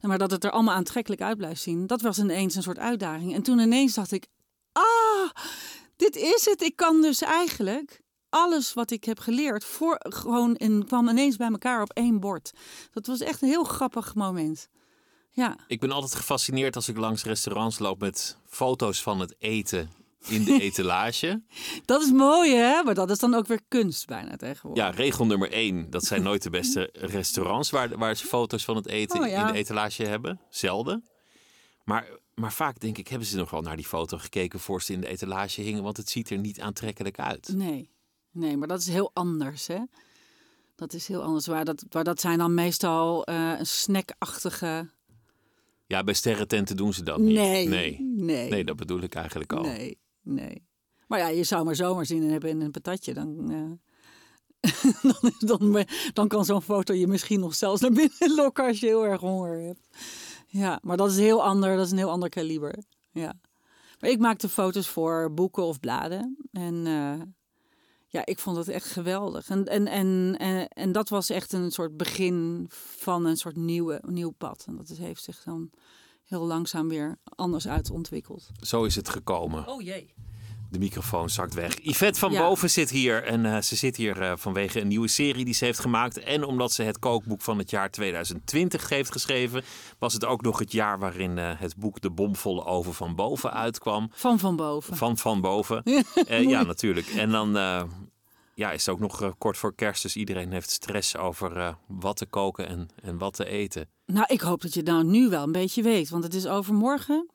maar 0.00 0.18
dat 0.18 0.30
het 0.30 0.44
er 0.44 0.50
allemaal 0.50 0.74
aantrekkelijk 0.74 1.22
uit 1.22 1.36
blijft 1.36 1.62
zien. 1.62 1.86
Dat 1.86 2.00
was 2.00 2.18
ineens 2.18 2.54
een 2.54 2.62
soort 2.62 2.78
uitdaging. 2.78 3.34
En 3.34 3.42
toen 3.42 3.58
ineens 3.58 3.94
dacht 3.94 4.12
ik: 4.12 4.26
ah, 4.72 5.30
dit 5.96 6.16
is 6.16 6.44
het. 6.44 6.62
Ik 6.62 6.76
kan 6.76 7.02
dus 7.02 7.22
eigenlijk 7.22 8.00
alles 8.28 8.72
wat 8.74 8.90
ik 8.90 9.04
heb 9.04 9.18
geleerd 9.18 9.64
voor 9.64 9.96
gewoon 9.98 10.56
en 10.56 10.86
kwam 10.86 11.08
ineens 11.08 11.36
bij 11.36 11.48
elkaar 11.48 11.82
op 11.82 11.92
één 11.92 12.20
bord. 12.20 12.52
Dat 12.90 13.06
was 13.06 13.20
echt 13.20 13.42
een 13.42 13.48
heel 13.48 13.64
grappig 13.64 14.14
moment. 14.14 14.68
Ja, 15.38 15.56
Ik 15.66 15.80
ben 15.80 15.90
altijd 15.90 16.14
gefascineerd 16.14 16.76
als 16.76 16.88
ik 16.88 16.96
langs 16.96 17.24
restaurants 17.24 17.78
loop 17.78 18.00
met 18.00 18.36
foto's 18.46 19.02
van 19.02 19.20
het 19.20 19.34
eten 19.38 19.90
in 20.28 20.44
de 20.44 20.60
etalage. 20.68 21.42
dat 21.84 22.02
is 22.02 22.10
mooi 22.10 22.54
hè, 22.54 22.82
maar 22.82 22.94
dat 22.94 23.10
is 23.10 23.18
dan 23.18 23.34
ook 23.34 23.46
weer 23.46 23.60
kunst 23.68 24.06
bijna 24.06 24.36
tegenwoordig. 24.36 24.84
Ja, 24.84 24.90
regel 24.90 25.26
nummer 25.26 25.52
één. 25.52 25.90
Dat 25.90 26.04
zijn 26.04 26.22
nooit 26.22 26.42
de 26.42 26.50
beste 26.50 26.88
restaurants 26.92 27.70
waar, 27.70 27.98
waar 27.98 28.16
ze 28.16 28.26
foto's 28.26 28.64
van 28.64 28.76
het 28.76 28.86
eten 28.86 29.20
Oh, 29.20 29.28
ja. 29.28 29.46
in 29.46 29.52
de 29.52 29.58
etalage 29.58 30.04
hebben. 30.04 30.40
Zelden. 30.50 31.08
Maar, 31.84 32.06
maar 32.34 32.52
vaak 32.52 32.80
denk 32.80 32.98
ik, 32.98 33.08
hebben 33.08 33.28
ze 33.28 33.36
nog 33.36 33.50
wel 33.50 33.62
naar 33.62 33.76
die 33.76 33.86
foto 33.86 34.18
gekeken 34.18 34.60
voor 34.60 34.82
ze 34.82 34.92
in 34.92 35.00
de 35.00 35.06
etalage 35.08 35.60
hingen. 35.60 35.82
Want 35.82 35.96
het 35.96 36.08
ziet 36.10 36.30
er 36.30 36.38
niet 36.38 36.60
aantrekkelijk 36.60 37.18
uit. 37.18 37.48
Nee, 37.54 37.90
nee, 38.32 38.56
maar 38.56 38.68
dat 38.68 38.80
is 38.80 38.88
heel 38.88 39.10
anders 39.14 39.66
hè. 39.66 39.78
Dat 40.76 40.92
is 40.92 41.08
heel 41.08 41.22
anders. 41.22 41.46
Waar 41.46 41.64
dat, 41.64 41.84
waar 41.90 42.04
dat 42.04 42.20
zijn 42.20 42.38
dan 42.38 42.54
meestal 42.54 43.24
eh, 43.24 43.58
een 43.58 43.66
snackachtige. 43.66 44.90
Ja, 45.88 46.04
bij 46.04 46.14
sterrententen 46.14 46.76
doen 46.76 46.92
ze 46.92 47.02
dat 47.02 47.18
niet. 47.18 47.36
Nee, 47.36 47.68
nee. 47.68 48.00
nee, 48.00 48.50
Nee, 48.50 48.64
dat 48.64 48.76
bedoel 48.76 49.02
ik 49.02 49.14
eigenlijk 49.14 49.52
al. 49.52 49.62
nee, 49.62 49.98
nee. 50.22 50.66
Maar 51.06 51.18
ja, 51.18 51.28
je 51.28 51.44
zou 51.44 51.64
maar 51.64 51.76
zomaar 51.76 52.06
zin 52.06 52.22
in 52.22 52.30
hebben 52.30 52.50
in 52.50 52.60
een 52.60 52.70
patatje. 52.70 53.14
Dan, 53.14 53.50
eh, 53.50 54.72
dan, 55.10 55.32
dan, 55.38 55.84
dan 56.12 56.28
kan 56.28 56.44
zo'n 56.44 56.62
foto 56.62 56.94
je 56.94 57.06
misschien 57.06 57.40
nog 57.40 57.54
zelfs 57.54 57.80
naar 57.80 57.92
binnen 57.92 58.34
lokken 58.34 58.66
als 58.66 58.80
je 58.80 58.86
heel 58.86 59.06
erg 59.06 59.20
honger 59.20 59.60
hebt. 59.60 59.88
Ja, 60.46 60.78
maar 60.82 60.96
dat 60.96 61.10
is 61.10 61.16
heel 61.16 61.44
ander. 61.44 61.76
Dat 61.76 61.84
is 61.86 61.92
een 61.92 61.98
heel 61.98 62.10
ander 62.10 62.28
kaliber. 62.28 62.84
Ja. 63.10 63.40
Maar 64.00 64.10
ik 64.10 64.18
maakte 64.18 64.48
foto's 64.48 64.88
voor 64.88 65.34
boeken 65.34 65.62
of 65.62 65.80
bladen. 65.80 66.36
En 66.52 66.86
eh, 66.86 67.20
ja, 68.08 68.26
ik 68.26 68.38
vond 68.38 68.56
het 68.56 68.68
echt 68.68 68.86
geweldig. 68.86 69.48
En, 69.50 69.64
en, 69.66 69.86
en, 69.86 70.36
en, 70.38 70.68
en 70.68 70.92
dat 70.92 71.08
was 71.08 71.30
echt 71.30 71.52
een 71.52 71.70
soort 71.70 71.96
begin 71.96 72.66
van 72.96 73.24
een 73.26 73.36
soort 73.36 73.56
nieuwe, 73.56 74.02
nieuw 74.06 74.30
pad. 74.30 74.64
En 74.66 74.76
dat 74.76 74.88
is- 74.88 74.98
heeft 74.98 75.22
zich 75.22 75.42
dan 75.44 75.70
heel 76.24 76.44
langzaam 76.46 76.88
weer 76.88 77.18
anders 77.24 77.68
uit 77.68 77.90
ontwikkeld. 77.90 78.48
Zo 78.60 78.84
is 78.84 78.96
het 78.96 79.08
gekomen. 79.08 79.66
Oh 79.68 79.82
jee. 79.82 80.14
De 80.70 80.78
microfoon 80.78 81.30
zakt 81.30 81.54
weg. 81.54 81.78
Yvette 81.82 82.18
van 82.18 82.32
Ja. 82.32 82.40
Boven 82.40 82.70
zit 82.70 82.90
hier. 82.90 83.24
En 83.24 83.46
eh, 83.46 83.60
ze 83.60 83.76
zit 83.76 83.96
hier 83.96 84.22
eh, 84.22 84.32
vanwege 84.36 84.80
een 84.80 84.88
nieuwe 84.88 85.08
serie 85.08 85.44
die 85.44 85.54
ze 85.54 85.64
heeft 85.64 85.78
gemaakt. 85.78 86.18
En 86.18 86.44
omdat 86.44 86.72
ze 86.72 86.82
het 86.82 86.98
kookboek 86.98 87.40
van 87.40 87.58
het 87.58 87.70
jaar 87.70 87.90
2020 87.90 88.88
heeft 88.88 89.12
geschreven, 89.12 89.62
was 89.98 90.12
het 90.12 90.24
ook 90.24 90.42
nog 90.42 90.58
het 90.58 90.72
jaar 90.72 90.98
waarin 90.98 91.38
eh, 91.38 91.50
het 91.56 91.76
boek 91.76 92.00
De 92.00 92.10
Bomvolle 92.10 92.64
Oven 92.64 92.94
van 92.94 93.14
Boven 93.14 93.52
uitkwam. 93.52 94.10
Van 94.12 94.38
van 94.38 94.56
boven. 94.56 94.96
Van 94.96 95.18
Van 95.18 95.40
Boven. 95.40 95.82
Ja, 96.28 96.62
natuurlijk. 96.62 97.06
En 97.06 97.30
dan 97.30 97.52
ja, 98.54 98.72
is 98.72 98.86
het 98.86 98.94
ook 98.94 99.00
nog 99.00 99.34
kort 99.38 99.56
voor 99.56 99.74
kerst. 99.74 100.02
Dus 100.02 100.16
iedereen 100.16 100.52
heeft 100.52 100.70
stress 100.70 101.16
over 101.16 101.76
wat 101.86 102.16
te 102.16 102.26
koken 102.26 102.68
en, 102.68 102.88
en 103.02 103.18
wat 103.18 103.34
te 103.34 103.44
eten. 103.44 103.88
Nou, 104.06 104.26
ik 104.28 104.40
hoop 104.40 104.60
dat 104.62 104.74
je 104.74 104.80
het 104.80 104.88
nou 104.88 105.04
nu 105.04 105.28
wel 105.28 105.42
een 105.42 105.52
beetje 105.52 105.82
weet. 105.82 106.08
Want 106.08 106.24
het 106.24 106.34
is 106.34 106.46
overmorgen. 106.46 107.28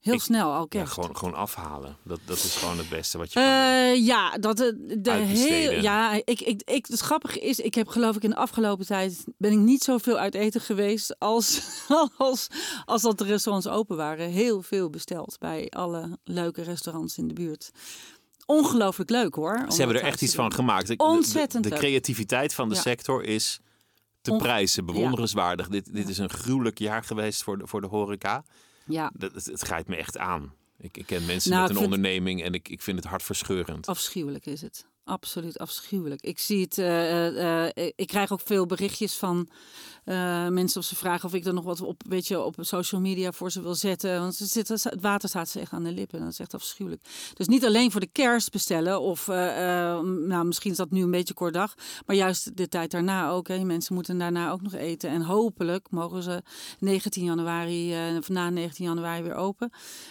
Heel 0.00 0.14
Ik- 0.14 0.20
snel 0.20 0.52
al 0.52 0.60
Ja, 0.60 0.66
kerst. 0.68 0.92
gewoon, 0.92 1.16
gewoon 1.16 1.34
afhalen. 1.34 1.96
Dat, 2.04 2.20
dat 2.24 2.36
is 2.36 2.56
gewoon 2.56 2.78
het 2.78 2.88
beste 2.88 3.18
wat 3.18 3.32
je 3.32 3.34
kan 3.40 3.42
doen. 3.48 3.52
Eh, 3.52 4.06
ja, 4.06 4.30
dat 4.38 4.56
de, 4.56 4.96
de 5.00 5.12
heel. 5.12 5.80
Ja, 5.82 6.12
ik, 6.24 6.40
ik, 6.40 6.62
ik, 6.64 6.86
het 6.86 7.00
grappige 7.00 7.38
is, 7.40 7.58
ik 7.58 7.74
heb 7.74 7.88
geloof 7.88 8.16
ik 8.16 8.22
in 8.22 8.30
de 8.30 8.36
afgelopen 8.36 8.86
tijd 8.86 9.24
ben 9.38 9.52
ik 9.52 9.58
niet 9.58 9.82
zoveel 9.82 10.18
uit 10.18 10.34
eten 10.34 10.60
geweest 10.60 11.18
als, 11.18 11.60
als, 12.16 12.46
als 12.84 13.02
dat 13.02 13.18
de 13.18 13.24
restaurants 13.24 13.68
open 13.68 13.96
waren. 13.96 14.28
Heel 14.30 14.62
veel 14.62 14.90
besteld 14.90 15.36
bij 15.38 15.66
alle 15.70 16.18
leuke 16.24 16.62
restaurants 16.62 17.18
in 17.18 17.28
de 17.28 17.34
buurt. 17.34 17.70
Ongelooflijk 18.46 19.10
leuk 19.10 19.34
hoor. 19.34 19.64
Ze 19.68 19.78
hebben 19.78 19.96
er 19.96 20.02
echt 20.02 20.22
iets 20.22 20.34
van 20.34 20.52
gemaakt. 20.52 20.86
De- 20.86 20.96
de- 20.96 21.04
Ontzettend 21.04 21.64
De, 21.64 21.70
creativiteit 21.70 22.54
van 22.54 22.68
de 22.68 22.74
Ja. 22.74 22.80
sector 22.80 23.24
is 23.24 23.58
te 24.20 24.30
Onge- 24.30 24.42
prijzen, 24.42 24.86
bewonderenswaardig. 24.86 25.68
Dit, 25.68 25.92
dit 25.92 26.08
is 26.08 26.18
een 26.18 26.30
gruwelijk 26.30 26.78
jaar 26.78 27.04
geweest 27.04 27.42
voor 27.42 27.58
de, 27.58 27.66
voor 27.66 27.80
de 27.80 27.86
horeca. 27.86 28.44
Ja, 28.88 29.12
Dat, 29.14 29.34
het, 29.34 29.44
het 29.44 29.60
grijpt 29.60 29.88
me 29.88 29.96
echt 29.96 30.18
aan. 30.18 30.52
Ik, 30.78 30.96
ik 30.96 31.06
ken 31.06 31.26
mensen 31.26 31.50
Nou, 31.50 31.62
met 31.68 31.76
een 31.76 31.82
onderneming 31.82 32.42
en 32.42 32.52
ik, 32.52 32.68
ik 32.68 32.82
vind 32.82 32.96
het 32.98 33.06
hartverscheurend. 33.06 33.86
Afschuwelijk 33.86 34.46
is 34.46 34.60
het. 34.60 34.86
Absoluut 35.08 35.58
afschuwelijk. 35.58 36.22
Ik 36.22 36.38
zie 36.38 36.60
het. 36.60 36.78
eh, 36.78 37.26
eh, 37.26 37.70
eh, 37.74 37.92
ik 37.96 38.06
krijg 38.06 38.32
ook 38.32 38.40
veel 38.44 38.66
berichtjes 38.66 39.16
van 39.16 39.48
mensen 40.50 40.80
of 40.80 40.86
ze 40.86 40.96
vragen 40.96 41.24
of 41.24 41.34
ik 41.34 41.44
er 41.44 41.54
nog 41.54 41.64
wat 41.64 41.80
op, 41.80 42.02
weet 42.08 42.26
je, 42.26 42.40
op 42.40 42.54
social 42.60 43.00
media 43.00 43.32
voor 43.32 43.50
ze 43.50 43.62
wil 43.62 43.74
zetten. 43.74 44.20
Want 44.20 44.38
het 44.38 44.86
water 45.00 45.28
staat 45.28 45.48
ze 45.48 45.60
echt 45.60 45.72
aan 45.72 45.84
de 45.84 45.92
lippen. 45.92 46.20
Dat 46.20 46.28
is 46.28 46.38
echt 46.38 46.54
afschuwelijk. 46.54 47.02
Dus 47.34 47.46
niet 47.46 47.64
alleen 47.66 47.90
voor 47.90 48.00
de 48.00 48.06
kerst 48.12 48.50
bestellen. 48.50 49.00
Of 49.00 49.26
nou, 49.26 50.44
misschien 50.44 50.70
is 50.70 50.76
dat 50.76 50.90
nu 50.90 51.02
een 51.02 51.10
beetje 51.10 51.34
kort 51.34 51.54
dag. 51.54 51.74
Maar 52.06 52.16
juist 52.16 52.56
de 52.56 52.68
tijd 52.68 52.90
daarna 52.90 53.30
ook. 53.30 53.48
Hè. 53.48 53.64
Mensen 53.64 53.94
moeten 53.94 54.18
daarna 54.18 54.50
ook 54.50 54.62
nog 54.62 54.72
eten. 54.74 55.10
En 55.10 55.22
hopelijk 55.22 55.86
mogen 55.90 56.22
ze 56.22 56.42
19 56.78 57.24
januari, 57.24 58.16
of 58.18 58.28
na 58.28 58.50
19 58.50 58.84
januari 58.84 59.22
weer 59.22 59.34
open. 59.34 59.70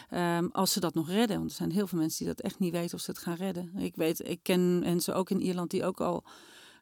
Ehm, 0.10 0.48
als 0.52 0.72
ze 0.72 0.80
dat 0.80 0.94
nog 0.94 1.10
redden. 1.10 1.38
Want 1.38 1.50
er 1.50 1.56
zijn 1.56 1.72
heel 1.72 1.88
veel 1.88 2.00
mensen 2.00 2.26
die 2.26 2.34
dat 2.36 2.46
echt 2.46 2.60
niet 2.60 2.72
weten 2.72 2.98
of 2.98 3.04
ze 3.04 3.12
het 3.12 3.20
gaan 3.20 3.36
redden. 3.36 3.72
Ik 3.78 3.96
weet, 3.96 4.30
ik 4.30 4.40
ken 4.42 4.84
mensen 4.90 5.16
ook 5.16 5.30
in 5.30 5.42
Ierland 5.42 5.72
die 5.72 5.86
ook 5.86 6.02
al 6.02 6.24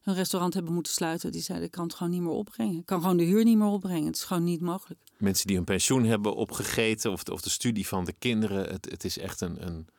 hun 0.01 0.15
restaurant 0.15 0.53
hebben 0.53 0.73
moeten 0.73 0.93
sluiten. 0.93 1.31
Die 1.31 1.41
zeiden, 1.41 1.67
ik 1.67 1.71
kan 1.73 1.83
het 1.83 1.93
gewoon 1.95 2.11
niet 2.11 2.21
meer 2.21 2.31
opbrengen. 2.31 2.77
Ik 2.79 2.85
kan 2.85 3.01
gewoon 3.01 3.17
de 3.17 3.23
huur 3.23 3.43
niet 3.43 3.57
meer 3.57 3.67
opbrengen. 3.67 4.05
Het 4.05 4.15
is 4.15 4.23
gewoon 4.23 4.43
niet 4.43 4.61
mogelijk. 4.61 4.99
Mensen 5.17 5.47
die 5.47 5.55
hun 5.55 5.65
pensioen 5.65 6.03
hebben 6.05 6.35
opgegeten 6.35 7.11
of 7.11 7.23
de, 7.23 7.33
of 7.33 7.41
de 7.41 7.49
studie 7.49 7.87
van 7.87 8.05
de 8.05 8.13
kinderen. 8.19 8.65
Het, 8.71 8.87
het 8.91 9.03
is 9.03 9.17
echt 9.17 9.41
een, 9.41 9.65
een 9.67 9.85
Dat 9.85 9.93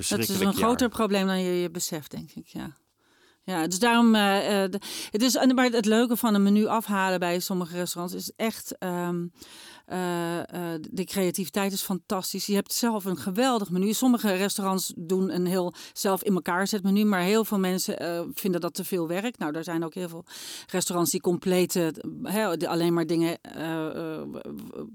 is 0.00 0.06
verschrikkelijk 0.08 0.40
een 0.42 0.46
jaar. 0.46 0.54
groter 0.68 0.88
probleem 0.88 1.26
dan 1.26 1.40
je 1.40 1.52
je 1.60 1.70
beseft, 1.70 2.10
denk 2.10 2.30
ik. 2.30 2.46
Ja. 2.46 2.76
Ja, 3.44 3.66
dus 3.66 3.78
daarom. 3.78 4.14
eh, 4.14 4.64
eh, 4.64 4.70
de- 4.70 4.80
het 5.10 5.22
is, 5.22 5.34
en- 5.34 5.54
maar 5.54 5.70
het 5.70 5.84
leuke 5.86 6.16
van 6.16 6.34
een 6.34 6.42
menu 6.42 6.66
afhalen 6.66 7.18
bij 7.20 7.40
sommige 7.40 7.76
restaurants 7.76 8.14
is 8.16 8.32
echt. 8.36 8.78
ehm, 8.78 9.26
eh, 9.92 10.38
eh, 10.74 10.80
de 10.90 11.04
creativiteit 11.04 11.72
is 11.72 11.82
fantastisch. 11.82 12.46
Je 12.46 12.54
hebt 12.54 12.72
zelf 12.72 13.04
een 13.04 13.16
geweldig 13.16 13.70
menu. 13.70 13.92
Sommige 13.92 14.32
restaurants 14.32 14.92
doen 14.96 15.34
een 15.34 15.46
heel 15.46 15.74
zelf 15.92 16.22
in 16.22 16.34
elkaar 16.34 16.66
zet 16.66 16.82
menu, 16.82 17.04
maar 17.04 17.20
heel 17.20 17.44
veel 17.44 17.58
mensen 17.58 17.98
eh, 17.98 18.22
vinden 18.34 18.60
dat 18.60 18.74
te 18.74 18.84
veel 18.84 19.08
werk. 19.08 19.38
Nou, 19.38 19.56
er 19.56 19.64
zijn 19.64 19.84
ook 19.84 19.94
heel 19.94 20.08
veel 20.08 20.24
restaurants 20.70 21.10
die 21.10 21.20
complete, 21.20 21.94
de- 22.58 22.68
alleen 22.68 22.94
maar 22.94 23.06
dingen 23.06 23.38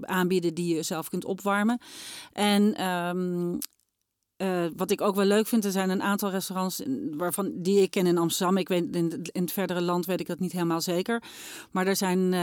aanbieden 0.02 0.54
die 0.54 0.76
je 0.76 0.84
zelf 0.84 1.10
kunt 1.10 1.26
opwarmen. 1.26 1.80
En 2.34 2.76
ehm, 2.76 3.58
eh, 4.36 4.66
wat 4.76 4.92
ik 4.92 5.02
ook 5.02 5.16
wel 5.16 5.26
leuk 5.26 5.48
vind, 5.48 5.66
er 5.66 5.72
zijn 5.72 5.90
een 5.90 6.04
aantal 6.04 6.30
restaurants 6.30 6.82
waarvan 7.12 7.52
die 7.56 7.82
ik 7.82 7.92
ken 7.92 8.08
in 8.08 8.18
Amsterdam. 8.18 8.58
Ik 8.58 8.68
weet 8.68 8.96
in, 8.96 9.22
in 9.32 9.42
het 9.42 9.52
verdere 9.52 9.82
land 9.82 10.06
weet 10.06 10.20
ik 10.20 10.28
dat 10.28 10.40
niet 10.40 10.52
helemaal 10.52 10.82
zeker. 10.82 11.24
Maar 11.72 11.88
er 11.88 11.96
zijn, 11.96 12.36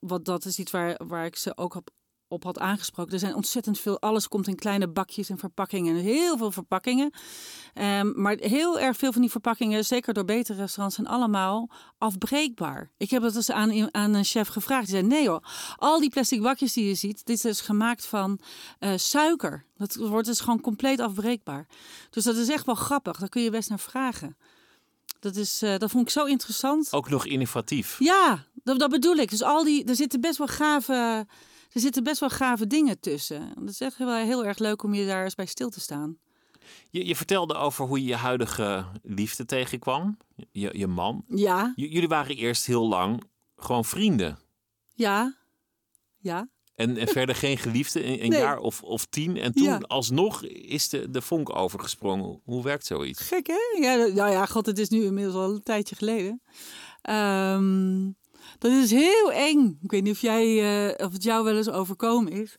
wat 0.00 0.24
dat 0.24 0.44
is 0.44 0.58
iets 0.58 0.70
waar, 0.70 1.00
waar 1.06 1.24
ik 1.24 1.36
ze 1.36 1.56
ook 1.56 1.74
op, 1.74 1.90
op 2.30 2.44
had 2.44 2.58
aangesproken. 2.58 3.12
Er 3.12 3.18
zijn 3.18 3.34
ontzettend 3.34 3.78
veel. 3.78 4.00
Alles 4.00 4.28
komt 4.28 4.48
in 4.48 4.54
kleine 4.54 4.88
bakjes 4.88 5.28
en 5.28 5.38
verpakkingen. 5.38 5.96
Heel 5.96 6.36
veel 6.36 6.50
verpakkingen. 6.50 7.10
Ehm, 7.74 8.20
maar 8.20 8.36
heel 8.40 8.80
erg 8.80 8.96
veel 8.96 9.12
van 9.12 9.20
die 9.20 9.30
verpakkingen, 9.30 9.84
zeker 9.84 10.14
door 10.14 10.24
betere 10.24 10.58
restaurants, 10.58 10.96
zijn 10.96 11.06
allemaal 11.06 11.70
afbreekbaar. 11.98 12.90
Ik 12.96 13.10
heb 13.10 13.22
dat 13.22 13.34
eens 13.34 13.50
aan, 13.50 13.94
aan 13.94 14.14
een 14.14 14.24
chef 14.24 14.48
gevraagd. 14.48 14.86
Die 14.86 14.94
zei: 14.94 15.06
nee 15.06 15.28
hoor, 15.28 15.42
al 15.76 16.00
die 16.00 16.10
plastic 16.10 16.42
bakjes 16.42 16.72
die 16.72 16.86
je 16.86 16.94
ziet, 16.94 17.26
dit 17.26 17.44
is 17.44 17.60
gemaakt 17.60 18.06
van 18.06 18.38
eh, 18.78 18.92
suiker. 18.96 19.64
Dat 19.76 19.94
wordt 19.94 20.26
dus 20.26 20.40
gewoon 20.40 20.60
compleet 20.60 21.00
afbreekbaar. 21.00 21.66
Dus 22.10 22.24
dat 22.24 22.36
is 22.36 22.48
echt 22.48 22.66
wel 22.66 22.74
grappig. 22.74 23.18
Daar 23.18 23.28
kun 23.28 23.42
je 23.42 23.50
best 23.50 23.68
naar 23.68 23.78
vragen. 23.78 24.36
Dat, 25.20 25.36
is, 25.36 25.62
eh, 25.62 25.78
dat 25.78 25.90
vond 25.90 26.04
ik 26.06 26.10
zo 26.10 26.24
interessant. 26.24 26.92
Ook 26.92 27.08
nog 27.08 27.26
innovatief. 27.26 27.96
Ja, 27.98 28.44
dat, 28.54 28.78
dat 28.78 28.90
bedoel 28.90 29.16
ik. 29.16 29.30
Dus 29.30 29.42
al 29.42 29.64
die, 29.64 29.84
er 29.84 29.96
zitten 29.96 30.20
best 30.20 30.38
wel 30.38 30.46
gave, 30.46 31.26
er 31.72 31.80
zitten 31.80 32.02
best 32.04 32.20
wel 32.20 32.28
gave 32.30 32.66
dingen 32.66 33.00
tussen. 33.00 33.52
Dat 33.58 33.68
is 33.68 33.80
echt 33.80 33.98
wel 33.98 34.14
heel 34.14 34.44
erg 34.44 34.58
leuk 34.58 34.82
om 34.82 34.94
je 34.94 35.06
daar 35.06 35.24
eens 35.24 35.34
bij 35.34 35.46
stil 35.46 35.68
te 35.70 35.80
staan. 35.80 36.18
Je, 36.90 37.06
je 37.06 37.16
vertelde 37.16 37.54
over 37.54 37.86
hoe 37.86 38.00
je 38.00 38.06
je 38.08 38.14
huidige 38.16 38.86
liefde 39.02 39.44
tegenkwam. 39.44 40.16
Je, 40.52 40.70
je 40.78 40.86
man. 40.86 41.24
Ja, 41.28 41.72
J- 41.76 41.84
jullie 41.92 42.08
waren 42.08 42.36
eerst 42.36 42.66
heel 42.66 42.88
lang 42.88 43.22
gewoon 43.56 43.84
vrienden. 43.84 44.38
ja, 44.94 45.36
ja. 46.18 46.48
En, 46.74 46.96
en 46.96 47.08
verder 47.08 47.34
geen 47.34 47.58
geliefde, 47.58 48.04
een, 48.04 48.22
een 48.24 48.30
Nee. 48.34 48.40
jaar 48.40 48.58
of, 48.58 48.82
of 48.82 49.04
tien. 49.06 49.36
En 49.36 49.52
toen 49.52 49.64
Ja. 49.64 49.76
alsnog 49.78 50.44
is 50.44 50.88
de, 50.88 51.10
de 51.10 51.20
vonk 51.22 51.56
overgesprongen. 51.56 52.40
Hoe 52.44 52.62
werkt 52.62 52.86
zoiets? 52.86 53.20
Gek 53.20 53.46
hè? 53.46 53.80
Ja, 53.80 53.94
nou 53.94 54.30
ja, 54.30 54.46
god, 54.46 54.66
het 54.66 54.78
is 54.78 54.88
nu 54.88 55.04
inmiddels 55.04 55.34
al 55.36 55.50
een 55.54 55.62
tijdje 55.62 55.96
geleden. 55.96 56.42
Ehm, 57.02 58.10
dat 58.58 58.72
is 58.72 58.90
heel 58.90 59.32
eng. 59.32 59.78
Ik 59.82 59.90
weet 59.90 60.02
niet 60.02 60.12
of, 60.12 60.20
jij, 60.20 60.58
eh, 60.96 61.06
of 61.06 61.12
het 61.12 61.22
jou 61.22 61.44
wel 61.44 61.56
eens 61.56 61.70
overkomen 61.70 62.32
is. 62.32 62.56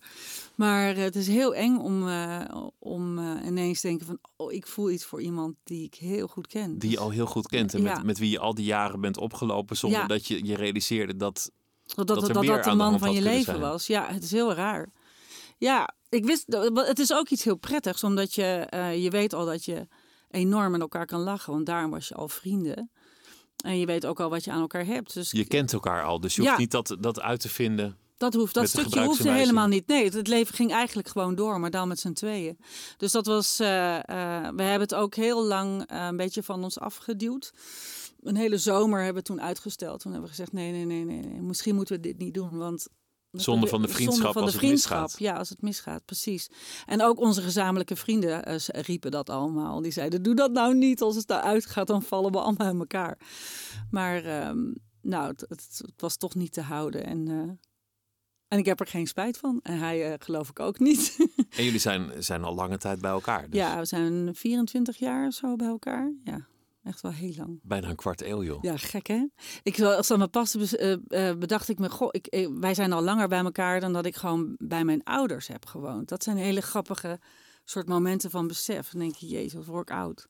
Maar 0.56 0.96
eh, 0.96 1.04
het 1.04 1.16
is 1.16 1.28
heel 1.28 1.56
eng 1.56 1.78
om, 1.78 2.08
eh, 2.08 2.66
om 2.80 3.20
ineens 3.46 3.82
te 3.82 3.88
denken 3.88 4.06
van... 4.06 4.20
Oh, 4.36 4.52
ik 4.54 4.68
voel 4.68 4.92
iets 4.92 5.06
voor 5.06 5.22
iemand 5.22 5.56
die 5.64 5.86
ik 5.86 5.96
heel 5.96 6.28
goed 6.28 6.48
ken. 6.48 6.78
Die 6.80 6.90
je 6.90 7.00
al 7.00 7.10
heel 7.10 7.26
goed 7.26 7.48
kent 7.48 7.74
en 7.74 7.82
Ja. 7.82 7.94
met, 7.94 8.04
met 8.04 8.18
wie 8.18 8.30
je 8.30 8.40
al 8.40 8.54
die 8.54 8.66
jaren 8.66 9.02
bent 9.02 9.18
opgelopen 9.18 9.78
zonder 9.78 10.00
Ja. 10.00 10.08
dat 10.08 10.28
je 10.28 10.46
je 10.46 10.56
realiseerde 10.56 11.16
dat... 11.16 11.52
Dat 11.96 12.08
dat 12.08 12.34
dat, 12.34 12.64
de 12.64 12.74
man 12.76 13.00
van 13.00 13.12
je 13.14 13.22
leven 13.22 13.44
zijn. 13.44 13.60
was. 13.60 13.88
Ja, 13.88 14.08
het 14.08 14.24
is 14.24 14.32
heel 14.32 14.54
raar. 14.54 14.92
Ja, 15.58 15.94
ik 16.10 16.26
wist, 16.26 16.46
het 16.74 17.00
is 17.00 17.14
ook 17.14 17.30
iets 17.30 17.44
heel 17.44 17.56
prettigs, 17.56 18.04
omdat 18.04 18.34
je, 18.34 18.68
je 19.02 19.10
weet 19.10 19.34
al 19.34 19.46
dat 19.46 19.66
je 19.66 19.88
enorm 20.30 20.72
met 20.72 20.82
elkaar 20.82 21.06
kan 21.06 21.20
lachen, 21.20 21.54
want 21.54 21.66
daarom 21.66 21.92
was 21.92 22.08
je 22.08 22.16
al 22.16 22.28
vrienden. 22.28 22.92
En 23.62 23.80
je 23.80 23.86
weet 23.86 24.06
ook 24.06 24.20
al 24.20 24.30
wat 24.30 24.44
je 24.44 24.52
aan 24.52 24.62
elkaar 24.62 24.86
hebt. 24.86 25.14
Dus 25.14 25.32
Je 25.32 25.46
kent 25.46 25.74
elkaar 25.74 26.04
al, 26.04 26.20
dus 26.20 26.36
je 26.36 26.42
hoeft 26.42 26.54
Ja. 26.54 26.60
niet 26.60 26.72
dat, 26.72 26.98
dat 27.00 27.20
uit 27.22 27.40
te 27.40 27.50
vinden. 27.50 27.98
dat, 28.18 28.34
hoeft, 28.34 28.54
dat 28.54 28.70
stukje 28.70 29.04
hoefde 29.04 29.32
helemaal 29.32 29.68
niet. 29.68 29.88
Nee, 29.88 30.04
het, 30.04 30.14
het 30.14 30.28
leven 30.28 30.56
ging 30.56 30.72
eigenlijk 30.72 31.08
gewoon 31.08 31.36
door, 31.36 31.60
maar 31.60 31.70
dan 31.72 31.88
met 31.88 32.00
z'n 32.00 32.14
tweeën. 32.14 32.58
Dus 32.98 33.12
dat 33.12 33.26
was, 33.26 33.60
eh, 33.60 33.96
eh, 33.98 34.04
we 34.56 34.64
hebben 34.64 34.80
het 34.82 34.96
ook 34.96 35.16
heel 35.16 35.46
lang 35.46 35.86
eh, 35.86 36.06
een 36.10 36.18
beetje 36.18 36.44
van 36.44 36.64
ons 36.64 36.80
afgeduwd. 36.80 37.54
Een 38.24 38.36
hele 38.36 38.58
zomer 38.58 39.00
hebben 39.04 39.22
we 39.24 39.28
toen 39.30 39.42
uitgesteld. 39.42 40.00
Toen 40.00 40.12
hebben 40.12 40.30
we 40.30 40.36
gezegd, 40.36 40.54
nee, 40.54 40.72
nee, 40.72 40.86
nee, 40.86 41.04
nee, 41.06 41.22
nee. 41.22 41.42
misschien 41.42 41.76
moeten 41.76 41.96
we 41.96 42.02
dit 42.02 42.18
niet 42.18 42.34
doen, 42.34 42.58
want 42.58 42.88
Zonde 43.32 43.68
van 43.68 43.82
de 43.82 43.88
vriendschap 43.88 44.34
van 44.34 44.42
als 44.42 44.52
de 44.52 44.58
het 44.58 44.66
vriendschap, 44.66 45.02
misgaat. 45.02 45.20
Ja, 45.20 45.34
als 45.38 45.50
het 45.50 45.62
misgaat, 45.62 46.06
precies. 46.06 46.50
En 46.86 47.04
ook 47.04 47.20
onze 47.20 47.42
gezamenlijke 47.42 47.96
vrienden 47.96 48.46
eh, 48.46 48.56
riepen 48.68 49.12
dat 49.12 49.30
allemaal. 49.30 49.82
Die 49.82 49.92
zeiden, 49.92 50.24
doe 50.24 50.36
dat 50.36 50.52
nou 50.52 50.76
niet. 50.76 51.02
Als 51.02 51.16
het 51.16 51.28
daar 51.28 51.42
uitgaat, 51.42 51.88
dan 51.88 52.04
vallen 52.04 52.32
we 52.32 52.40
allemaal 52.40 52.70
in 52.70 52.80
elkaar. 52.80 53.18
Maar 53.92 54.24
ehm, 54.24 54.74
nou, 55.02 55.28
het, 55.28 55.46
het, 55.48 55.82
het 55.86 56.02
was 56.02 56.18
toch 56.18 56.36
niet 56.36 56.54
te 56.54 56.62
houden. 56.62 57.06
En, 57.06 57.28
eh, 57.28 57.68
en 58.48 58.58
ik 58.58 58.66
heb 58.66 58.80
er 58.80 58.88
geen 58.88 59.08
spijt 59.08 59.38
van. 59.38 59.60
En 59.64 59.78
hij 59.78 60.12
eh, 60.12 60.14
geloof 60.20 60.50
ik 60.50 60.60
ook 60.60 60.80
niet. 60.80 61.16
En 61.58 61.64
jullie 61.64 61.80
zijn, 61.80 62.24
zijn 62.24 62.44
al 62.44 62.56
lange 62.56 62.78
tijd 62.78 63.02
bij 63.02 63.12
elkaar. 63.12 63.50
Dus 63.50 63.60
ja, 63.60 63.78
we 63.80 63.86
zijn 63.86 64.36
24 64.36 64.98
jaar 64.98 65.28
of 65.28 65.34
zo 65.34 65.56
bij 65.56 65.68
elkaar. 65.68 66.14
Ja, 66.24 66.48
echt 66.84 67.02
wel 67.02 67.12
heel 67.12 67.34
lang. 67.38 67.60
Bijna 67.64 67.90
een 67.90 67.96
kwart 67.96 68.22
eeuw, 68.22 68.44
joh. 68.44 68.64
Ja, 68.64 68.78
gek 68.78 69.08
hè? 69.08 69.26
Ik, 69.64 69.82
als 69.82 70.08
dat 70.08 70.18
me 70.18 70.58
bes- 70.58 70.76
eh, 70.76 71.30
eh, 71.30 71.38
bedacht 71.38 71.70
ik 71.70 71.80
me, 71.80 71.90
goh, 71.90 72.10
ik, 72.12 72.28
eh, 72.28 72.48
wij 72.60 72.74
zijn 72.74 72.94
al 72.94 73.02
langer 73.02 73.28
bij 73.28 73.40
elkaar 73.40 73.80
dan 73.80 73.94
dat 73.94 74.06
ik 74.06 74.16
gewoon 74.16 74.56
bij 74.58 74.84
mijn 74.86 75.04
ouders 75.04 75.48
heb 75.48 75.66
gewoond. 75.66 76.10
Dat 76.10 76.24
zijn 76.24 76.38
hele 76.38 76.62
grappige 76.62 77.20
soort 77.66 77.88
momenten 77.88 78.30
van 78.30 78.48
besef. 78.48 78.90
Dan 78.90 79.02
denk 79.02 79.16
je, 79.16 79.28
jezus, 79.28 79.66
word 79.66 79.90
ik 79.90 79.96
oud. 79.96 80.28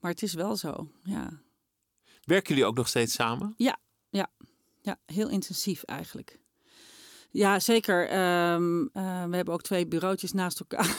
Maar 0.00 0.10
het 0.10 0.22
is 0.22 0.34
wel 0.34 0.56
zo, 0.56 0.90
ja. 1.02 1.42
Werken 2.24 2.48
jullie 2.54 2.68
ook 2.68 2.76
nog 2.76 2.88
steeds 2.88 3.12
samen? 3.14 3.54
Ja, 4.84 4.98
heel 5.06 5.28
intensief 5.28 5.82
eigenlijk. 5.82 6.38
Ja, 7.30 7.60
zeker. 7.60 8.08
Ehm, 8.08 8.86
eh, 8.92 9.24
we 9.24 9.36
hebben 9.36 9.54
ook 9.54 9.62
twee 9.62 9.86
bureautjes 9.86 10.32
naast 10.32 10.60
elkaar. 10.60 10.98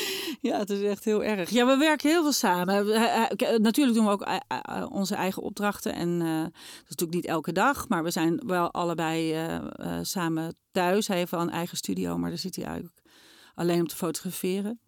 ja, 0.40 0.58
het 0.58 0.70
is 0.70 0.82
echt 0.82 1.04
heel 1.04 1.24
erg. 1.24 1.50
Ja, 1.50 1.66
we 1.66 1.76
werken 1.76 2.10
heel 2.10 2.22
veel 2.22 2.32
samen. 2.32 2.86
We- 2.86 2.92
eh, 2.92 3.52
eh, 3.54 3.58
Natuurlijk 3.60 3.96
doen 3.96 4.06
we 4.06 4.12
ook 4.12 4.22
eh, 4.22 4.36
eh, 4.48 4.86
onze 4.90 5.14
eigen 5.14 5.42
opdrachten. 5.42 5.94
En 5.94 6.20
eh, 6.22 6.42
dat 6.42 6.52
is 6.82 6.88
natuurlijk 6.88 7.14
niet 7.14 7.26
elke 7.26 7.52
dag. 7.52 7.88
Maar 7.88 8.02
we 8.02 8.10
zijn 8.10 8.42
wel 8.46 8.70
allebei 8.72 9.32
eh, 9.32 9.54
eh, 9.56 9.64
samen 10.02 10.54
thuis. 10.72 11.08
Hij 11.08 11.16
heeft 11.16 11.30
wel 11.30 11.40
een 11.40 11.50
eigen 11.50 11.76
studio, 11.76 12.18
maar 12.18 12.30
daar 12.30 12.38
zit 12.38 12.56
hij 12.56 12.64
eigenlijk 12.64 13.00
alleen 13.54 13.80
om 13.80 13.86
te 13.86 13.96
fotograferen. 13.96 14.80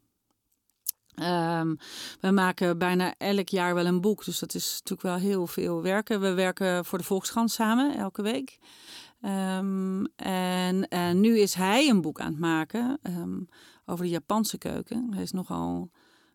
Ehm, 1.15 1.75
we 2.21 2.31
maken 2.31 2.79
bijna 2.79 3.15
elk 3.19 3.49
jaar 3.49 3.75
wel 3.75 3.87
een 3.87 4.01
boek. 4.01 4.25
Dus 4.25 4.39
dat 4.39 4.55
is 4.55 4.71
natuurlijk 4.73 5.03
wel 5.03 5.31
heel 5.31 5.47
veel 5.47 5.83
werken. 5.83 6.21
We 6.21 6.33
werken 6.35 6.85
voor 6.85 6.99
de 6.99 7.05
Volkskrant 7.05 7.51
samen 7.51 7.97
elke 7.97 8.23
week. 8.23 8.59
Ehm, 9.21 10.05
en 10.17 10.89
eh, 10.89 11.11
nu 11.11 11.39
is 11.39 11.55
hij 11.55 11.89
een 11.89 12.01
boek 12.01 12.21
aan 12.21 12.31
het 12.31 12.41
maken 12.41 12.99
ehm, 13.03 13.39
over 13.87 14.05
de 14.05 14.11
Japanse 14.11 14.59
keuken. 14.59 15.13
Hij 15.13 15.23
is 15.23 15.33
nogal 15.33 15.91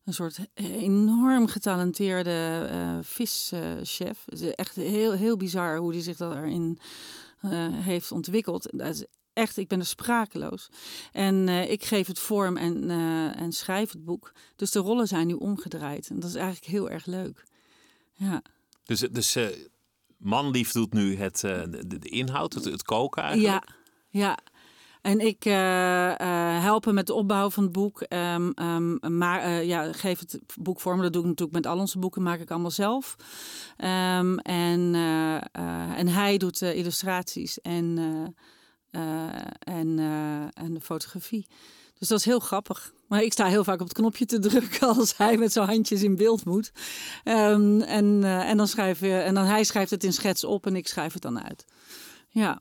een 0.09 0.13
soort 0.13 0.39
enorm 0.53 1.47
getalenteerde 1.47 2.67
eh, 2.69 2.97
vischef. 3.01 4.25
Het 4.25 4.41
is 4.41 4.53
echt 4.55 4.75
heel, 4.75 5.11
heel 5.11 5.37
bizar 5.37 5.77
hoe 5.77 5.91
hij 5.91 6.01
zich 6.01 6.17
daarin 6.17 6.79
eh, 7.39 7.51
heeft 7.71 8.11
ontwikkeld. 8.11 8.69
Dat 8.71 8.95
is 8.95 9.05
echt, 9.33 9.57
ik 9.57 9.67
ben 9.67 9.79
er 9.79 9.85
sprakeloos. 9.85 10.69
En 11.11 11.47
eh, 11.47 11.71
ik 11.71 11.83
geef 11.83 12.07
het 12.07 12.19
vorm 12.19 12.57
en, 12.57 12.89
en 13.35 13.51
schrijf 13.51 13.91
het 13.91 14.05
boek. 14.05 14.31
Dus 14.55 14.71
de 14.71 14.79
rollen 14.79 15.07
zijn 15.07 15.27
nu 15.27 15.33
omgedraaid. 15.33 16.09
En 16.09 16.19
dat 16.19 16.29
is 16.29 16.35
eigenlijk 16.35 16.65
heel 16.65 16.89
erg 16.89 17.05
leuk. 17.05 17.43
Ja. 18.13 18.41
Dus, 18.83 18.99
dus 18.99 19.37
manlief 20.17 20.71
doet 20.71 20.93
nu 20.93 21.15
het, 21.15 21.39
de, 21.39 21.97
de 21.99 22.09
inhoud, 22.09 22.53
het, 22.53 22.65
het 22.65 22.83
koken 22.83 23.23
eigenlijk. 23.23 23.65
Ja, 24.09 24.19
ja. 24.19 24.37
En 25.01 25.19
ik 25.19 25.45
eh, 25.45 26.19
eh, 26.19 26.61
help 26.61 26.85
hem 26.85 26.93
met 26.93 27.07
de 27.07 27.13
opbouw 27.13 27.49
van 27.49 27.63
het 27.63 27.71
boek. 27.71 28.01
ehm, 28.01 28.51
ehm, 28.51 29.17
maar 29.17 29.41
eh, 29.41 29.63
ja, 29.65 29.93
geef 29.93 30.19
het 30.19 30.39
boek 30.55 30.79
vorm. 30.79 31.01
Dat 31.01 31.13
doe 31.13 31.21
ik 31.21 31.27
natuurlijk 31.27 31.57
met 31.57 31.65
al 31.67 31.79
onze 31.79 31.99
boeken, 31.99 32.23
maak 32.23 32.39
ik 32.39 32.51
allemaal 32.51 32.71
zelf. 32.71 33.15
Ehm, 33.77 34.37
en, 34.37 34.95
en 35.95 36.07
hij 36.07 36.37
doet 36.37 36.59
de 36.59 36.75
illustraties 36.75 37.61
en, 37.61 37.97
en, 39.59 39.99
en 40.53 40.73
de 40.73 40.81
fotografie. 40.81 41.47
Dus 41.99 42.07
dat 42.07 42.19
is 42.19 42.25
heel 42.25 42.39
grappig. 42.39 42.93
Maar 43.07 43.23
ik 43.23 43.31
sta 43.31 43.45
heel 43.45 43.63
vaak 43.63 43.79
op 43.79 43.87
het 43.87 43.97
knopje 43.97 44.25
te 44.25 44.39
drukken 44.39 44.87
als 44.97 45.17
hij 45.17 45.37
met 45.37 45.51
zijn 45.51 45.67
handjes 45.67 46.03
in 46.03 46.15
beeld 46.15 46.45
moet. 46.45 46.71
En, 47.23 47.85
en, 47.85 48.57
dan 48.57 48.67
schrijf 48.67 48.99
je, 48.99 49.13
en 49.13 49.33
dan 49.33 49.45
hij 49.45 49.63
schrijft 49.63 49.91
het 49.91 50.03
in 50.03 50.13
schets 50.13 50.43
op 50.43 50.65
en 50.65 50.75
ik 50.75 50.87
schrijf 50.87 51.13
het 51.13 51.21
dan 51.21 51.43
uit. 51.43 51.65
Ja. 52.29 52.59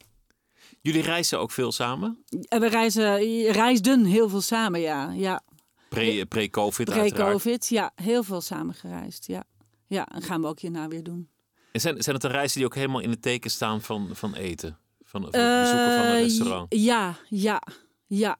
Jullie 0.81 1.03
reizen 1.03 1.39
ook 1.41 1.51
veel 1.51 1.73
samen? 1.73 2.25
En 2.49 2.61
we 2.61 2.69
reizen, 2.69 3.17
reisden 3.53 4.05
heel 4.05 4.29
veel 4.29 4.41
samen, 4.41 4.81
ja. 4.81 5.11
ja. 5.13 5.43
Pre- 5.89 6.25
Pre-covid 6.27 6.91
uiteraard. 6.91 7.31
Pre-covid, 7.37 7.67
ja. 7.69 7.93
Heel 7.95 8.23
veel 8.23 8.41
samen 8.41 8.75
gereisd, 8.75 9.27
ja. 9.27 9.45
Ja, 9.87 10.07
en 10.07 10.23
gaan 10.23 10.41
we 10.41 10.47
ook 10.47 10.61
hierna 10.61 10.89
weer 10.89 11.03
doen. 11.03 11.29
En 11.73 11.81
zijn, 11.81 12.03
zijn 12.03 12.15
het 12.15 12.25
de 12.25 12.31
reizen 12.31 12.57
die 12.57 12.67
ook 12.67 12.75
helemaal 12.75 13.01
in 13.01 13.11
het 13.11 13.23
teken 13.23 13.51
staan 13.51 13.81
van, 13.83 14.09
van 14.13 14.35
eten? 14.35 14.79
Van, 15.03 15.21
van 15.21 15.41
het 15.41 15.61
bezoeken 15.63 15.97
van 15.97 16.05
een 16.05 16.13
Eh, 16.15 16.21
restaurant? 16.21 16.75
Ja, 16.75 17.17
ja, 17.29 17.63
ja. 18.07 18.37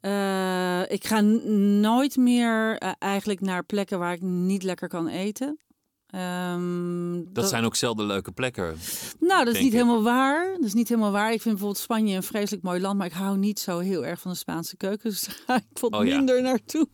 Eh, 0.00 0.82
ik 0.92 1.04
ga 1.06 1.20
nooit 1.20 2.16
meer 2.16 2.78
eh, 2.78 2.92
eigenlijk 2.98 3.40
naar 3.40 3.64
plekken 3.64 3.98
waar 3.98 4.12
ik 4.12 4.20
niet 4.20 4.62
lekker 4.62 4.88
kan 4.88 5.08
eten. 5.08 5.58
Ehm, 6.12 7.22
Dat 7.32 7.48
zijn 7.48 7.64
ook 7.64 7.76
zelden 7.76 8.06
leuke 8.06 8.32
plekken. 8.32 8.76
Nou, 9.20 9.44
dat 9.44 9.54
is 9.54 9.60
niet 9.60 9.72
ik. 9.72 9.78
helemaal 9.78 10.02
waar. 10.02 10.52
Dat 10.54 10.64
is 10.64 10.74
niet 10.74 10.88
helemaal 10.88 11.10
waar. 11.12 11.32
Ik 11.32 11.40
vind 11.42 11.54
bijvoorbeeld 11.54 11.78
Spanje 11.84 12.16
een 12.16 12.22
vreselijk 12.22 12.62
mooi 12.64 12.80
land, 12.80 12.98
maar 12.98 13.06
ik 13.06 13.12
hou 13.12 13.36
niet 13.38 13.60
zo 13.60 13.78
heel 13.78 14.04
erg 14.06 14.20
van 14.20 14.30
de 14.30 14.36
Spaanse 14.36 14.76
keuken. 14.76 15.10
Dus 15.10 15.22
daar 15.24 15.36
ga 15.46 15.56
ik 15.56 15.78
wat 15.80 15.92
Oh 15.94 16.06
ja. 16.06 16.16
minder 16.16 16.42
naartoe. 16.42 16.88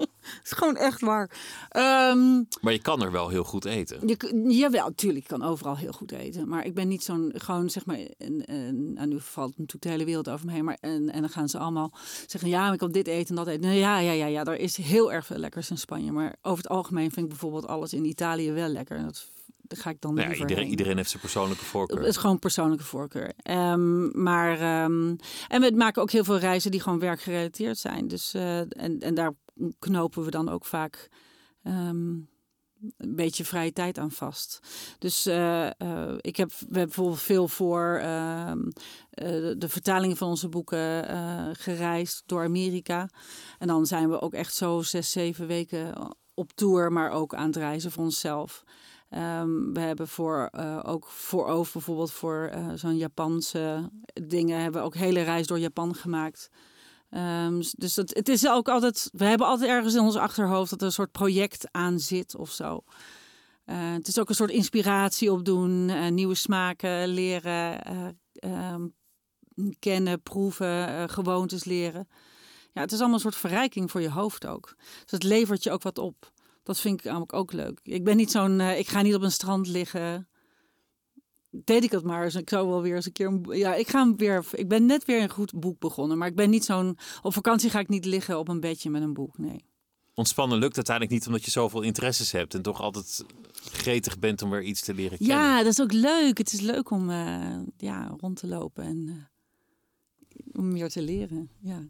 Het 0.00 0.40
is 0.44 0.52
gewoon 0.52 0.76
echt 0.76 1.00
waar. 1.00 1.30
Ehm, 1.68 2.42
Maar 2.60 2.72
je 2.72 2.82
kan 2.82 3.02
er 3.02 3.12
wel 3.12 3.28
heel 3.28 3.44
goed 3.44 3.64
eten. 3.64 4.08
je, 4.08 4.44
jawel, 4.48 4.86
natuurlijk, 4.86 5.24
ik 5.24 5.30
kan 5.38 5.42
overal 5.42 5.76
heel 5.76 5.92
goed 5.92 6.12
eten. 6.12 6.48
Maar 6.48 6.64
ik 6.64 6.74
ben 6.74 6.88
niet 6.88 7.04
zo'n, 7.04 7.32
gewoon 7.34 7.70
zeg 7.70 7.86
maar, 7.86 7.98
en, 8.18 8.44
en, 8.44 8.92
nou, 8.92 9.06
nu 9.06 9.20
valt 9.20 9.50
natuurlijk 9.50 9.82
de 9.82 9.88
hele 9.88 10.04
wereld 10.04 10.28
over 10.28 10.46
me 10.46 10.52
heen. 10.52 10.64
Maar, 10.64 10.78
en, 10.80 11.10
en 11.10 11.20
dan 11.20 11.30
gaan 11.30 11.48
ze 11.48 11.58
allemaal 11.58 11.92
zeggen, 12.26 12.50
ja, 12.50 12.72
ik 12.72 12.78
kan 12.78 12.92
dit 12.92 13.06
eten 13.06 13.28
en 13.28 13.44
dat 13.44 13.46
eten. 13.46 13.60
Nou, 13.60 13.74
ja, 13.74 13.98
ja, 13.98 14.12
ja, 14.12 14.26
ja, 14.26 14.44
er 14.44 14.58
is 14.58 14.76
heel 14.76 15.12
erg 15.12 15.26
veel 15.26 15.36
lekkers 15.38 15.70
in 15.70 15.78
Spanje. 15.78 16.12
Maar 16.12 16.36
over 16.42 16.62
het 16.62 16.72
algemeen 16.72 17.10
vind 17.10 17.24
ik 17.24 17.28
bijvoorbeeld 17.28 17.66
alles 17.66 17.92
in 17.92 18.04
Italië 18.04 18.52
wel 18.52 18.68
lekker. 18.68 18.96
En 18.96 19.04
dat, 19.04 19.28
ga 19.68 19.90
ik 19.90 20.00
dan 20.00 20.14
Nou 20.14 20.30
ja, 20.30 20.34
iedereen, 20.36 20.68
iedereen 20.68 20.96
heeft 20.96 21.10
zijn 21.10 21.22
persoonlijke 21.22 21.62
Het 21.62 21.70
voorkeur. 21.70 22.06
is 22.06 22.16
gewoon 22.16 22.38
persoonlijke 22.38 22.84
voorkeur. 22.84 23.32
Ehm, 23.42 24.22
maar, 24.22 24.52
ehm, 24.60 25.14
en 25.48 25.60
we 25.60 25.72
maken 25.74 26.02
ook 26.02 26.10
heel 26.10 26.24
veel 26.24 26.38
reizen 26.38 26.70
die 26.70 26.80
gewoon 26.80 26.98
werkgerelateerd 26.98 27.78
zijn. 27.78 28.08
Dus, 28.08 28.34
eh, 28.34 28.58
en, 28.58 29.00
en 29.00 29.14
daar 29.14 29.32
knopen 29.78 30.24
we 30.24 30.30
dan 30.30 30.48
ook 30.48 30.64
vaak 30.64 31.08
ehm, 31.62 32.16
een 32.96 33.14
beetje 33.14 33.44
vrije 33.44 33.72
tijd 33.72 33.98
aan 33.98 34.10
vast. 34.10 34.60
Dus 34.98 35.26
eh, 35.26 35.66
eh, 35.66 36.14
ik 36.20 36.36
heb, 36.36 36.48
we 36.48 36.56
hebben 36.64 36.84
bijvoorbeeld 36.84 37.20
veel 37.20 37.48
voor 37.48 37.98
ehm, 38.02 38.58
eh, 39.10 39.26
de, 39.56 39.68
vertalingen 39.68 40.16
van 40.16 40.28
onze 40.28 40.48
boeken 40.48 41.06
gereisd 41.56 42.22
door 42.26 42.44
Amerika. 42.44 43.08
En 43.58 43.66
dan 43.66 43.86
zijn 43.86 44.10
we 44.10 44.20
ook 44.20 44.34
echt 44.34 44.54
zo 44.54 44.82
zes, 44.82 45.10
zeven 45.10 45.46
weken 45.46 46.16
op 46.34 46.52
tour, 46.52 46.92
maar 46.92 47.10
ook 47.10 47.34
aan 47.34 47.46
het 47.46 47.56
reizen 47.56 47.90
voor 47.90 48.04
onszelf. 48.04 48.64
Ehm, 49.08 49.72
we 49.72 49.80
hebben 49.80 50.08
voor, 50.08 50.50
ook 50.82 51.06
voor 51.06 51.46
over 51.46 51.72
bijvoorbeeld 51.72 52.12
voor 52.12 52.52
zo'n 52.74 52.96
Japanse 52.96 53.90
dingen 54.12 54.60
hebben 54.60 54.80
we 54.80 54.86
ook 54.86 54.94
hele 54.94 55.20
reis 55.20 55.46
door 55.46 55.58
Japan 55.58 55.94
gemaakt. 55.94 56.50
Ehm, 57.10 57.62
dus 57.70 57.94
dat, 57.94 58.10
het 58.14 58.28
is 58.28 58.48
ook 58.48 58.68
altijd, 58.68 59.08
we 59.12 59.24
hebben 59.24 59.46
altijd 59.46 59.70
ergens 59.70 59.94
in 59.94 60.00
ons 60.00 60.16
achterhoofd 60.16 60.70
dat 60.70 60.80
er 60.80 60.86
een 60.86 60.92
soort 60.92 61.12
project 61.12 61.68
aan 61.70 61.98
zit 61.98 62.36
of 62.36 62.50
zo. 62.50 62.84
Eh, 63.64 63.92
het 63.92 64.08
is 64.08 64.18
ook 64.18 64.28
een 64.28 64.34
soort 64.34 64.50
inspiratie 64.50 65.32
opdoen, 65.32 65.88
eh, 65.88 66.08
nieuwe 66.08 66.34
smaken 66.34 67.08
leren, 67.08 67.82
eh, 67.82 68.06
ehm, 68.32 68.88
kennen, 69.78 70.22
proeven, 70.22 71.08
gewoontes 71.08 71.64
leren. 71.64 72.08
Ja, 72.72 72.80
het 72.80 72.92
is 72.92 72.98
allemaal 72.98 73.16
een 73.16 73.22
soort 73.22 73.36
verrijking 73.36 73.90
voor 73.90 74.00
je 74.00 74.10
hoofd 74.10 74.46
ook. 74.46 74.74
Dus 74.78 75.10
het 75.10 75.22
levert 75.22 75.62
je 75.62 75.70
ook 75.70 75.82
wat 75.82 75.98
op. 75.98 76.32
Dat 76.62 76.80
vind 76.80 76.98
ik 76.98 77.04
namelijk 77.04 77.32
ook 77.32 77.52
leuk. 77.52 77.80
Ik 77.82 78.04
ben 78.04 78.16
niet 78.16 78.30
zo'n, 78.30 78.60
ik 78.60 78.88
ga 78.88 79.02
niet 79.02 79.14
op 79.14 79.22
een 79.22 79.32
strand 79.32 79.66
liggen. 79.66 80.28
Deed 81.50 81.84
ik 81.84 81.90
het 81.90 82.04
maar 82.04 82.24
eens. 82.24 82.34
Ik 82.34 82.48
zou 82.48 82.68
wel 82.68 82.82
weer 82.82 82.94
eens 82.94 83.06
een 83.06 83.12
keer. 83.12 83.26
een 83.26 83.44
Ja, 83.48 83.74
ik 83.74 83.88
ga 83.88 84.14
weer. 84.14 84.44
Ik 84.52 84.68
ben 84.68 84.86
net 84.86 85.04
weer 85.04 85.22
een 85.22 85.30
goed 85.30 85.60
boek 85.60 85.78
begonnen. 85.78 86.18
Maar 86.18 86.28
ik 86.28 86.36
ben 86.36 86.50
niet 86.50 86.64
zo'n. 86.64 86.98
Op 87.22 87.32
vakantie 87.32 87.70
ga 87.70 87.78
ik 87.78 87.88
niet 87.88 88.04
liggen 88.04 88.38
op 88.38 88.48
een 88.48 88.60
bedje 88.60 88.90
met 88.90 89.02
een 89.02 89.14
boek. 89.14 89.38
Nee. 89.38 89.64
Ontspannen 90.14 90.58
lukt 90.58 90.76
uiteindelijk 90.76 91.16
niet 91.16 91.26
omdat 91.26 91.44
je 91.44 91.50
zoveel 91.50 91.82
interesses 91.82 92.32
hebt 92.32 92.54
en 92.54 92.62
toch 92.62 92.80
altijd 92.80 93.24
gretig 93.52 94.18
bent 94.18 94.42
om 94.42 94.50
weer 94.50 94.62
iets 94.62 94.80
te 94.80 94.94
leren 94.94 95.18
kennen. 95.18 95.36
Ja, 95.36 95.56
dat 95.58 95.72
is 95.72 95.80
ook 95.80 95.92
leuk. 95.92 96.38
Het 96.38 96.52
is 96.52 96.60
leuk 96.60 96.90
om 96.90 97.10
eh, 97.10 97.58
ja, 97.76 98.14
rond 98.20 98.36
te 98.36 98.46
lopen 98.46 98.84
en 98.84 99.08
eh, 99.08 100.60
om 100.60 100.72
meer 100.72 100.88
te 100.88 101.02
leren. 101.02 101.50
Ja. 101.60 101.88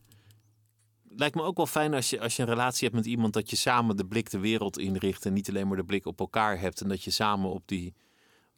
Lijkt 1.09 1.35
me 1.35 1.43
ook 1.43 1.57
wel 1.57 1.67
fijn 1.67 1.95
als 1.95 2.11
je, 2.11 2.21
als 2.21 2.37
je 2.37 2.43
een 2.43 2.49
relatie 2.49 2.85
hebt 2.85 2.95
met 2.95 3.07
iemand 3.07 3.33
dat 3.33 3.51
je 3.51 3.57
samen 3.57 3.97
de 3.97 4.07
blik 4.07 4.31
de 4.31 4.39
wereld 4.39 4.79
inricht 4.79 5.27
en 5.27 5.33
niet 5.33 5.49
alleen 5.49 5.69
maar 5.69 5.77
de 5.77 5.85
blik 5.85 6.07
op 6.07 6.21
elkaar 6.21 6.61
hebt 6.61 6.81
en 6.81 6.89
dat 6.89 7.05
je 7.05 7.11
samen 7.11 7.51
op 7.51 7.63
die, 7.69 7.95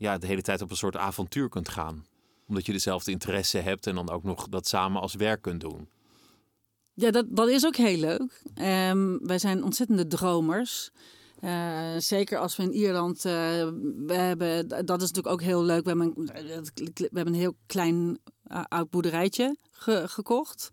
ja, 0.02 0.18
de 0.18 0.26
hele 0.26 0.42
tijd 0.42 0.62
op 0.62 0.70
een 0.70 0.76
soort 0.76 0.96
avontuur 0.96 1.48
kunt 1.48 1.68
gaan. 1.68 2.04
Omdat 2.48 2.66
je 2.66 2.72
dezelfde 2.72 3.10
interesse 3.10 3.58
hebt 3.58 3.86
en 3.86 3.94
dan 3.94 4.10
ook 4.10 4.22
nog 4.24 4.48
dat 4.48 4.66
samen 4.68 5.00
als 5.00 5.14
werk 5.14 5.42
kunt 5.42 5.60
doen. 5.60 5.88
Ja, 6.94 7.10
dat, 7.10 7.26
dat 7.28 7.48
is 7.48 7.66
ook 7.66 7.76
heel 7.76 7.98
leuk. 7.98 8.42
Ehm, 8.54 9.18
wij 9.20 9.38
zijn 9.38 9.64
ontzettende 9.64 10.06
dromers. 10.06 10.90
Eh, 11.40 11.90
zeker 11.98 12.38
als 12.38 12.56
we 12.56 12.62
in 12.62 12.72
Ierland. 12.72 13.16
eh, 13.24 13.32
we 14.06 14.12
hebben, 14.14 14.68
dat 14.68 15.02
is 15.02 15.08
natuurlijk 15.08 15.26
ook 15.34 15.42
heel 15.42 15.62
leuk. 15.62 15.82
We 15.82 15.88
hebben 15.88 16.06
een, 16.16 16.26
we 16.94 17.08
hebben 17.12 17.26
een 17.34 17.40
heel 17.40 17.56
klein 17.66 18.18
eh, 18.44 18.62
oud 18.68 18.90
boerderijtje 18.90 19.56
ge- 19.70 20.08
gekocht. 20.08 20.70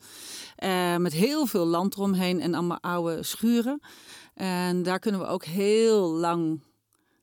Met 0.98 1.14
heel 1.14 1.46
veel 1.46 1.66
land 1.66 1.94
eromheen 1.96 2.40
en 2.40 2.54
allemaal 2.54 2.80
oude 2.82 3.24
schuren. 3.24 3.80
En 4.34 4.84
daar 4.84 5.00
kunnen 5.00 5.22
we 5.22 5.28
ook 5.28 5.46
heel 5.46 6.12
lang. 6.12 6.62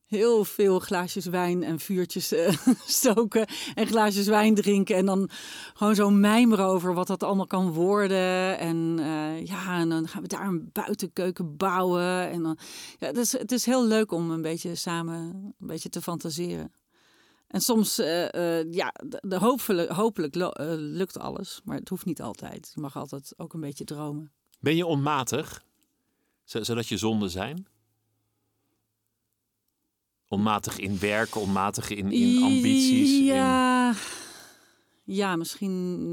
Heel 0.07 0.45
veel 0.45 0.79
glaasjes 0.79 1.27
wijn 1.27 1.63
en 1.63 1.81
vuurtjes 1.81 2.33
eh, 2.33 2.57
stoken. 2.87 3.47
En 3.75 3.87
glaasjes 3.87 4.27
wijn 4.27 4.55
drinken. 4.55 4.97
En 4.97 5.07
dan 5.07 5.29
gewoon 5.75 5.95
zo 5.95 6.11
mijmeren 6.11 6.65
over 6.65 6.95
wat 6.95 7.07
dat 7.07 7.23
allemaal 7.23 7.47
kan 7.47 7.71
worden. 7.71 8.59
En 8.59 8.97
eh, 8.99 9.47
ja, 9.47 9.79
en 9.81 9.89
dan 9.89 10.09
gaan 10.09 10.23
we 10.23 10.29
daar 10.29 10.47
een 10.47 10.71
buitenkeuken 10.73 11.57
bouwen. 11.57 12.29
En 12.31 12.43
dan, 12.43 12.59
ja, 12.99 13.07
het, 13.07 13.17
is, 13.17 13.33
het 13.33 13.53
is 13.53 13.65
heel 13.67 13.87
leuk 13.87 14.13
om 14.13 14.31
een 14.31 14.43
beetje 14.43 14.75
samen 14.75 15.15
een 15.61 15.67
beetje 15.67 15.89
te 15.89 16.03
fantaseren. 16.03 16.73
En 17.47 17.61
soms, 17.61 17.99
eh, 17.99 18.73
ja, 18.73 18.93
de, 19.07 19.19
de 19.29 19.39
hopelijk, 19.39 19.91
hopelijk 19.91 20.35
lukt 20.77 21.19
alles. 21.19 21.61
Maar 21.65 21.77
het 21.79 21.89
hoeft 21.89 22.05
niet 22.05 22.23
altijd. 22.23 22.73
Je 22.75 22.81
mag 22.81 22.97
altijd 22.97 23.35
ook 23.37 23.55
een 23.55 23.61
beetje 23.61 23.85
dromen. 23.85 24.33
Ben 24.61 24.77
je 24.77 24.87
onmatig, 24.87 25.65
zo- 26.45 26.63
zodat 26.63 26.87
je 26.89 26.97
zonden 26.97 27.31
zijn? 27.31 27.67
Onmatig 30.29 30.79
in 30.79 30.99
werk, 30.99 31.35
onmatig 31.37 31.91
in, 31.91 32.13
in 32.13 32.43
ambities, 32.43 33.19
in, 33.19 33.25
Ja, 33.25 33.95
ja, 35.05 35.37
misschien 35.37 35.73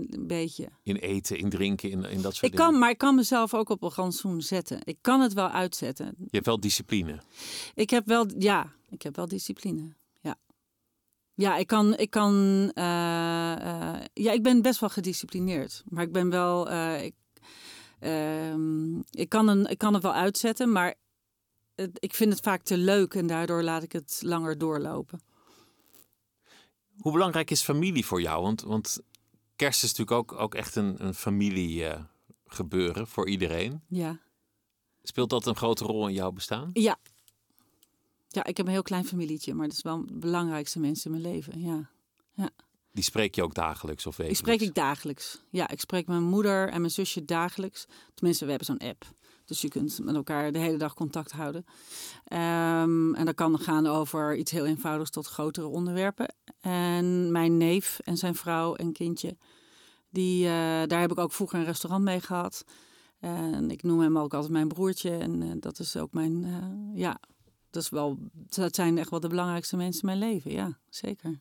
een 0.09 0.27
beetje. 0.27 0.69
in 0.83 0.95
eten, 0.95 1.37
in 1.37 1.49
drinken, 1.49 1.89
in, 1.91 2.03
in 2.05 2.21
dat 2.21 2.33
soort 2.35 2.51
Ik 2.51 2.51
dingen. 2.57 2.65
kan, 2.71 2.79
maar 2.79 2.89
ik 2.89 2.97
kan 2.97 3.15
mezelf 3.15 3.53
ook 3.53 3.69
op 3.69 3.83
een 3.83 3.91
rantsoen 3.95 4.41
zetten. 4.41 4.79
Ik 4.83 4.97
kan 5.01 5.21
het 5.21 5.33
wel 5.33 5.49
uitzetten. 5.49 6.13
Je 6.17 6.27
hebt 6.29 6.45
wel 6.45 6.59
discipline. 6.59 7.21
Ik 7.73 7.89
heb 7.89 8.05
wel, 8.07 8.25
ja, 8.37 8.71
ik 8.89 9.01
heb 9.01 9.15
wel 9.15 9.27
discipline. 9.27 9.93
Ja, 10.21 10.35
ja 11.33 11.57
ik 11.57 11.67
kan, 11.67 11.97
ik 11.97 12.09
kan, 12.09 12.33
eh, 12.73 13.51
eh, 13.53 14.01
ja, 14.13 14.31
ik 14.31 14.43
ben 14.43 14.61
best 14.61 14.79
wel 14.79 14.89
gedisciplineerd, 14.89 15.83
maar 15.89 16.03
ik 16.03 16.11
ben 16.11 16.29
wel, 16.29 16.69
eh, 16.69 17.03
ik, 17.03 17.15
ehm, 17.99 18.99
ik, 19.11 19.29
kan 19.29 19.47
een, 19.47 19.65
ik 19.65 19.77
kan 19.77 19.93
het 19.93 20.03
wel 20.03 20.13
uitzetten, 20.13 20.71
maar 20.71 20.95
ik 21.93 22.13
vind 22.13 22.33
het 22.33 22.41
vaak 22.41 22.63
te 22.63 22.77
leuk 22.77 23.13
en 23.13 23.27
daardoor 23.27 23.63
laat 23.63 23.83
ik 23.83 23.91
het 23.91 24.19
langer 24.21 24.57
doorlopen. 24.57 25.21
Hoe 26.97 27.11
belangrijk 27.11 27.51
is 27.51 27.61
familie 27.61 28.05
voor 28.05 28.21
jou? 28.21 28.41
Want, 28.41 28.61
want 28.61 28.99
kerst 29.55 29.83
is 29.83 29.89
natuurlijk 29.93 30.17
ook, 30.31 30.39
ook 30.41 30.55
echt 30.55 30.75
een, 30.75 31.05
een 31.05 31.13
familie 31.13 31.87
eh, 31.87 32.03
gebeuren 32.45 33.07
voor 33.07 33.29
iedereen. 33.29 33.81
Ja. 33.87 34.19
Speelt 35.03 35.29
dat 35.29 35.45
een 35.45 35.55
grote 35.55 35.83
rol 35.83 36.07
in 36.07 36.13
jouw 36.13 36.31
bestaan? 36.31 36.69
Ja. 36.73 36.97
Ja, 38.27 38.43
ik 38.43 38.57
heb 38.57 38.65
een 38.65 38.71
heel 38.71 38.81
klein 38.81 39.05
familietje, 39.05 39.53
maar 39.53 39.67
dat 39.67 39.77
is 39.77 39.83
wel 39.83 40.05
de 40.05 40.17
belangrijkste 40.17 40.79
mensen 40.79 41.13
in 41.13 41.21
mijn 41.21 41.33
leven. 41.33 41.61
Ja. 41.61 41.91
Die 42.91 43.03
spreek 43.03 43.35
je 43.35 43.43
ook 43.43 43.53
dagelijks 43.53 44.05
of 44.05 44.15
Die 44.15 44.25
wekelijks? 44.25 44.53
spreek 44.53 44.69
ik 44.69 44.75
dagelijks. 44.75 45.41
Ja, 45.49 45.69
ik 45.69 45.79
spreek 45.79 46.07
mijn 46.07 46.23
moeder 46.23 46.69
en 46.69 46.79
mijn 46.79 46.91
zusje 46.93 47.25
dagelijks. 47.25 47.85
Tenminste, 48.13 48.43
we 48.43 48.49
hebben 48.49 48.67
zo'n 48.67 48.89
app. 48.89 49.05
Dus 49.53 49.61
je 49.61 49.67
kunt 49.67 49.99
met 50.03 50.15
elkaar 50.15 50.51
de 50.51 50.59
hele 50.59 50.77
dag 50.77 50.93
contact 50.93 51.31
houden. 51.31 51.65
Ehm, 52.25 53.13
en 53.13 53.25
dat 53.25 53.35
kan 53.35 53.59
gaan 53.59 53.87
over 53.87 54.35
iets 54.35 54.51
heel 54.51 54.65
eenvoudigs 54.65 55.09
tot 55.09 55.27
grotere 55.27 55.67
onderwerpen. 55.67 56.35
En 56.59 57.31
mijn 57.31 57.57
neef 57.57 57.99
en 58.03 58.17
zijn 58.17 58.35
vrouw 58.35 58.75
en 58.75 58.93
kindje, 58.93 59.37
die, 60.09 60.45
eh, 60.45 60.51
daar 60.87 60.99
heb 60.99 61.11
ik 61.11 61.17
ook 61.17 61.31
vroeger 61.31 61.59
een 61.59 61.65
restaurant 61.65 62.03
mee 62.03 62.21
gehad. 62.21 62.65
En 63.19 63.71
ik 63.71 63.83
noem 63.83 63.99
hem 63.99 64.17
ook 64.17 64.33
altijd 64.33 64.51
mijn 64.51 64.67
broertje. 64.67 65.17
En 65.17 65.41
eh, 65.41 65.49
dat 65.59 65.79
is 65.79 65.97
ook 65.97 66.13
mijn, 66.13 66.43
eh, 66.43 66.99
ja, 66.99 67.19
dat, 67.69 67.83
is 67.83 67.89
wel, 67.89 68.17
dat 68.31 68.75
zijn 68.75 68.97
echt 68.97 69.09
wel 69.09 69.19
de 69.19 69.27
belangrijkste 69.27 69.77
mensen 69.77 70.01
in 70.01 70.19
mijn 70.19 70.31
leven. 70.31 70.51
Ja, 70.51 70.77
zeker. 70.89 71.39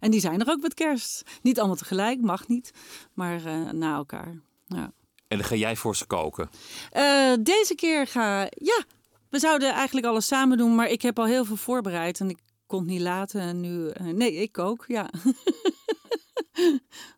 En 0.00 0.10
die 0.10 0.20
zijn 0.20 0.40
er 0.40 0.50
ook 0.50 0.62
met 0.62 0.74
kerst. 0.74 1.22
Niet 1.42 1.58
allemaal 1.58 1.76
tegelijk, 1.76 2.20
mag 2.20 2.48
niet, 2.48 2.72
maar 3.12 3.74
na 3.74 3.94
elkaar. 3.94 4.40
Ja. 4.66 4.92
En 5.30 5.38
dan 5.38 5.46
ga 5.46 5.54
jij 5.54 5.76
voor 5.76 5.96
ze 5.96 6.06
koken. 6.06 6.50
Eh, 6.90 7.32
deze 7.40 7.74
keer 7.74 8.06
ga 8.06 8.42
ja, 8.50 8.84
we 9.28 9.38
zouden 9.38 9.72
eigenlijk 9.72 10.06
alles 10.06 10.26
samen 10.26 10.58
doen, 10.58 10.74
maar 10.74 10.88
ik 10.88 11.02
heb 11.02 11.18
al 11.18 11.26
heel 11.26 11.44
veel 11.44 11.56
voorbereid 11.56 12.20
en 12.20 12.30
ik 12.30 12.38
kon 12.66 12.78
het 12.78 12.88
niet 12.88 13.00
laten. 13.00 13.40
En 13.40 13.60
nu, 13.60 13.88
eh, 13.88 14.06
nee, 14.06 14.34
ik 14.34 14.58
ook, 14.58 14.84
ja. 14.88 15.10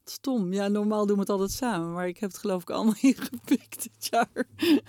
Stom, 0.05 0.53
ja, 0.53 0.69
normaal 0.69 1.07
doen 1.07 1.15
we 1.15 1.21
het 1.21 1.31
altijd 1.31 1.51
samen, 1.51 1.93
maar 1.93 2.09
ik 2.09 2.19
heb 2.19 2.31
het 2.31 2.39
geloof 2.39 2.63
ik 2.63 2.71
allemaal 2.71 2.95
ingepikt 3.01 3.83
dit 3.83 4.09
jaar. 4.11 4.47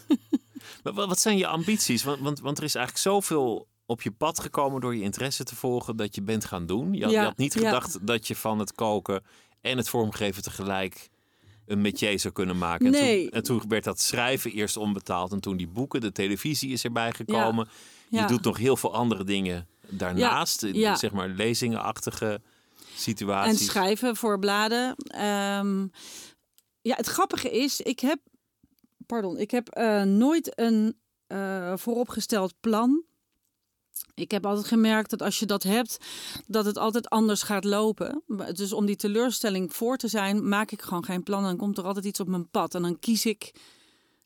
Maar 0.84 0.94
wa- 0.94 1.08
wat 1.08 1.20
zijn 1.20 1.38
je 1.38 1.48
ambities? 1.48 2.04
Want, 2.04 2.20
want, 2.20 2.40
want 2.40 2.58
er 2.58 2.64
is 2.64 2.76
eigenlijk 2.76 3.06
zoveel 3.06 3.68
op 3.86 4.02
je 4.02 4.12
pad 4.12 4.40
gekomen 4.40 4.82
door 4.82 4.96
je 4.96 5.02
interesse 5.02 5.44
te 5.44 5.56
volgen 5.56 5.96
dat 5.96 6.16
je 6.16 6.22
bent 6.22 6.46
gaan 6.46 6.66
doen. 6.66 6.94
Je 6.94 7.04
had, 7.04 7.12
Ja, 7.12 7.20
je 7.20 7.26
had 7.28 7.38
niet 7.38 7.54
ja. 7.54 7.60
gedacht 7.60 8.08
dat 8.08 8.28
je 8.28 8.36
van 8.36 8.60
het 8.60 8.74
koken 8.74 9.24
en 9.62 9.78
het 9.78 9.90
vormgeven 9.90 10.44
tegelijk 10.44 11.10
een 11.66 11.82
métier 11.82 12.20
zou 12.20 12.34
kunnen 12.34 12.58
maken. 12.58 12.86
En, 12.86 12.92
Nee. 12.92 13.22
toen, 13.24 13.32
en 13.32 13.44
toen 13.44 13.62
werd 13.68 13.84
dat 13.84 14.00
schrijven 14.02 14.52
eerst 14.52 14.78
onbetaald 14.78 15.32
en 15.32 15.40
toen 15.40 15.58
die 15.58 15.68
boeken, 15.68 16.02
de 16.02 16.12
televisie 16.12 16.72
is 16.72 16.84
erbij 16.84 17.12
gekomen. 17.12 17.68
ja. 18.10 18.22
Je 18.22 18.28
doet 18.28 18.44
nog 18.44 18.58
heel 18.58 18.78
veel 18.78 18.94
andere 18.94 19.24
dingen 19.24 19.68
daarnaast. 19.90 20.60
Zeg 20.94 21.12
maar 21.12 21.28
lezingenachtige 21.30 22.32
En 22.34 22.42
situaties. 23.00 23.66
schrijven 23.66 24.16
voor 24.16 24.40
bladen. 24.40 24.96
Ehm, 24.96 25.88
ja, 26.82 26.96
het 26.96 27.08
grappige 27.08 27.52
is, 27.52 27.82
ik 27.82 28.00
heb, 28.00 28.20
pardon, 29.06 29.38
ik 29.38 29.52
heb 29.52 29.70
eh, 29.70 30.02
nooit 30.04 30.60
een 30.60 30.96
eh, 31.28 31.74
vooropgesteld 31.76 32.54
plan. 32.60 33.04
Ik 34.16 34.32
heb 34.32 34.46
altijd 34.46 34.68
gemerkt 34.68 35.10
dat 35.10 35.22
als 35.22 35.40
je 35.40 35.46
dat 35.46 35.64
hebt, 35.64 35.98
dat 36.48 36.66
het 36.66 36.78
altijd 36.78 37.10
anders 37.10 37.42
gaat 37.44 37.64
lopen. 37.64 38.24
Dus 38.54 38.74
om 38.74 38.86
die 38.86 38.96
teleurstelling 38.96 39.74
voor 39.74 39.98
te 39.98 40.08
zijn, 40.08 40.48
maak 40.50 40.72
ik 40.72 40.82
gewoon 40.82 41.06
geen 41.06 41.24
plan. 41.24 41.44
Dan 41.44 41.58
komt 41.58 41.78
er 41.78 41.84
altijd 41.84 42.06
iets 42.06 42.20
op 42.20 42.28
mijn 42.28 42.50
pad 42.50 42.76
en 42.76 42.82
dan 42.82 43.00
kies 43.00 43.26
ik 43.26 43.52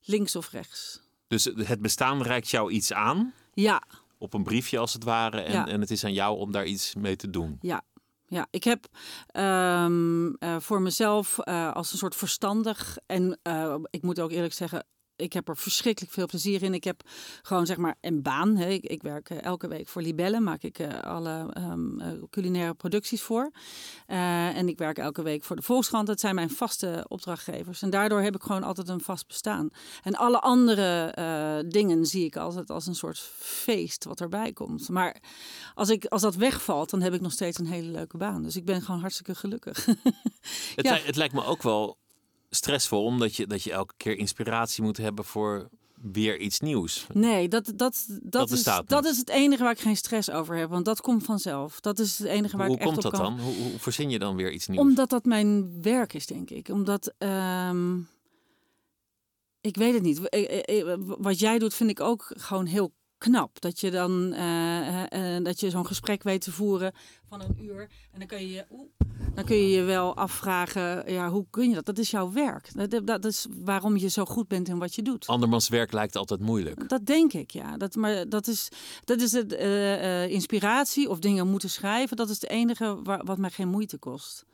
links 0.01 0.35
of 0.35 0.49
rechts. 0.51 1.01
Dus 1.27 1.43
het 1.53 1.81
bestaan 1.81 2.21
reikt 2.21 2.49
jou 2.49 2.71
iets 2.71 2.93
aan. 2.93 3.33
Ja, 3.53 3.81
Op 4.19 4.33
een 4.33 4.43
briefje 4.43 4.77
als 4.77 4.93
het 4.93 5.03
ware. 5.03 5.41
En, 5.41 5.51
Ja. 5.53 5.67
en 5.67 5.81
het 5.81 5.91
is 5.91 6.03
aan 6.03 6.13
jou 6.13 6.37
om 6.37 6.51
daar 6.51 6.65
iets 6.65 6.95
mee 6.95 7.15
te 7.15 7.29
doen. 7.29 7.57
Ja, 7.61 7.81
ja. 8.27 8.47
ik 8.49 8.63
heb 8.63 8.87
ehm, 9.27 10.33
eh, 10.33 10.55
voor 10.59 10.81
mezelf 10.81 11.39
eh, 11.39 11.73
als 11.73 11.91
een 11.91 11.97
soort 11.97 12.15
verstandig 12.15 12.97
en 13.05 13.39
eh, 13.41 13.75
ik 13.89 14.01
moet 14.01 14.19
ook 14.19 14.31
eerlijk 14.31 14.53
zeggen. 14.53 14.85
Ik 15.17 15.33
heb 15.33 15.47
er 15.47 15.57
verschrikkelijk 15.57 16.13
veel 16.13 16.25
plezier 16.25 16.63
in. 16.63 16.73
Ik 16.73 16.83
heb 16.83 17.01
gewoon 17.41 17.65
zeg 17.65 17.77
maar 17.77 17.95
een 18.01 18.21
baan. 18.21 18.55
Hè. 18.55 18.69
Ik, 18.69 18.83
ik 18.83 19.01
werk 19.01 19.29
eh, 19.29 19.41
elke 19.43 19.67
week 19.67 19.87
voor 19.87 20.01
Libelle, 20.01 20.39
maak 20.39 20.61
ik 20.63 20.79
eh, 20.79 20.99
alle 21.03 21.49
ehm, 21.53 21.99
eh, 21.99 22.11
culinaire 22.29 22.73
producties 22.73 23.21
voor. 23.21 23.51
En 24.05 24.67
ik 24.67 24.77
werk 24.77 24.97
elke 24.97 25.21
week 25.21 25.43
voor 25.43 25.55
de 25.55 25.61
Volkskrant. 25.61 26.07
Dat 26.07 26.19
zijn 26.19 26.35
mijn 26.35 26.49
vaste 26.49 27.05
opdrachtgevers. 27.07 27.81
En 27.81 27.89
daardoor 27.89 28.21
heb 28.21 28.35
ik 28.35 28.41
gewoon 28.41 28.63
altijd 28.63 28.89
een 28.89 29.01
vast 29.01 29.27
bestaan. 29.27 29.69
En 30.03 30.15
alle 30.15 30.39
andere 30.39 31.65
dingen 31.69 32.05
zie 32.05 32.25
ik 32.25 32.35
altijd 32.35 32.69
als 32.69 32.87
een 32.87 32.95
soort 32.95 33.19
feest 33.37 34.03
wat 34.03 34.21
erbij 34.21 34.53
komt. 34.53 34.89
Maar 34.89 35.21
als, 35.73 35.89
ik, 35.89 36.05
als 36.05 36.21
dat 36.21 36.35
wegvalt, 36.35 36.89
dan 36.89 37.01
heb 37.01 37.13
ik 37.13 37.21
nog 37.21 37.31
steeds 37.31 37.57
een 37.59 37.67
hele 37.67 37.91
leuke 37.91 38.17
baan. 38.17 38.43
Dus 38.43 38.55
ik 38.55 38.65
ben 38.65 38.81
gewoon 38.81 38.99
hartstikke 39.01 39.35
gelukkig. 39.35 39.85
Het, 40.75 40.85
Ja. 40.85 40.93
li- 40.93 41.01
het 41.05 41.15
lijkt 41.15 41.33
me 41.33 41.43
ook 41.45 41.63
wel 41.63 41.97
stressvol, 42.49 43.03
omdat 43.03 43.35
je, 43.35 43.47
dat 43.47 43.63
je 43.63 43.71
elke 43.71 43.93
keer 43.97 44.17
inspiratie 44.17 44.83
moet 44.83 44.97
hebben 44.97 45.25
voor 45.25 45.69
weer 46.01 46.39
iets 46.39 46.59
nieuws. 46.59 47.07
Nee, 47.13 47.47
dat, 47.47 47.71
dat, 47.75 48.07
dat, 48.21 48.51
is, 48.51 48.63
dat 48.85 49.05
is 49.05 49.17
het 49.17 49.29
enige 49.29 49.63
waar 49.63 49.71
ik 49.71 49.79
geen 49.79 49.97
stress 49.97 50.29
over 50.29 50.55
heb. 50.55 50.69
Want 50.69 50.85
dat 50.85 51.01
komt 51.01 51.23
vanzelf. 51.23 51.79
Dat 51.79 51.99
is 51.99 52.17
het 52.17 52.27
enige 52.27 52.57
waar 52.57 52.67
Hoe 52.67 52.75
ik 52.75 52.81
echt 52.81 52.91
komt 52.93 53.05
op 53.05 53.11
dat 53.11 53.21
kan. 53.21 53.35
dan? 53.37 53.45
Hoe, 53.45 53.55
hoe 53.55 53.79
verzin 53.79 54.09
je 54.09 54.19
dan 54.19 54.35
weer 54.35 54.51
iets 54.51 54.67
nieuws? 54.67 54.81
Omdat 54.81 55.09
dat 55.09 55.25
mijn 55.25 55.81
werk 55.81 56.13
is, 56.13 56.25
denk 56.25 56.49
ik. 56.49 56.69
Omdat. 56.69 57.13
ehm, 57.17 57.97
ik 59.61 59.75
weet 59.75 59.93
het 59.93 60.03
niet. 60.03 60.29
Eh, 60.29 60.59
eh, 60.67 60.91
eh, 60.91 60.99
Wat 61.05 61.39
jij 61.39 61.59
doet, 61.59 61.73
vind 61.73 61.89
ik 61.89 61.99
ook 61.99 62.31
gewoon 62.37 62.65
heel 62.65 62.93
knap. 63.17 63.61
Dat 63.61 63.79
je 63.79 63.91
dan 63.91 64.33
eh, 64.33 65.35
eh, 65.35 65.43
dat 65.43 65.59
je 65.59 65.69
zo'n 65.69 65.85
gesprek 65.85 66.23
weet 66.23 66.41
te 66.41 66.51
voeren 66.51 66.93
van 67.29 67.41
een 67.41 67.63
uur. 67.63 67.89
En 68.11 68.19
dan 68.19 68.27
kun 68.27 68.47
je 68.47 68.65
dan 69.35 69.45
kun 69.45 69.55
je 69.55 69.69
je 69.69 69.81
wel 69.81 70.15
afvragen, 70.15 71.11
ja, 71.13 71.29
hoe 71.29 71.45
kun 71.49 71.69
je 71.69 71.75
dat? 71.75 71.85
Dat 71.85 71.97
is 71.97 72.11
jouw 72.11 72.31
werk. 72.31 72.89
Dat, 72.89 73.07
dat 73.07 73.25
is 73.25 73.47
waarom 73.63 73.97
je 73.97 74.07
zo 74.07 74.25
goed 74.25 74.47
bent 74.47 74.67
in 74.67 74.79
wat 74.79 74.95
je 74.95 75.01
doet. 75.01 75.27
Andermans 75.27 75.69
werk 75.69 75.91
lijkt 75.91 76.15
altijd 76.15 76.39
moeilijk. 76.39 76.89
Dat 76.89 77.05
denk 77.05 77.33
ik, 77.33 77.51
ja. 77.51 77.77
Dat, 77.77 77.95
maar 77.95 78.29
dat 78.29 78.47
is, 78.47 78.69
dat 79.03 79.21
is 79.21 79.31
het, 79.31 79.53
eh, 79.53 80.27
inspiratie 80.27 81.09
of 81.09 81.19
dingen 81.19 81.47
moeten 81.47 81.69
schrijven. 81.69 82.17
Dat 82.17 82.29
is 82.29 82.41
het 82.41 82.49
enige 82.49 82.99
waar, 83.03 83.25
wat 83.25 83.37
mij 83.37 83.49
geen 83.49 83.67
moeite 83.69 83.97
kost. 83.97 84.45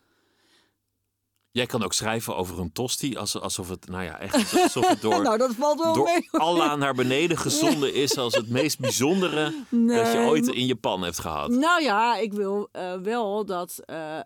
Jij 1.53 1.65
kan 1.65 1.83
ook 1.83 1.93
schrijven 1.93 2.35
over 2.35 2.59
een 2.59 2.71
tosti, 2.71 3.17
als- 3.17 3.39
alsof 3.39 3.69
het, 3.69 3.87
nou 3.87 4.03
ja, 4.03 4.19
echt 4.19 4.35
alsof 4.63 4.87
het 4.87 5.01
door, 5.01 5.21
nou, 5.21 5.37
dat 5.37 5.53
valt 5.55 5.79
wel 5.81 5.93
door 5.93 6.03
mee. 6.03 6.27
Allah 6.31 6.77
naar 6.77 6.93
beneden 6.93 7.37
gezonden 7.37 7.93
is 7.93 8.17
als 8.17 8.33
het 8.35 8.49
meest 8.49 8.79
bijzondere 8.79 9.43
dat 9.69 10.11
je 10.11 10.23
ooit 10.27 10.47
in 10.47 10.65
je 10.65 10.75
pan 10.75 11.01
hebt 11.03 11.19
gehad. 11.19 11.49
Nou 11.49 11.81
ja, 11.83 12.17
ik 12.17 12.33
wil 12.33 12.69
eh, 12.71 12.93
wel 12.95 13.45
dat. 13.45 13.79
eh, 13.85 14.19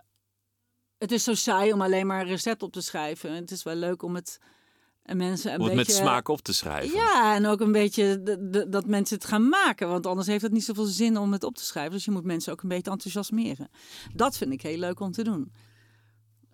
het 0.97 1.11
is 1.11 1.23
zo 1.23 1.34
saai 1.34 1.73
om 1.73 1.82
alleen 1.82 2.07
maar 2.07 2.21
een 2.21 2.28
recept 2.28 2.63
op 2.63 2.71
te 2.73 2.82
schrijven. 2.82 3.34
Het 3.34 3.51
is 3.51 3.63
wel 3.63 3.75
leuk 3.75 4.01
om 4.03 4.15
het 4.15 4.39
en 5.03 5.17
mensen 5.17 5.53
een 5.53 5.59
Om 5.59 5.65
het 5.65 5.75
beetje. 5.75 5.93
met 5.93 6.01
smaak 6.01 6.28
op 6.28 6.41
te 6.41 6.53
schrijven. 6.53 6.95
Ja, 6.97 7.36
en 7.36 7.45
ook 7.45 7.59
een 7.61 7.71
beetje 7.71 8.21
dat 8.69 8.86
mensen 8.86 9.15
het 9.17 9.25
gaan 9.25 9.49
maken. 9.49 9.88
Want 9.89 10.05
anders 10.05 10.28
heeft 10.28 10.41
het 10.41 10.51
niet 10.51 10.63
zoveel 10.65 10.86
zin 10.86 11.17
om 11.17 11.32
het 11.32 11.43
op 11.43 11.55
te 11.55 11.65
schrijven. 11.65 11.91
Dus 11.93 12.05
je 12.05 12.11
moet 12.11 12.23
mensen 12.25 12.51
ook 12.51 12.61
een 12.61 12.69
beetje 12.69 12.91
enthousiasmeren. 12.91 13.69
Dat 14.13 14.38
vind 14.38 14.51
ik 14.53 14.61
heel 14.61 14.78
leuk 14.78 14.99
om 14.99 15.11
te 15.11 15.23
doen. 15.23 15.51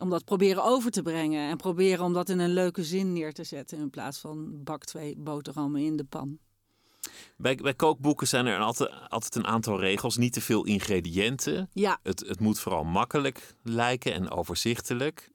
Om 0.03 0.09
dat 0.09 0.25
proberen 0.25 0.63
over 0.63 0.91
te 0.91 1.01
brengen. 1.01 1.49
En 1.49 1.57
proberen 1.57 2.05
om 2.05 2.13
dat 2.13 2.29
in 2.29 2.39
een 2.39 2.53
leuke 2.53 2.83
zin 2.83 3.13
neer 3.13 3.33
te 3.33 3.43
zetten. 3.43 3.77
In 3.77 3.89
plaats 3.89 4.19
van 4.19 4.63
bak 4.63 4.83
twee 4.83 5.15
boterhammen 5.17 5.81
in 5.81 5.95
de 5.95 6.03
pan. 6.03 6.37
Bij, 7.37 7.55
bij 7.55 7.73
kookboeken 7.73 8.27
zijn 8.27 8.45
er 8.45 8.59
altijd, 8.59 9.09
altijd 9.09 9.35
een 9.35 9.45
aantal 9.45 9.79
regels. 9.79 10.17
Niet 10.17 10.33
te 10.33 10.41
veel 10.41 10.65
ingrediënten. 10.65 11.69
Ja, 11.73 11.99
Het, 12.01 12.19
het 12.27 12.39
moet 12.39 12.59
vooral 12.59 12.83
makkelijk 12.83 13.55
lijken 13.61 14.13
en 14.13 14.29
overzichtelijk. 14.29 15.31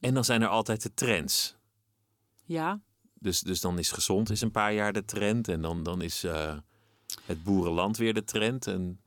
En 0.00 0.14
dan 0.14 0.24
zijn 0.24 0.42
er 0.42 0.48
altijd 0.48 0.82
de 0.82 0.94
trends. 0.94 1.56
ja. 2.44 2.80
Dus, 3.18 3.40
dus 3.40 3.60
dan 3.60 3.78
is 3.78 3.90
gezond 3.90 4.30
is 4.30 4.40
een 4.40 4.50
paar 4.50 4.72
jaar 4.72 4.92
de 4.92 5.04
trend. 5.04 5.48
En 5.48 5.60
dan, 5.60 5.82
dan 5.82 6.02
is 6.02 6.24
eh, 6.24 6.56
het 7.24 7.42
boerenland 7.42 7.96
weer 7.96 8.14
de 8.14 8.24
trend. 8.24 8.66
En 8.66 9.00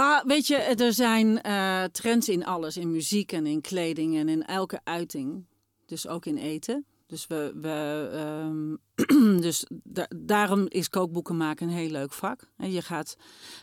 Ah, 0.00 0.24
weet 0.24 0.46
je, 0.46 0.56
er 0.56 0.92
zijn 0.92 1.42
eh, 1.42 1.84
trends 1.84 2.28
in 2.28 2.44
alles. 2.44 2.76
In 2.76 2.90
muziek 2.90 3.32
en 3.32 3.46
in 3.46 3.60
kleding 3.60 4.16
en 4.16 4.28
in 4.28 4.44
elke 4.44 4.80
uiting. 4.84 5.46
Dus 5.86 6.06
ook 6.06 6.26
in 6.26 6.36
eten. 6.36 6.86
Dus, 7.08 7.26
we, 7.26 7.52
we, 7.60 8.08
ehm, 8.12 9.40
dus 9.46 9.66
da- 9.68 10.10
daarom 10.16 10.66
is 10.68 10.88
kookboeken 10.88 11.36
maken 11.36 11.68
een 11.68 11.74
heel 11.74 11.90
leuk 11.90 12.12
vak. 12.12 12.50
En 12.56 12.72
je 12.72 12.82
gaat 12.82 13.16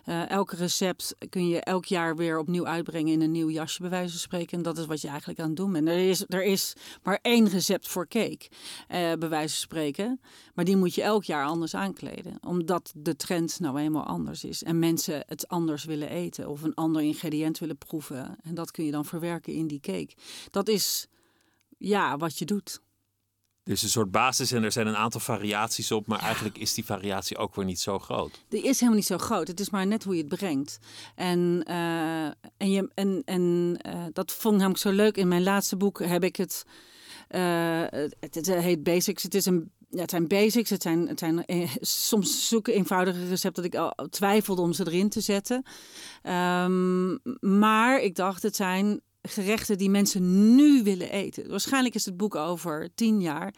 eh, 0.05 0.29
elke 0.29 0.55
recept 0.55 1.15
kun 1.29 1.47
je 1.47 1.59
elk 1.61 1.85
jaar 1.85 2.15
weer 2.15 2.39
opnieuw 2.39 2.67
uitbrengen 2.67 3.13
in 3.13 3.21
een 3.21 3.31
nieuw 3.31 3.49
jasje, 3.49 3.81
bij 3.81 3.89
wijze 3.89 4.09
van 4.09 4.19
spreken. 4.19 4.57
En 4.57 4.63
dat 4.63 4.77
is 4.77 4.85
wat 4.85 5.01
je 5.01 5.07
eigenlijk 5.07 5.39
aan 5.39 5.47
het 5.47 5.55
doen 5.55 5.71
bent. 5.71 5.87
Er 5.87 6.09
is, 6.09 6.25
er 6.27 6.43
is 6.43 6.73
maar 7.03 7.19
één 7.21 7.47
recept 7.47 7.87
voor 7.87 8.07
cake, 8.07 8.49
eh, 8.87 9.13
bij 9.13 9.29
wijze 9.29 9.53
van 9.53 9.63
spreken. 9.63 10.19
Maar 10.53 10.65
die 10.65 10.77
moet 10.77 10.95
je 10.95 11.01
elk 11.01 11.23
jaar 11.23 11.45
anders 11.45 11.75
aankleden. 11.75 12.37
Omdat 12.41 12.93
de 12.95 13.15
trend 13.15 13.59
nou 13.59 13.79
eenmaal 13.79 14.05
anders 14.05 14.43
is. 14.43 14.63
En 14.63 14.79
mensen 14.79 15.23
het 15.27 15.47
anders 15.47 15.83
willen 15.83 16.09
eten. 16.09 16.49
Of 16.49 16.61
een 16.61 16.73
ander 16.73 17.01
ingrediënt 17.01 17.59
willen 17.59 17.77
proeven. 17.77 18.35
En 18.41 18.55
dat 18.55 18.71
kun 18.71 18.85
je 18.85 18.91
dan 18.91 19.05
verwerken 19.05 19.53
in 19.53 19.67
die 19.67 19.79
cake. 19.79 20.13
Dat 20.51 20.67
is 20.67 21.07
ja, 21.77 22.17
wat 22.17 22.37
je 22.37 22.45
doet. 22.45 22.83
Is 23.73 23.83
een 23.83 23.89
soort 23.89 24.11
basis 24.11 24.51
en 24.51 24.63
er 24.63 24.71
zijn 24.71 24.87
een 24.87 24.95
aantal 24.95 25.19
variaties 25.19 25.91
op. 25.91 26.07
Maar 26.07 26.19
eigenlijk 26.19 26.57
is 26.57 26.73
die 26.73 26.85
variatie 26.85 27.37
ook 27.37 27.55
weer 27.55 27.65
niet 27.65 27.79
zo 27.79 27.99
groot. 27.99 28.43
Die 28.49 28.61
is 28.63 28.73
helemaal 28.79 28.95
niet 28.99 29.05
zo 29.07 29.17
groot. 29.17 29.47
Het 29.47 29.59
is 29.59 29.69
maar 29.69 29.87
net 29.87 30.03
hoe 30.03 30.15
je 30.15 30.23
het 30.23 30.35
brengt. 30.37 30.79
En, 31.15 31.63
eh, 31.65 32.25
en, 32.57 32.71
je, 32.71 32.89
en, 32.93 33.21
en 33.25 33.75
eh, 33.81 34.03
dat 34.13 34.31
vond 34.31 34.61
ik 34.61 34.77
zo 34.77 34.91
leuk. 34.91 35.17
In 35.17 35.27
mijn 35.27 35.43
laatste 35.43 35.77
boek 35.77 35.99
heb 35.99 36.23
ik 36.23 36.35
het. 36.35 36.63
eh, 37.27 37.81
het, 37.89 38.35
het 38.35 38.47
heet 38.47 38.83
Basics. 38.83 39.23
Het, 39.23 39.33
is 39.35 39.45
een, 39.45 39.71
ja, 39.89 40.01
het 40.01 40.09
zijn 40.09 40.27
basics. 40.27 40.69
Het 40.69 40.81
zijn, 40.81 41.07
het 41.07 41.19
zijn 41.19 41.45
soms 41.81 42.47
zulke 42.47 42.73
eenvoudige 42.73 43.27
recepten 43.27 43.63
dat 43.63 43.73
ik 43.73 43.79
al 43.79 44.07
twijfelde 44.09 44.61
om 44.61 44.73
ze 44.73 44.85
erin 44.87 45.09
te 45.09 45.21
zetten. 45.21 45.63
Ehm, 46.21 47.17
maar 47.59 48.01
ik 48.01 48.15
dacht, 48.15 48.43
het 48.43 48.55
zijn 48.55 49.01
gerechten 49.27 49.77
die 49.77 49.89
mensen 49.89 50.55
nu 50.55 50.83
willen 50.83 51.11
eten. 51.11 51.49
Waarschijnlijk 51.49 51.95
is 51.95 52.05
het 52.05 52.17
boek 52.17 52.35
over 52.35 52.89
tien 52.95 53.21
jaar 53.21 53.53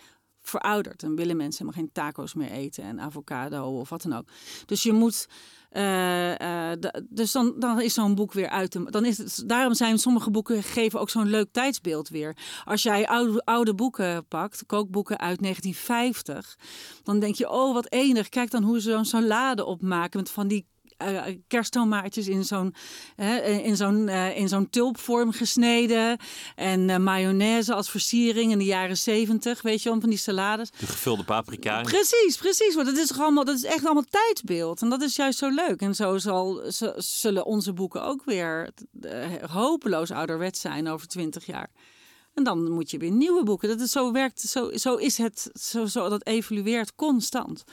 verouderd. 0.47 1.03
En 1.03 1.15
willen 1.15 1.37
mensen 1.37 1.65
helemaal 1.65 1.83
geen 1.83 1.91
taco's 1.93 2.33
meer 2.33 2.51
eten 2.51 2.83
en 2.83 2.99
avocado 2.99 3.79
of 3.79 3.89
wat 3.89 4.01
dan 4.01 4.13
ook. 4.13 4.27
Dus 4.65 4.83
je 4.83 4.93
moet. 4.93 5.27
eh, 5.69 6.71
eh, 6.71 6.79
dus 7.09 7.31
dan, 7.31 7.53
dan 7.59 7.81
is 7.81 7.93
zo'n 7.93 8.15
boek 8.15 8.33
weer 8.33 8.49
uit. 8.49 8.91
Dan 8.91 9.05
is 9.05 9.17
het, 9.17 9.43
daarom 9.45 9.73
zijn 9.73 9.99
sommige 9.99 10.31
boeken 10.31 10.63
geven 10.63 10.99
ook 10.99 11.09
zo'n 11.09 11.29
leuk 11.29 11.47
tijdsbeeld 11.51 12.09
weer. 12.09 12.37
Als 12.63 12.83
jij 12.83 13.07
oude, 13.07 13.41
oude 13.45 13.75
boeken 13.75 14.27
pakt, 14.27 14.65
kookboeken 14.65 15.19
uit 15.19 15.41
1950, 15.41 16.57
dan 17.03 17.19
denk 17.19 17.35
je, 17.35 17.49
oh 17.49 17.73
wat 17.73 17.91
enig. 17.91 18.29
Kijk 18.29 18.51
dan 18.51 18.63
hoe 18.63 18.81
ze 18.81 18.91
zo'n 18.91 19.05
salade 19.05 19.65
opmaken 19.65 20.19
met 20.19 20.29
van 20.29 20.47
die 20.47 20.65
eh, 20.97 21.23
kersttomaatjes 21.47 22.27
in 22.27 22.43
zo'n 22.43 22.73
in 23.63 23.75
zo'n 23.75 24.07
eh, 24.07 24.37
in 24.37 24.47
zo'n 24.47 24.69
tulpvorm 24.69 25.31
gesneden 25.31 26.17
en 26.55 26.89
eh, 26.89 26.97
mayonaise 26.97 27.73
als 27.73 27.89
versiering 27.89 28.51
in 28.51 28.57
de 28.57 28.65
jaren 28.65 28.97
zeventig, 28.97 29.61
weet 29.61 29.83
je 29.83 29.89
wel, 29.89 29.99
van 29.99 30.09
die 30.09 30.19
salades. 30.19 30.71
De 30.71 30.85
gevulde 30.85 31.23
paprika. 31.23 31.81
Precies, 31.81 32.37
precies. 32.37 32.75
Want 32.75 32.87
dat 32.87 32.97
is 32.97 33.07
toch 33.07 33.19
allemaal, 33.19 33.45
dat 33.45 33.55
is 33.55 33.63
echt 33.63 33.85
allemaal 33.85 34.05
tijdsbeeld. 34.09 34.81
En 34.81 34.89
dat 34.89 35.01
is 35.01 35.15
juist 35.15 35.39
zo 35.39 35.49
leuk. 35.49 35.81
En 35.81 35.95
zo 35.95 36.17
zal, 36.17 36.61
zullen 36.97 37.45
onze 37.45 37.73
boeken 37.73 38.03
ook 38.03 38.23
weer 38.25 38.69
hopeloos 39.49 40.11
ouderwets 40.11 40.61
zijn 40.61 40.87
over 40.87 41.07
twintig 41.07 41.45
jaar. 41.45 41.69
En 42.33 42.43
dan 42.43 42.71
moet 42.71 42.91
je 42.91 42.97
weer 42.97 43.11
nieuwe 43.11 43.43
boeken. 43.43 43.69
Dat 43.69 43.79
is 43.79 43.91
zo 43.91 44.11
werkt, 44.11 44.39
zo, 44.39 44.71
zo 44.71 44.95
is 44.95 45.17
het, 45.17 45.49
zo, 45.53 45.85
zo, 45.85 46.09
dat 46.09 46.25
evolueert 46.25 46.95
constant. 46.95 47.63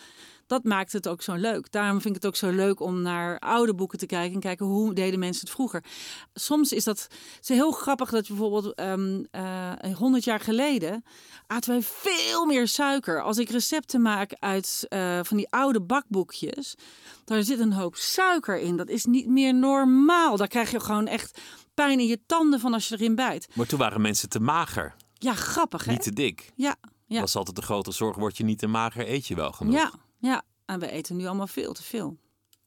Dat 0.55 0.65
maakt 0.65 0.93
het 0.93 1.09
ook 1.09 1.23
zo 1.23 1.35
leuk. 1.35 1.73
Daarom 1.73 2.01
vind 2.01 2.17
ik 2.17 2.23
het 2.23 2.27
ook 2.31 2.37
zo 2.37 2.51
leuk 2.51 2.81
om 2.81 3.03
naar 3.03 3.39
oude 3.39 3.75
boeken 3.75 3.99
te 3.99 4.07
kijken 4.07 4.35
en 4.35 4.41
kijken 4.41 4.67
hoe 4.67 4.93
deden 4.95 5.19
mensen 5.19 5.41
het 5.41 5.51
vroeger. 5.55 5.85
Soms 6.35 6.73
is 6.73 6.85
dat 6.85 7.03
het 7.03 7.39
is 7.43 7.49
heel 7.49 7.71
grappig 7.73 8.11
dat 8.11 8.27
je 8.27 8.33
bijvoorbeeld 8.35 8.75
ehm 8.75 9.23
eh, 9.31 9.73
100 9.97 10.25
jaar 10.25 10.41
geleden 10.41 11.05
aten 11.47 11.71
wij 11.71 11.83
veel 11.83 12.45
meer 12.47 12.69
suiker. 12.69 13.23
Als 13.23 13.39
ik 13.39 13.51
recepten 13.51 14.03
maak 14.03 14.35
uit 14.39 14.87
eh, 14.89 15.19
van 15.23 15.37
die 15.37 15.47
oude 15.51 15.81
bakboekjes, 15.81 16.75
daar 17.25 17.43
zit 17.43 17.59
een 17.59 17.73
hoop 17.73 17.97
suiker 17.97 18.59
in. 18.61 18.77
Dat 18.77 18.89
is 18.89 19.05
niet 19.05 19.27
meer 19.27 19.55
normaal. 19.55 20.37
Daar 20.37 20.49
krijg 20.49 20.71
je 20.71 20.81
gewoon 20.81 21.07
echt 21.07 21.41
pijn 21.75 22.01
in 22.01 22.07
je 22.07 22.21
tanden 22.27 22.61
van 22.61 22.73
als 22.75 22.89
je 22.89 22.95
erin 22.95 23.15
bijt. 23.15 23.49
Maar 23.55 23.67
toen 23.67 23.79
waren 23.79 24.01
mensen 24.01 24.29
te 24.29 24.41
mager, 24.41 24.95
Ja, 25.15 25.35
grappig 25.35 25.85
hè? 25.85 25.93
niet 25.93 26.03
te 26.03 26.13
dik. 26.13 26.53
Ja, 26.57 26.77
ja. 27.07 27.21
was 27.21 27.37
altijd 27.37 27.57
de 27.57 27.63
grote 27.63 27.93
zorg, 27.93 28.17
word 28.17 28.37
je 28.37 28.45
niet 28.45 28.59
te 28.59 28.67
mager, 28.67 29.09
eet 29.09 29.27
je 29.27 29.35
wel 29.35 29.53
genoeg. 29.53 29.75
ja, 29.75 29.91
ja. 30.25 30.43
En 30.64 30.81
we 30.81 30.91
eten 30.91 31.16
nu 31.16 31.27
allemaal 31.27 31.47
veel 31.47 31.72
te 31.72 31.83
veel. 31.83 32.16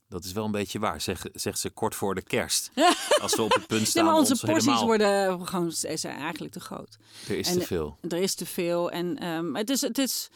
Dat 0.09 0.23
is 0.23 0.31
wel 0.31 0.45
een 0.45 0.51
beetje 0.51 0.79
waar, 0.79 1.01
zeg, 1.01 1.25
zegt 1.33 1.59
ze 1.59 1.69
kort 1.69 1.95
voor 1.95 2.15
de 2.15 2.21
kerst. 2.21 2.71
Als 3.21 3.35
we 3.35 3.41
op 3.41 3.53
het 3.53 3.67
punt 3.67 3.87
staan, 3.87 4.03
Nee, 4.03 4.11
maar 4.11 4.21
onze 4.21 4.31
ons 4.31 4.41
porties 4.41 4.65
helemaal, 4.65 4.85
worden 4.85 5.47
gewoon 5.47 5.71
zijn 5.71 6.17
eigenlijk 6.17 6.53
te 6.53 6.59
groot. 6.59 6.97
er 7.27 7.37
is 7.37 7.47
en- 7.47 7.59
te 7.59 7.65
veel. 7.65 7.97
Er 8.09 8.17
is 8.17 8.35
te 8.35 8.45
veel. 8.45 8.91
En 8.91 9.17
ehm, 9.17 9.55
het 9.55 9.69
is, 9.69 9.81
het 9.81 9.97
is, 9.97 10.29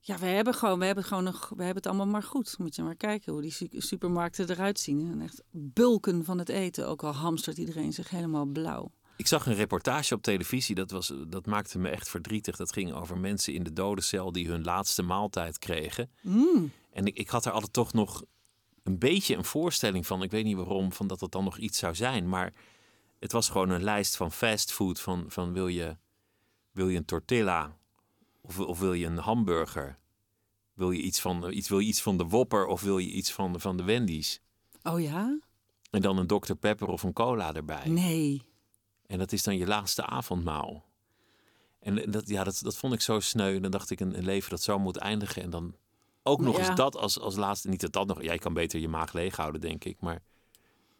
ja, 0.00 0.18
we 0.18 0.26
hebben 0.26 0.54
gewoon, 0.54 0.78
we 0.78 0.84
hebben 0.84 1.04
gewoon 1.04 1.24
nog, 1.24 1.48
we 1.48 1.56
hebben 1.64 1.74
het 1.82 1.86
allemaal 1.86 2.06
maar 2.06 2.22
goed. 2.22 2.58
Moet 2.58 2.74
je 2.76 2.82
maar 2.82 2.96
kijken 2.96 3.32
hoe 3.32 3.42
die 3.42 3.52
su- 3.52 3.68
supermarkten 3.72 4.50
eruit 4.50 4.80
zien. 4.80 5.10
En 5.12 5.20
echt 5.20 5.42
bulken 5.50 6.24
van 6.24 6.38
het 6.38 6.48
eten. 6.48 6.88
Ook 6.88 7.02
al 7.04 7.12
hamstert 7.12 7.58
iedereen 7.58 7.92
zich 7.92 8.10
helemaal 8.10 8.44
blauw. 8.44 8.90
Ik 9.16 9.26
zag 9.26 9.46
een 9.46 9.54
reportage 9.54 10.14
op 10.14 10.22
televisie, 10.22 10.74
dat, 10.74 10.90
was, 10.90 11.12
dat 11.28 11.46
maakte 11.46 11.78
me 11.78 11.88
echt 11.88 12.08
verdrietig. 12.08 12.56
Dat 12.56 12.72
ging 12.72 12.92
over 12.92 13.18
mensen 13.18 13.54
in 13.54 13.62
de 13.62 13.72
dodencel 13.72 14.32
die 14.32 14.48
hun 14.48 14.64
laatste 14.64 15.02
maaltijd 15.02 15.58
kregen. 15.58 16.10
Mm. 16.20 16.72
En 16.92 17.06
ik, 17.06 17.16
ik 17.16 17.28
had 17.28 17.44
er 17.44 17.52
altijd 17.52 17.72
toch 17.72 17.92
nog 17.92 18.24
een 18.82 18.98
beetje 18.98 19.36
een 19.36 19.44
voorstelling 19.44 20.06
van. 20.06 20.22
Ik 20.22 20.30
weet 20.30 20.44
niet 20.44 20.56
waarom, 20.56 20.92
van 20.92 21.06
dat 21.06 21.20
het 21.20 21.32
dan 21.32 21.44
nog 21.44 21.58
iets 21.58 21.78
zou 21.78 21.94
zijn. 21.94 22.28
Maar 22.28 22.52
het 23.18 23.32
was 23.32 23.48
gewoon 23.48 23.70
een 23.70 23.82
lijst 23.82 24.16
van 24.16 24.32
fastfood. 24.32 25.00
Van, 25.00 25.24
van 25.28 25.52
wil, 25.52 25.68
je, 25.68 25.96
wil 26.72 26.88
je 26.88 26.96
een 26.96 27.04
tortilla? 27.04 27.76
Of, 28.40 28.58
of 28.58 28.78
wil 28.78 28.92
je 28.92 29.06
een 29.06 29.18
hamburger? 29.18 29.98
Wil 30.74 30.90
je 30.90 31.02
iets 31.02 31.20
van, 31.20 31.52
iets, 31.52 31.68
wil 31.68 31.78
je 31.78 31.88
iets 31.88 32.02
van 32.02 32.16
de 32.16 32.26
Whopper 32.26 32.66
of 32.66 32.80
wil 32.80 32.98
je 32.98 33.10
iets 33.10 33.32
van, 33.32 33.60
van 33.60 33.76
de 33.76 33.84
Wendy's? 33.84 34.40
Oh 34.82 35.00
ja? 35.00 35.38
En 35.90 36.02
dan 36.02 36.18
een 36.18 36.26
Dr. 36.26 36.52
Pepper 36.52 36.88
of 36.88 37.02
een 37.02 37.12
cola 37.12 37.54
erbij. 37.54 37.88
Nee. 37.88 38.45
En 39.06 39.18
dat 39.18 39.32
is 39.32 39.42
dan 39.42 39.56
je 39.56 39.66
laatste 39.66 40.06
avondmaal. 40.06 40.84
En 41.80 42.10
dat, 42.10 42.28
ja, 42.28 42.44
dat, 42.44 42.60
dat 42.62 42.76
vond 42.76 42.92
ik 42.92 43.00
zo 43.00 43.20
sneu. 43.20 43.54
En 43.56 43.62
dan 43.62 43.70
dacht 43.70 43.90
ik, 43.90 44.00
een, 44.00 44.16
een 44.18 44.24
leven 44.24 44.50
dat 44.50 44.62
zo 44.62 44.78
moet 44.78 44.96
eindigen. 44.96 45.42
En 45.42 45.50
dan 45.50 45.74
ook 46.22 46.40
nog 46.40 46.56
Ja. 46.58 46.66
eens 46.66 46.76
dat 46.76 46.96
als, 46.96 47.20
als 47.20 47.36
laatste. 47.36 47.68
Niet 47.68 47.80
dat 47.80 47.92
dat 47.92 48.06
nog... 48.06 48.22
Jij 48.22 48.38
kan 48.38 48.54
beter 48.54 48.80
je 48.80 48.88
maag 48.88 49.12
leeg 49.12 49.36
houden, 49.36 49.60
denk 49.60 49.84
ik. 49.84 50.00
Maar 50.00 50.22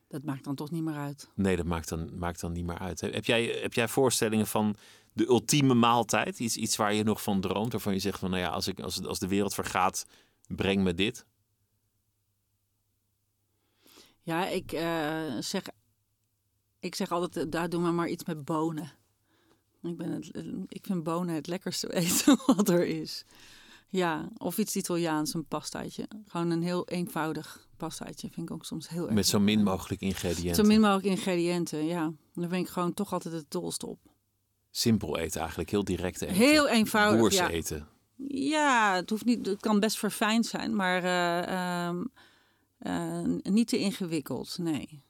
Dat 0.09 0.23
maakt 0.23 0.45
dan 0.45 0.55
toch 0.55 0.71
niet 0.71 0.83
meer 0.83 0.97
uit. 0.97 1.29
nee, 1.35 1.57
dat 1.57 1.67
maakt 1.67 1.89
dan, 1.89 2.19
maakt 2.19 2.41
dan 2.41 2.53
niet 2.53 2.65
meer 2.65 2.79
uit. 2.79 3.01
Heb 3.01 3.25
jij, 3.25 3.45
heb 3.45 3.73
jij 3.75 3.89
voorstellingen 3.89 4.47
van 4.47 4.77
de 5.13 5.27
ultieme 5.27 5.75
maaltijd? 5.75 6.39
Iets, 6.39 6.57
iets 6.57 6.77
waar 6.77 6.95
je 6.95 7.03
nog 7.03 7.23
van 7.23 7.41
droomt? 7.41 7.73
Waarvan 7.73 7.93
je 7.93 7.99
zegt 7.99 8.19
van, 8.19 8.31
nou 8.31 8.43
ja, 8.43 8.49
als, 8.49 8.67
ik, 8.67 8.81
als, 8.81 9.05
als 9.05 9.19
de 9.19 9.29
wereld 9.29 9.55
vergaat, 9.55 10.07
breng 10.47 10.83
me 10.83 10.95
dit. 10.95 11.27
Ja, 14.23 14.47
ik 14.49 14.73
eh, 14.73 15.37
zeg, 15.41 15.63
ik 16.87 16.95
zeg 16.95 17.11
altijd, 17.11 17.37
eh, 17.37 17.51
daar 17.51 17.69
doen 17.69 17.85
we 17.85 17.91
maar 17.91 18.09
iets 18.09 18.25
met 18.25 18.45
bonen. 18.45 18.93
Ik, 19.83 19.97
ben 19.97 20.11
het, 20.11 20.31
ik 20.69 20.87
vind 20.87 21.03
bonen 21.03 21.35
het 21.35 21.47
lekkerste 21.47 21.93
eten 22.03 22.39
wat 22.47 22.69
er 22.69 22.87
is. 22.87 23.25
Ja, 23.89 24.29
of 24.37 24.59
iets 24.59 24.77
Italiaans, 24.77 25.35
een 25.35 25.47
pastaatje. 25.47 26.09
Gewoon 26.27 26.51
een 26.51 26.63
heel 26.63 26.89
eenvoudig 26.89 27.69
pastaatje 27.77 28.29
vind 28.31 28.49
ik 28.49 28.55
ook 28.55 28.65
soms 28.65 28.89
heel 28.89 29.05
erg 29.05 29.15
Met 29.15 29.27
zo 29.27 29.41
min 29.41 29.63
mogelijk 29.63 30.01
ingrediënten. 30.01 30.65
Zo 30.65 30.71
min 30.71 30.81
mogelijk 30.81 31.07
ingrediënten, 31.07 31.87
ja. 31.87 32.13
Daar 32.35 32.49
ben 32.49 32.59
ik 32.59 32.69
gewoon 32.69 32.95
toch 32.95 33.13
altijd 33.13 33.35
het 33.35 33.51
dolste 33.51 33.87
op. 33.87 33.99
Simpel 34.71 35.19
eten 35.19 35.41
eigenlijk, 35.41 35.71
heel 35.71 35.85
direct 35.85 36.23
eten. 36.23 36.37
Heel 36.37 36.69
eenvoudig, 36.69 37.21
Boers 37.21 37.37
ja. 37.37 37.49
eten. 37.49 37.89
Ja, 38.29 38.95
het, 38.95 39.11
hoeft 39.11 39.25
niet, 39.25 39.47
het 39.47 39.61
kan 39.61 39.81
best 39.81 39.99
verfijnd 39.99 40.47
zijn, 40.47 40.77
maar 40.77 41.05
eh, 41.05 41.87
ehm, 41.87 42.05
eh, 42.79 43.53
niet 43.53 43.69
te 43.69 43.79
ingewikkeld, 43.79 44.59
nee. 44.59 45.03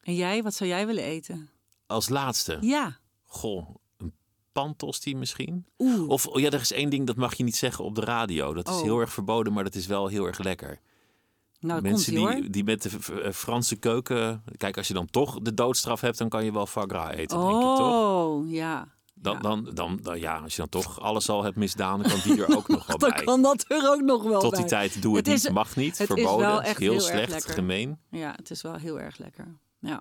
En 0.00 0.14
jij, 0.14 0.42
wat 0.42 0.54
zou 0.54 0.70
jij 0.70 0.86
willen 0.86 1.04
eten? 1.04 1.50
Als 1.86 2.08
laatste. 2.08 2.58
Ja. 2.60 2.96
Goh, 3.24 3.74
een 3.98 4.12
pantosti 4.52 5.16
misschien? 5.16 5.66
Oeh. 5.78 6.08
Of 6.08 6.26
oh 6.26 6.40
ja, 6.40 6.50
er 6.50 6.60
is 6.60 6.72
één 6.72 6.90
ding 6.90 7.06
dat 7.06 7.16
mag 7.16 7.34
je 7.34 7.44
niet 7.44 7.56
zeggen 7.56 7.84
op 7.84 7.94
de 7.94 8.00
radio. 8.00 8.54
Dat 8.54 8.68
is 8.68 8.74
Oh. 8.74 8.82
heel 8.82 8.98
erg 9.00 9.12
verboden, 9.12 9.52
maar 9.52 9.64
dat 9.64 9.74
is 9.74 9.86
wel 9.86 10.06
heel 10.06 10.26
erg 10.26 10.38
lekker. 10.38 10.80
nou, 11.60 11.82
Mensen 11.82 12.12
die, 12.14 12.20
hoor. 12.22 12.40
die 12.50 12.64
met 12.64 12.82
de 12.82 12.90
eh, 13.22 13.32
Franse 13.32 13.76
keuken. 13.76 14.42
Kijk, 14.56 14.76
als 14.76 14.88
je 14.88 14.94
dan 14.94 15.06
toch 15.10 15.38
de 15.40 15.54
doodstraf 15.54 16.00
hebt, 16.00 16.18
dan 16.18 16.28
kan 16.28 16.44
je 16.44 16.52
wel 16.52 16.66
foie 16.66 16.88
gras 16.88 17.10
eten, 17.14 17.38
denk 17.38 17.50
ik 17.50 17.60
toch? 17.60 17.80
Oh, 17.80 18.50
ja. 18.50 18.88
Dan, 19.14 19.34
ja. 19.34 19.40
dan, 19.40 19.70
dan, 19.74 19.98
dan, 20.02 20.18
ja, 20.20 20.38
als 20.38 20.52
je 20.56 20.58
dan 20.58 20.68
toch 20.68 21.00
alles 21.00 21.28
al 21.28 21.42
hebt 21.44 21.56
misdaan, 21.56 22.02
dan 22.02 22.10
kan 22.10 22.20
die 22.24 22.44
er 22.44 22.56
ook 22.56 22.68
nog 22.68 22.86
wel 22.86 22.98
Dan 22.98 23.10
bij. 23.10 23.24
kan 23.24 23.42
dat 23.42 23.64
er 23.68 23.90
ook 23.90 24.00
nog 24.00 24.22
wel 24.22 24.40
Tot 24.40 24.50
bij. 24.50 24.60
die 24.60 24.68
tijd 24.68 25.02
doe 25.02 25.16
het, 25.16 25.26
Het 25.26 25.34
is- 25.36 25.42
niet, 25.42 25.52
mag 25.52 25.76
niet, 25.76 25.98
het 25.98 26.08
is 26.10 26.14
verboden. 26.16 26.46
wel 26.46 26.62
echt 26.62 26.78
heel, 26.78 26.90
heel 26.90 27.00
slecht, 27.00 27.50
gemeen. 27.50 27.98
Ja, 28.10 28.32
het 28.36 28.50
is 28.50 28.62
wel 28.62 28.74
heel 28.74 29.00
erg 29.00 29.18
lekker. 29.18 29.58
Ja. 29.80 30.00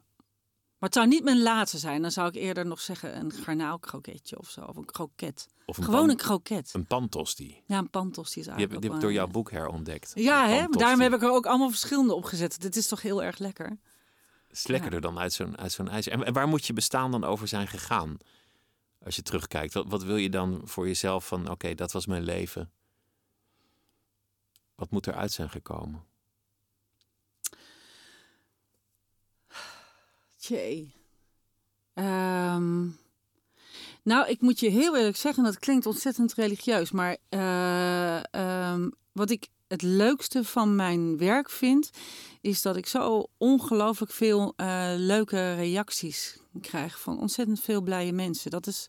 Maar 0.79 0.89
het 0.89 0.93
zou 0.93 1.07
niet 1.07 1.23
mijn 1.23 1.41
laatste 1.41 1.77
zijn. 1.77 2.01
Dan 2.01 2.11
zou 2.11 2.27
ik 2.27 2.35
eerder 2.35 2.65
nog 2.65 2.81
zeggen 2.81 3.19
een 3.19 3.31
garnaalkroketje 3.31 4.39
of 4.39 4.49
zo. 4.49 4.61
Of 4.61 4.75
een 4.75 4.85
kroket. 4.85 5.47
Of 5.65 5.77
een 5.77 5.83
Gewoon 5.83 5.99
pan- 5.99 6.09
een 6.09 6.17
kroket. 6.17 6.73
Een 6.73 6.85
pantosti. 6.85 7.63
Ja, 7.65 7.77
een 7.77 7.89
pantosti 7.89 8.39
is 8.39 8.45
Die 8.45 8.55
heb, 8.55 8.59
eigenlijk 8.59 8.81
die 8.81 8.89
heb 8.89 8.99
ik 8.99 9.01
door 9.01 9.13
jouw 9.13 9.27
boek 9.27 9.51
herontdekt. 9.51 10.11
Ja, 10.15 10.47
hè? 10.47 10.65
daarom 10.67 10.99
heb 10.99 11.13
ik 11.13 11.21
er 11.23 11.31
ook 11.31 11.45
allemaal 11.45 11.69
verschillende 11.69 12.13
op 12.13 12.23
gezet. 12.23 12.61
Dit 12.61 12.75
is 12.75 12.87
toch 12.87 13.01
heel 13.01 13.23
erg 13.23 13.37
lekker. 13.37 13.77
Het 14.47 14.57
is 14.57 14.67
lekkerder 14.67 15.01
dan 15.01 15.19
uit 15.19 15.33
zo'n, 15.33 15.57
uit 15.57 15.71
zo'n 15.71 15.89
ijs. 15.89 16.07
En, 16.07 16.23
en 16.23 16.33
waar 16.33 16.47
moet 16.47 16.65
je 16.65 16.73
bestaan 16.73 17.11
dan 17.11 17.23
over 17.23 17.47
zijn 17.47 17.67
gegaan? 17.67 18.17
Als 19.03 19.15
je 19.15 19.21
terugkijkt, 19.21 19.73
wat, 19.73 19.85
wat 19.87 20.03
wil 20.03 20.15
je 20.15 20.29
dan 20.29 20.61
voor 20.63 20.87
jezelf 20.87 21.27
van, 21.27 21.49
oké, 21.49 21.75
dat 21.75 21.91
was 21.91 22.05
mijn 22.05 22.23
leven. 22.23 22.71
Wat 24.75 24.91
moet 24.91 25.07
eruit 25.07 25.31
zijn 25.31 25.49
gekomen? 25.49 26.03
Jee. 30.49 30.93
Ehm, 31.93 32.87
nou, 34.03 34.27
ik 34.29 34.41
moet 34.41 34.59
je 34.59 34.69
heel 34.69 34.97
eerlijk 34.97 35.17
zeggen, 35.17 35.43
dat 35.43 35.59
klinkt 35.59 35.85
ontzettend 35.85 36.33
religieus. 36.33 36.91
Maar 36.91 37.17
eh, 37.29 38.33
ehm, 38.33 38.89
wat 39.11 39.29
ik 39.29 39.47
het 39.67 39.81
leukste 39.81 40.43
van 40.43 40.75
mijn 40.75 41.17
werk 41.17 41.49
vind, 41.49 41.89
is 42.41 42.61
dat 42.61 42.75
ik 42.75 42.85
zo 42.87 43.27
ongelooflijk 43.37 44.11
veel 44.11 44.53
eh, 44.55 44.93
leuke 44.97 45.53
reacties 45.55 46.39
krijg 46.61 46.99
van 46.99 47.19
ontzettend 47.19 47.59
veel 47.59 47.81
blije 47.81 48.11
mensen. 48.11 48.51
Dat 48.51 48.67
is, 48.67 48.87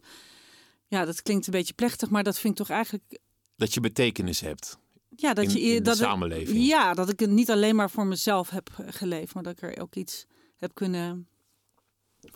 ja, 0.87 1.05
dat 1.05 1.23
klinkt 1.23 1.47
een 1.47 1.53
beetje 1.53 1.75
plechtig, 1.75 2.11
maar 2.11 2.23
dat 2.23 2.39
vind 2.39 2.53
ik 2.53 2.67
toch 2.67 2.77
eigenlijk 2.77 3.19
Dat 3.57 3.75
je 3.75 3.81
betekenis 3.81 4.41
hebt. 4.41 4.79
ja, 5.17 5.35
dat 5.35 5.45
in- 5.45 5.51
je 5.51 5.61
in 5.61 5.83
de 5.83 5.91
ik- 5.91 5.97
samenleving. 5.97 6.67
ja, 6.67 6.95
dat 6.95 7.09
ik 7.09 7.21
het 7.21 7.31
niet 7.31 7.51
alleen 7.51 7.77
maar 7.77 7.91
voor 7.91 8.07
mezelf 8.07 8.51
heb 8.51 8.69
geleefd, 8.87 9.35
maar 9.35 9.43
dat 9.43 9.53
ik 9.53 9.63
er 9.63 9.81
ook 9.83 9.95
iets 9.95 10.27
heb 10.57 10.75
kunnen 10.75 11.29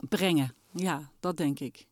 brengen. 0.09 0.55
Ja, 0.73 1.11
dat 1.21 1.37
denk 1.37 1.61
ik. 1.61 1.87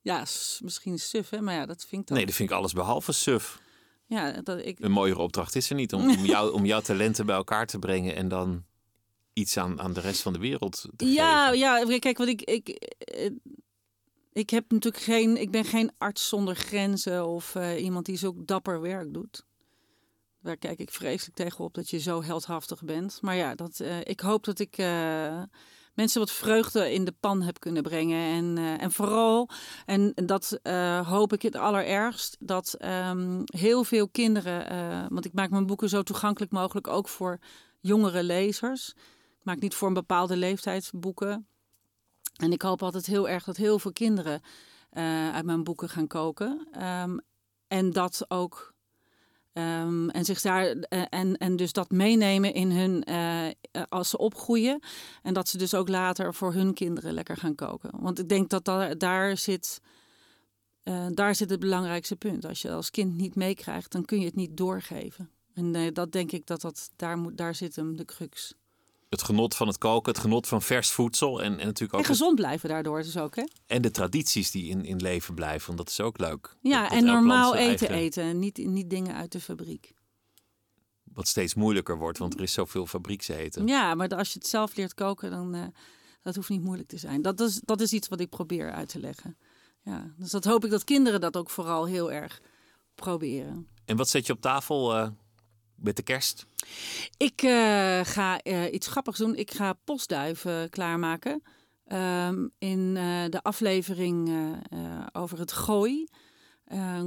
Ja, 0.00 0.18
misschien 0.60 0.98
suf, 0.98 1.30
hè, 1.30 1.40
maar 1.40 1.54
ja, 1.54 1.66
dat 1.66 1.84
vind 1.84 2.00
ik 2.02 2.08
dan. 2.08 2.16
Nee, 2.16 2.26
dat 2.26 2.34
vind 2.34 2.50
ik 2.50 2.56
alles 2.56 2.72
behalve 2.72 3.12
suf. 3.12 3.60
Ja, 4.06 4.32
dat 4.32 4.58
ik. 4.66 4.80
Een 4.80 4.90
mooiere 4.90 5.20
opdracht 5.20 5.54
is 5.56 5.70
er 5.70 5.76
niet 5.76 5.92
om, 5.92 6.10
om, 6.10 6.24
jou, 6.24 6.52
om 6.52 6.64
jouw 6.64 6.80
talenten 6.80 7.26
bij 7.26 7.36
elkaar 7.36 7.66
te 7.66 7.78
brengen 7.78 8.14
en 8.16 8.28
dan 8.28 8.64
iets 9.32 9.56
aan, 9.56 9.80
aan 9.80 9.92
de 9.92 10.00
rest 10.00 10.22
van 10.22 10.32
de 10.32 10.38
wereld 10.38 10.86
te 10.96 11.06
Ja, 11.06 11.44
geven. 11.44 11.58
ja, 11.88 11.98
kijk, 11.98 12.18
wat 12.18 12.28
ik, 12.28 12.42
ik, 12.42 12.68
eh, 12.98 13.30
ik 14.32 14.50
heb 14.50 14.70
natuurlijk 14.70 15.02
geen, 15.02 15.36
ik 15.40 15.50
ben 15.50 15.64
geen 15.64 15.90
arts 15.98 16.28
zonder 16.28 16.56
grenzen 16.56 17.26
of 17.26 17.54
eh, 17.54 17.82
iemand 17.82 18.06
die 18.06 18.16
zo 18.16 18.32
dapper 18.44 18.80
werk 18.80 19.14
doet. 19.14 19.46
Daar 20.42 20.56
kijk 20.56 20.78
ik 20.78 20.90
vreselijk 20.90 21.36
tegenop 21.36 21.74
dat 21.74 21.90
je 21.90 21.98
zo 21.98 22.22
heldhaftig 22.22 22.82
bent. 22.82 23.18
Maar 23.22 23.36
ja, 23.36 23.54
dat, 23.54 23.80
eh, 23.80 24.00
ik 24.02 24.20
hoop 24.20 24.44
dat 24.44 24.58
ik 24.58 24.76
mensen 25.98 26.20
wat 26.20 26.30
vreugde 26.30 26.92
in 26.92 27.04
de 27.04 27.14
pan 27.20 27.42
heb 27.42 27.60
kunnen 27.60 27.82
brengen. 27.82 28.34
En, 28.34 28.58
eh, 28.58 28.82
en 28.82 28.92
vooral, 28.92 29.48
en 29.86 30.12
dat 30.14 30.58
eh, 30.62 31.08
hoop 31.08 31.32
ik 31.32 31.42
het 31.42 31.56
allerergst, 31.56 32.36
dat 32.40 32.74
ehm, 32.74 33.40
heel 33.44 33.84
veel 33.84 34.08
kinderen, 34.08 34.70
eh, 34.70 35.06
want 35.08 35.24
ik 35.24 35.32
maak 35.32 35.50
mijn 35.50 35.66
boeken 35.66 35.88
zo 35.88 36.02
toegankelijk 36.02 36.52
mogelijk 36.52 36.86
ook 36.86 37.08
voor 37.08 37.38
jongere 37.80 38.22
lezers. 38.22 38.88
Ik 39.38 39.44
maak 39.44 39.60
niet 39.60 39.74
voor 39.74 39.88
een 39.88 39.94
bepaalde 39.94 40.36
leeftijd 40.36 40.90
boeken. 40.94 41.48
En 42.36 42.52
ik 42.52 42.62
hoop 42.62 42.82
altijd 42.82 43.06
heel 43.06 43.28
erg 43.28 43.44
dat 43.44 43.56
heel 43.56 43.78
veel 43.78 43.92
kinderen 43.92 44.40
uit 45.32 45.44
mijn 45.44 45.64
boeken 45.64 45.88
gaan 45.88 46.06
koken. 46.06 46.68
Ehm, 46.72 47.18
en 47.66 47.90
dat 47.90 48.24
ook. 48.28 48.74
Ehm, 49.58 50.08
en, 50.08 50.24
zich 50.24 50.40
daar, 50.40 50.66
eh, 50.66 51.02
en, 51.10 51.36
en 51.36 51.56
dus 51.56 51.72
dat 51.72 51.90
meenemen 51.90 52.54
in 52.54 52.70
hun 52.70 53.04
eh, 53.04 53.46
als 53.88 54.10
ze 54.10 54.18
opgroeien. 54.18 54.80
En 55.22 55.34
dat 55.34 55.48
ze 55.48 55.58
dus 55.58 55.74
ook 55.74 55.88
later 55.88 56.34
voor 56.34 56.52
hun 56.52 56.74
kinderen 56.74 57.12
lekker 57.12 57.36
gaan 57.36 57.54
koken. 57.54 57.90
Want 58.00 58.18
ik 58.18 58.28
denk 58.28 58.50
dat 58.50 58.64
daar, 58.64 58.98
daar 58.98 59.36
zit. 59.36 59.80
eh, 60.82 61.06
daar 61.10 61.34
zit 61.34 61.50
het 61.50 61.60
belangrijkste 61.60 62.16
punt. 62.16 62.44
Als 62.44 62.62
je 62.62 62.70
als 62.70 62.90
kind 62.90 63.16
niet 63.16 63.34
meekrijgt, 63.34 63.92
dan 63.92 64.04
kun 64.04 64.18
je 64.18 64.26
het 64.26 64.34
niet 64.36 64.56
doorgeven. 64.56 65.30
En 65.54 65.92
dat 65.92 66.12
denk 66.12 66.32
ik 66.32 66.46
dat, 66.46 66.60
dat 66.60 66.90
daar, 66.96 67.18
moet, 67.18 67.36
daar 67.36 67.54
zit 67.54 67.76
hem 67.76 67.96
de 67.96 68.04
crux. 68.04 68.54
Het 69.08 69.22
genot 69.22 69.54
van 69.56 69.66
het 69.66 69.78
koken, 69.78 70.12
het 70.12 70.20
genot 70.20 70.46
van 70.46 70.62
vers 70.62 70.90
voedsel 70.90 71.42
en, 71.42 71.58
en 71.58 71.66
natuurlijk 71.66 71.94
ook 71.94 72.00
En 72.00 72.06
gezond 72.06 72.34
blijven 72.34 72.68
daardoor 72.68 73.02
dus 73.02 73.16
ook, 73.16 73.36
hè? 73.36 73.44
en 73.66 73.82
de 73.82 73.90
tradities 73.90 74.50
die 74.50 74.68
in, 74.70 74.84
in 74.84 74.96
leven 74.96 75.34
blijven, 75.34 75.66
want 75.66 75.78
dat 75.78 75.88
is 75.88 76.00
ook 76.00 76.18
leuk. 76.18 76.56
Ja, 76.60 76.80
Dat- 76.80 76.90
dat 76.90 76.98
en 76.98 77.04
normaal 77.04 77.54
eten 77.54 77.88
eigen- 77.88 77.90
eten. 77.90 78.38
Niet, 78.38 78.56
niet 78.66 78.90
dingen 78.90 79.14
uit 79.14 79.32
de 79.32 79.40
fabriek. 79.40 79.94
Wat 81.12 81.28
steeds 81.28 81.54
moeilijker 81.54 81.98
wordt, 81.98 82.18
want 82.18 82.34
er 82.34 82.40
is 82.40 82.52
zoveel 82.52 82.86
fabriekseten. 82.86 83.66
Ja, 83.66 83.94
maar 83.94 84.08
als 84.08 84.32
je 84.32 84.38
het 84.38 84.48
zelf 84.48 84.76
leert 84.76 84.94
koken, 84.94 85.30
dan 85.30 85.54
uh, 85.56 85.64
dat 86.22 86.34
hoeft 86.34 86.48
niet 86.48 86.62
moeilijk 86.62 86.88
te 86.88 86.98
zijn. 86.98 87.22
Dat 87.22 87.40
is, 87.40 87.60
dat 87.64 87.80
is 87.80 87.92
iets 87.92 88.08
wat 88.08 88.20
ik 88.20 88.28
probeer 88.28 88.72
uit 88.72 88.88
te 88.88 89.00
leggen. 89.00 89.38
Ja, 89.82 90.12
dus 90.16 90.30
dat 90.30 90.44
hoop 90.44 90.64
ik 90.64 90.70
dat 90.70 90.84
kinderen 90.84 91.20
dat 91.20 91.36
ook 91.36 91.50
vooral 91.50 91.86
heel 91.86 92.12
erg 92.12 92.40
proberen. 92.94 93.68
En 93.84 93.96
wat 93.96 94.08
zet 94.08 94.26
je 94.26 94.32
op 94.32 94.40
tafel 94.40 94.96
uh, 94.96 95.08
met 95.80 95.96
de 95.96 96.02
kerst? 96.02 96.46
Ik 97.16 97.42
uh, 97.42 98.00
ga 98.02 98.40
uh, 98.44 98.72
iets 98.72 98.86
grappigs 98.86 99.18
doen. 99.18 99.36
Ik 99.36 99.50
ga 99.50 99.72
postduiven 99.84 100.70
klaarmaken. 100.70 101.42
Um, 101.92 102.50
in 102.58 102.94
de 103.30 103.42
aflevering 103.42 104.30
over 105.12 105.38
het 105.38 105.52
gooi 105.52 106.06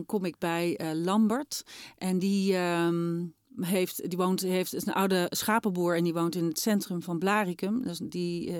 kom 0.05 0.25
ik 0.25 0.37
bij 0.37 0.79
Lambert. 0.93 1.63
En 1.97 2.19
die... 2.19 2.57
Um, 2.57 3.33
heeft, 3.59 4.09
die 4.09 4.17
woont, 4.17 4.41
heeft, 4.41 4.73
is 4.73 4.85
een 4.85 4.93
oude 4.93 5.27
schapenboer 5.29 5.95
en 5.95 6.03
die 6.03 6.13
woont 6.13 6.35
in 6.35 6.45
het 6.45 6.59
centrum 6.59 7.01
van 7.01 7.19
Blaricum. 7.19 7.83
Dus 7.83 7.97
die 7.97 8.55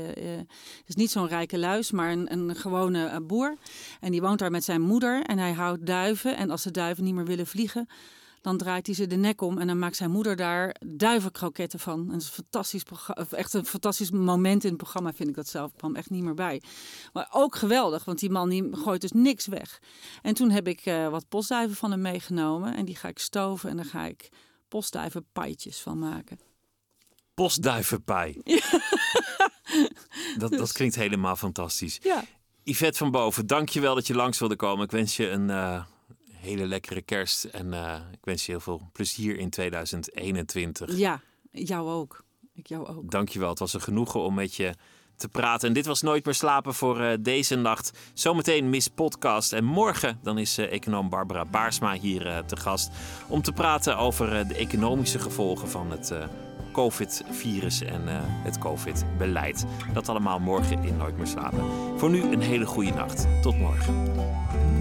is 0.86 0.96
niet 0.96 1.12
zo'n 1.12 1.28
rijke 1.28 1.58
luis, 1.58 1.92
maar 1.92 2.12
een, 2.12 2.32
een 2.32 2.56
gewone 2.56 3.22
boer. 3.22 3.58
En 4.00 4.12
die 4.12 4.22
woont 4.22 4.40
daar 4.40 4.52
met 4.52 4.64
zijn 4.64 4.82
moeder 4.82 5.24
en 5.24 5.38
hij 5.38 5.52
houdt 5.52 5.86
duiven. 5.86 6.38
En 6.38 6.50
als 6.50 6.64
de 6.64 6.72
duiven 6.72 7.04
niet 7.04 7.14
meer 7.14 7.26
willen 7.26 7.48
vliegen, 7.48 7.88
dan 8.42 8.58
draait 8.58 8.86
hij 8.86 8.96
ze 8.96 9.08
de 9.08 9.16
nek 9.16 9.42
om 9.42 9.58
en 9.58 9.68
dan 9.68 9.80
maakt 9.80 9.96
zijn 9.96 10.12
moeder 10.12 10.36
daar 10.36 10.76
duivenkroketten 10.86 11.80
van. 11.80 12.00
En 12.00 12.08
dat 12.08 12.22
is 12.22 12.28
een 12.28 12.34
fantastisch 12.34 12.84
echt 13.32 13.54
een 13.54 13.66
fantastisch 13.66 14.12
moment 14.12 14.64
in 14.64 14.70
het 14.70 14.78
programma, 14.78 15.14
vind 15.14 15.30
ik 15.30 15.36
dat 15.36 15.48
zelf. 15.48 15.72
Ik 15.72 15.78
kwam 15.78 15.96
echt 15.96 16.10
niet 16.10 16.24
meer 16.24 16.34
bij. 16.34 16.62
Maar 17.14 17.28
ook 17.32 17.56
geweldig, 17.56 18.06
want 18.06 18.20
die 18.20 18.30
man 18.30 18.50
die 18.50 18.70
gooit 18.76 19.02
dus 19.02 19.12
niks 19.12 19.48
weg. 19.48 19.80
En 20.22 20.34
toen 20.34 20.50
heb 20.50 20.68
ik 20.68 20.86
uh, 20.86 21.10
wat 21.10 21.28
postduiven 21.30 21.76
van 21.76 21.92
hem 21.92 22.02
meegenomen 22.02 22.76
en 22.76 22.86
die 22.86 22.96
ga 22.96 23.08
ik 23.08 23.20
stoven 23.20 23.70
en 23.70 23.76
dan 23.76 23.86
ga 23.86 24.06
ik 24.06 24.30
postduivenpaitjes 24.68 25.80
van 25.80 26.00
maken. 26.00 26.40
Postduivenpij. 27.34 28.42
dat, 30.38 30.50
Dus- 30.50 30.60
dat 30.60 30.72
klinkt 30.72 30.96
helemaal 30.96 31.36
fantastisch. 31.36 32.00
Ja. 32.02 32.24
Yvette 32.64 32.98
van 32.98 33.12
Boven, 33.12 33.48
dank 33.48 33.70
je 33.70 33.82
wel 33.82 33.96
dat 33.96 34.08
je 34.08 34.16
langs 34.16 34.40
wilde 34.40 34.56
komen. 34.56 34.86
Ik 34.86 34.92
wens 34.92 35.16
je 35.18 35.30
een 35.30 35.50
uh, 35.50 35.84
hele 36.42 36.68
lekkere 36.68 37.02
kerst 37.02 37.44
en 37.44 37.68
uh, 37.74 37.96
ik 38.12 38.20
wens 38.22 38.46
je 38.46 38.52
heel 38.52 38.62
veel 38.62 38.90
plezier 38.94 39.38
in 39.38 39.50
2021. 39.50 40.98
Ja, 40.98 41.22
jou 41.52 41.90
ook. 41.90 42.24
Ik 42.54 42.68
jou 42.68 42.88
ook. 42.88 43.12
Dank 43.12 43.30
je 43.30 43.40
wel. 43.40 43.50
Het 43.50 43.60
was 43.60 43.74
een 43.74 43.82
genoegen 43.82 44.20
om 44.20 44.34
met 44.34 44.56
je 44.56 44.74
te 45.16 45.28
praten. 45.28 45.68
En 45.68 45.74
dit 45.74 45.86
was 45.86 46.02
Nooit 46.02 46.26
meer 46.26 46.34
slapen 46.34 46.74
voor 46.74 47.02
uh, 47.02 47.14
deze 47.20 47.56
nacht. 47.56 47.92
Zometeen 48.14 48.70
Miss 48.70 48.88
Podcast. 48.88 49.54
En 49.54 49.64
morgen 49.64 50.20
dan 50.24 50.38
is 50.38 50.60
uh, 50.60 50.72
econoom 50.72 51.10
Barbara 51.10 51.46
Baarsma 51.46 51.94
hier 51.94 52.26
uh, 52.26 52.38
te 52.38 52.58
gast. 52.58 52.92
Om 53.28 53.42
te 53.42 53.52
praten 53.52 53.98
over 53.98 54.48
de 54.48 54.56
economische 54.56 55.20
gevolgen 55.20 55.70
van 55.70 55.92
het 55.92 56.14
COVID-virus 56.72 57.82
en 57.82 58.02
het 58.44 58.58
COVID-beleid. 58.58 59.66
Dat 59.94 60.10
allemaal 60.10 60.40
morgen 60.40 60.84
in 60.84 60.98
Nooit 60.98 61.18
meer 61.18 61.28
slapen. 61.28 61.64
Voor 61.98 62.10
nu 62.10 62.22
een 62.22 62.42
hele 62.42 62.66
goede 62.66 62.92
nacht. 62.92 63.28
Tot 63.42 63.58
morgen. 63.58 64.81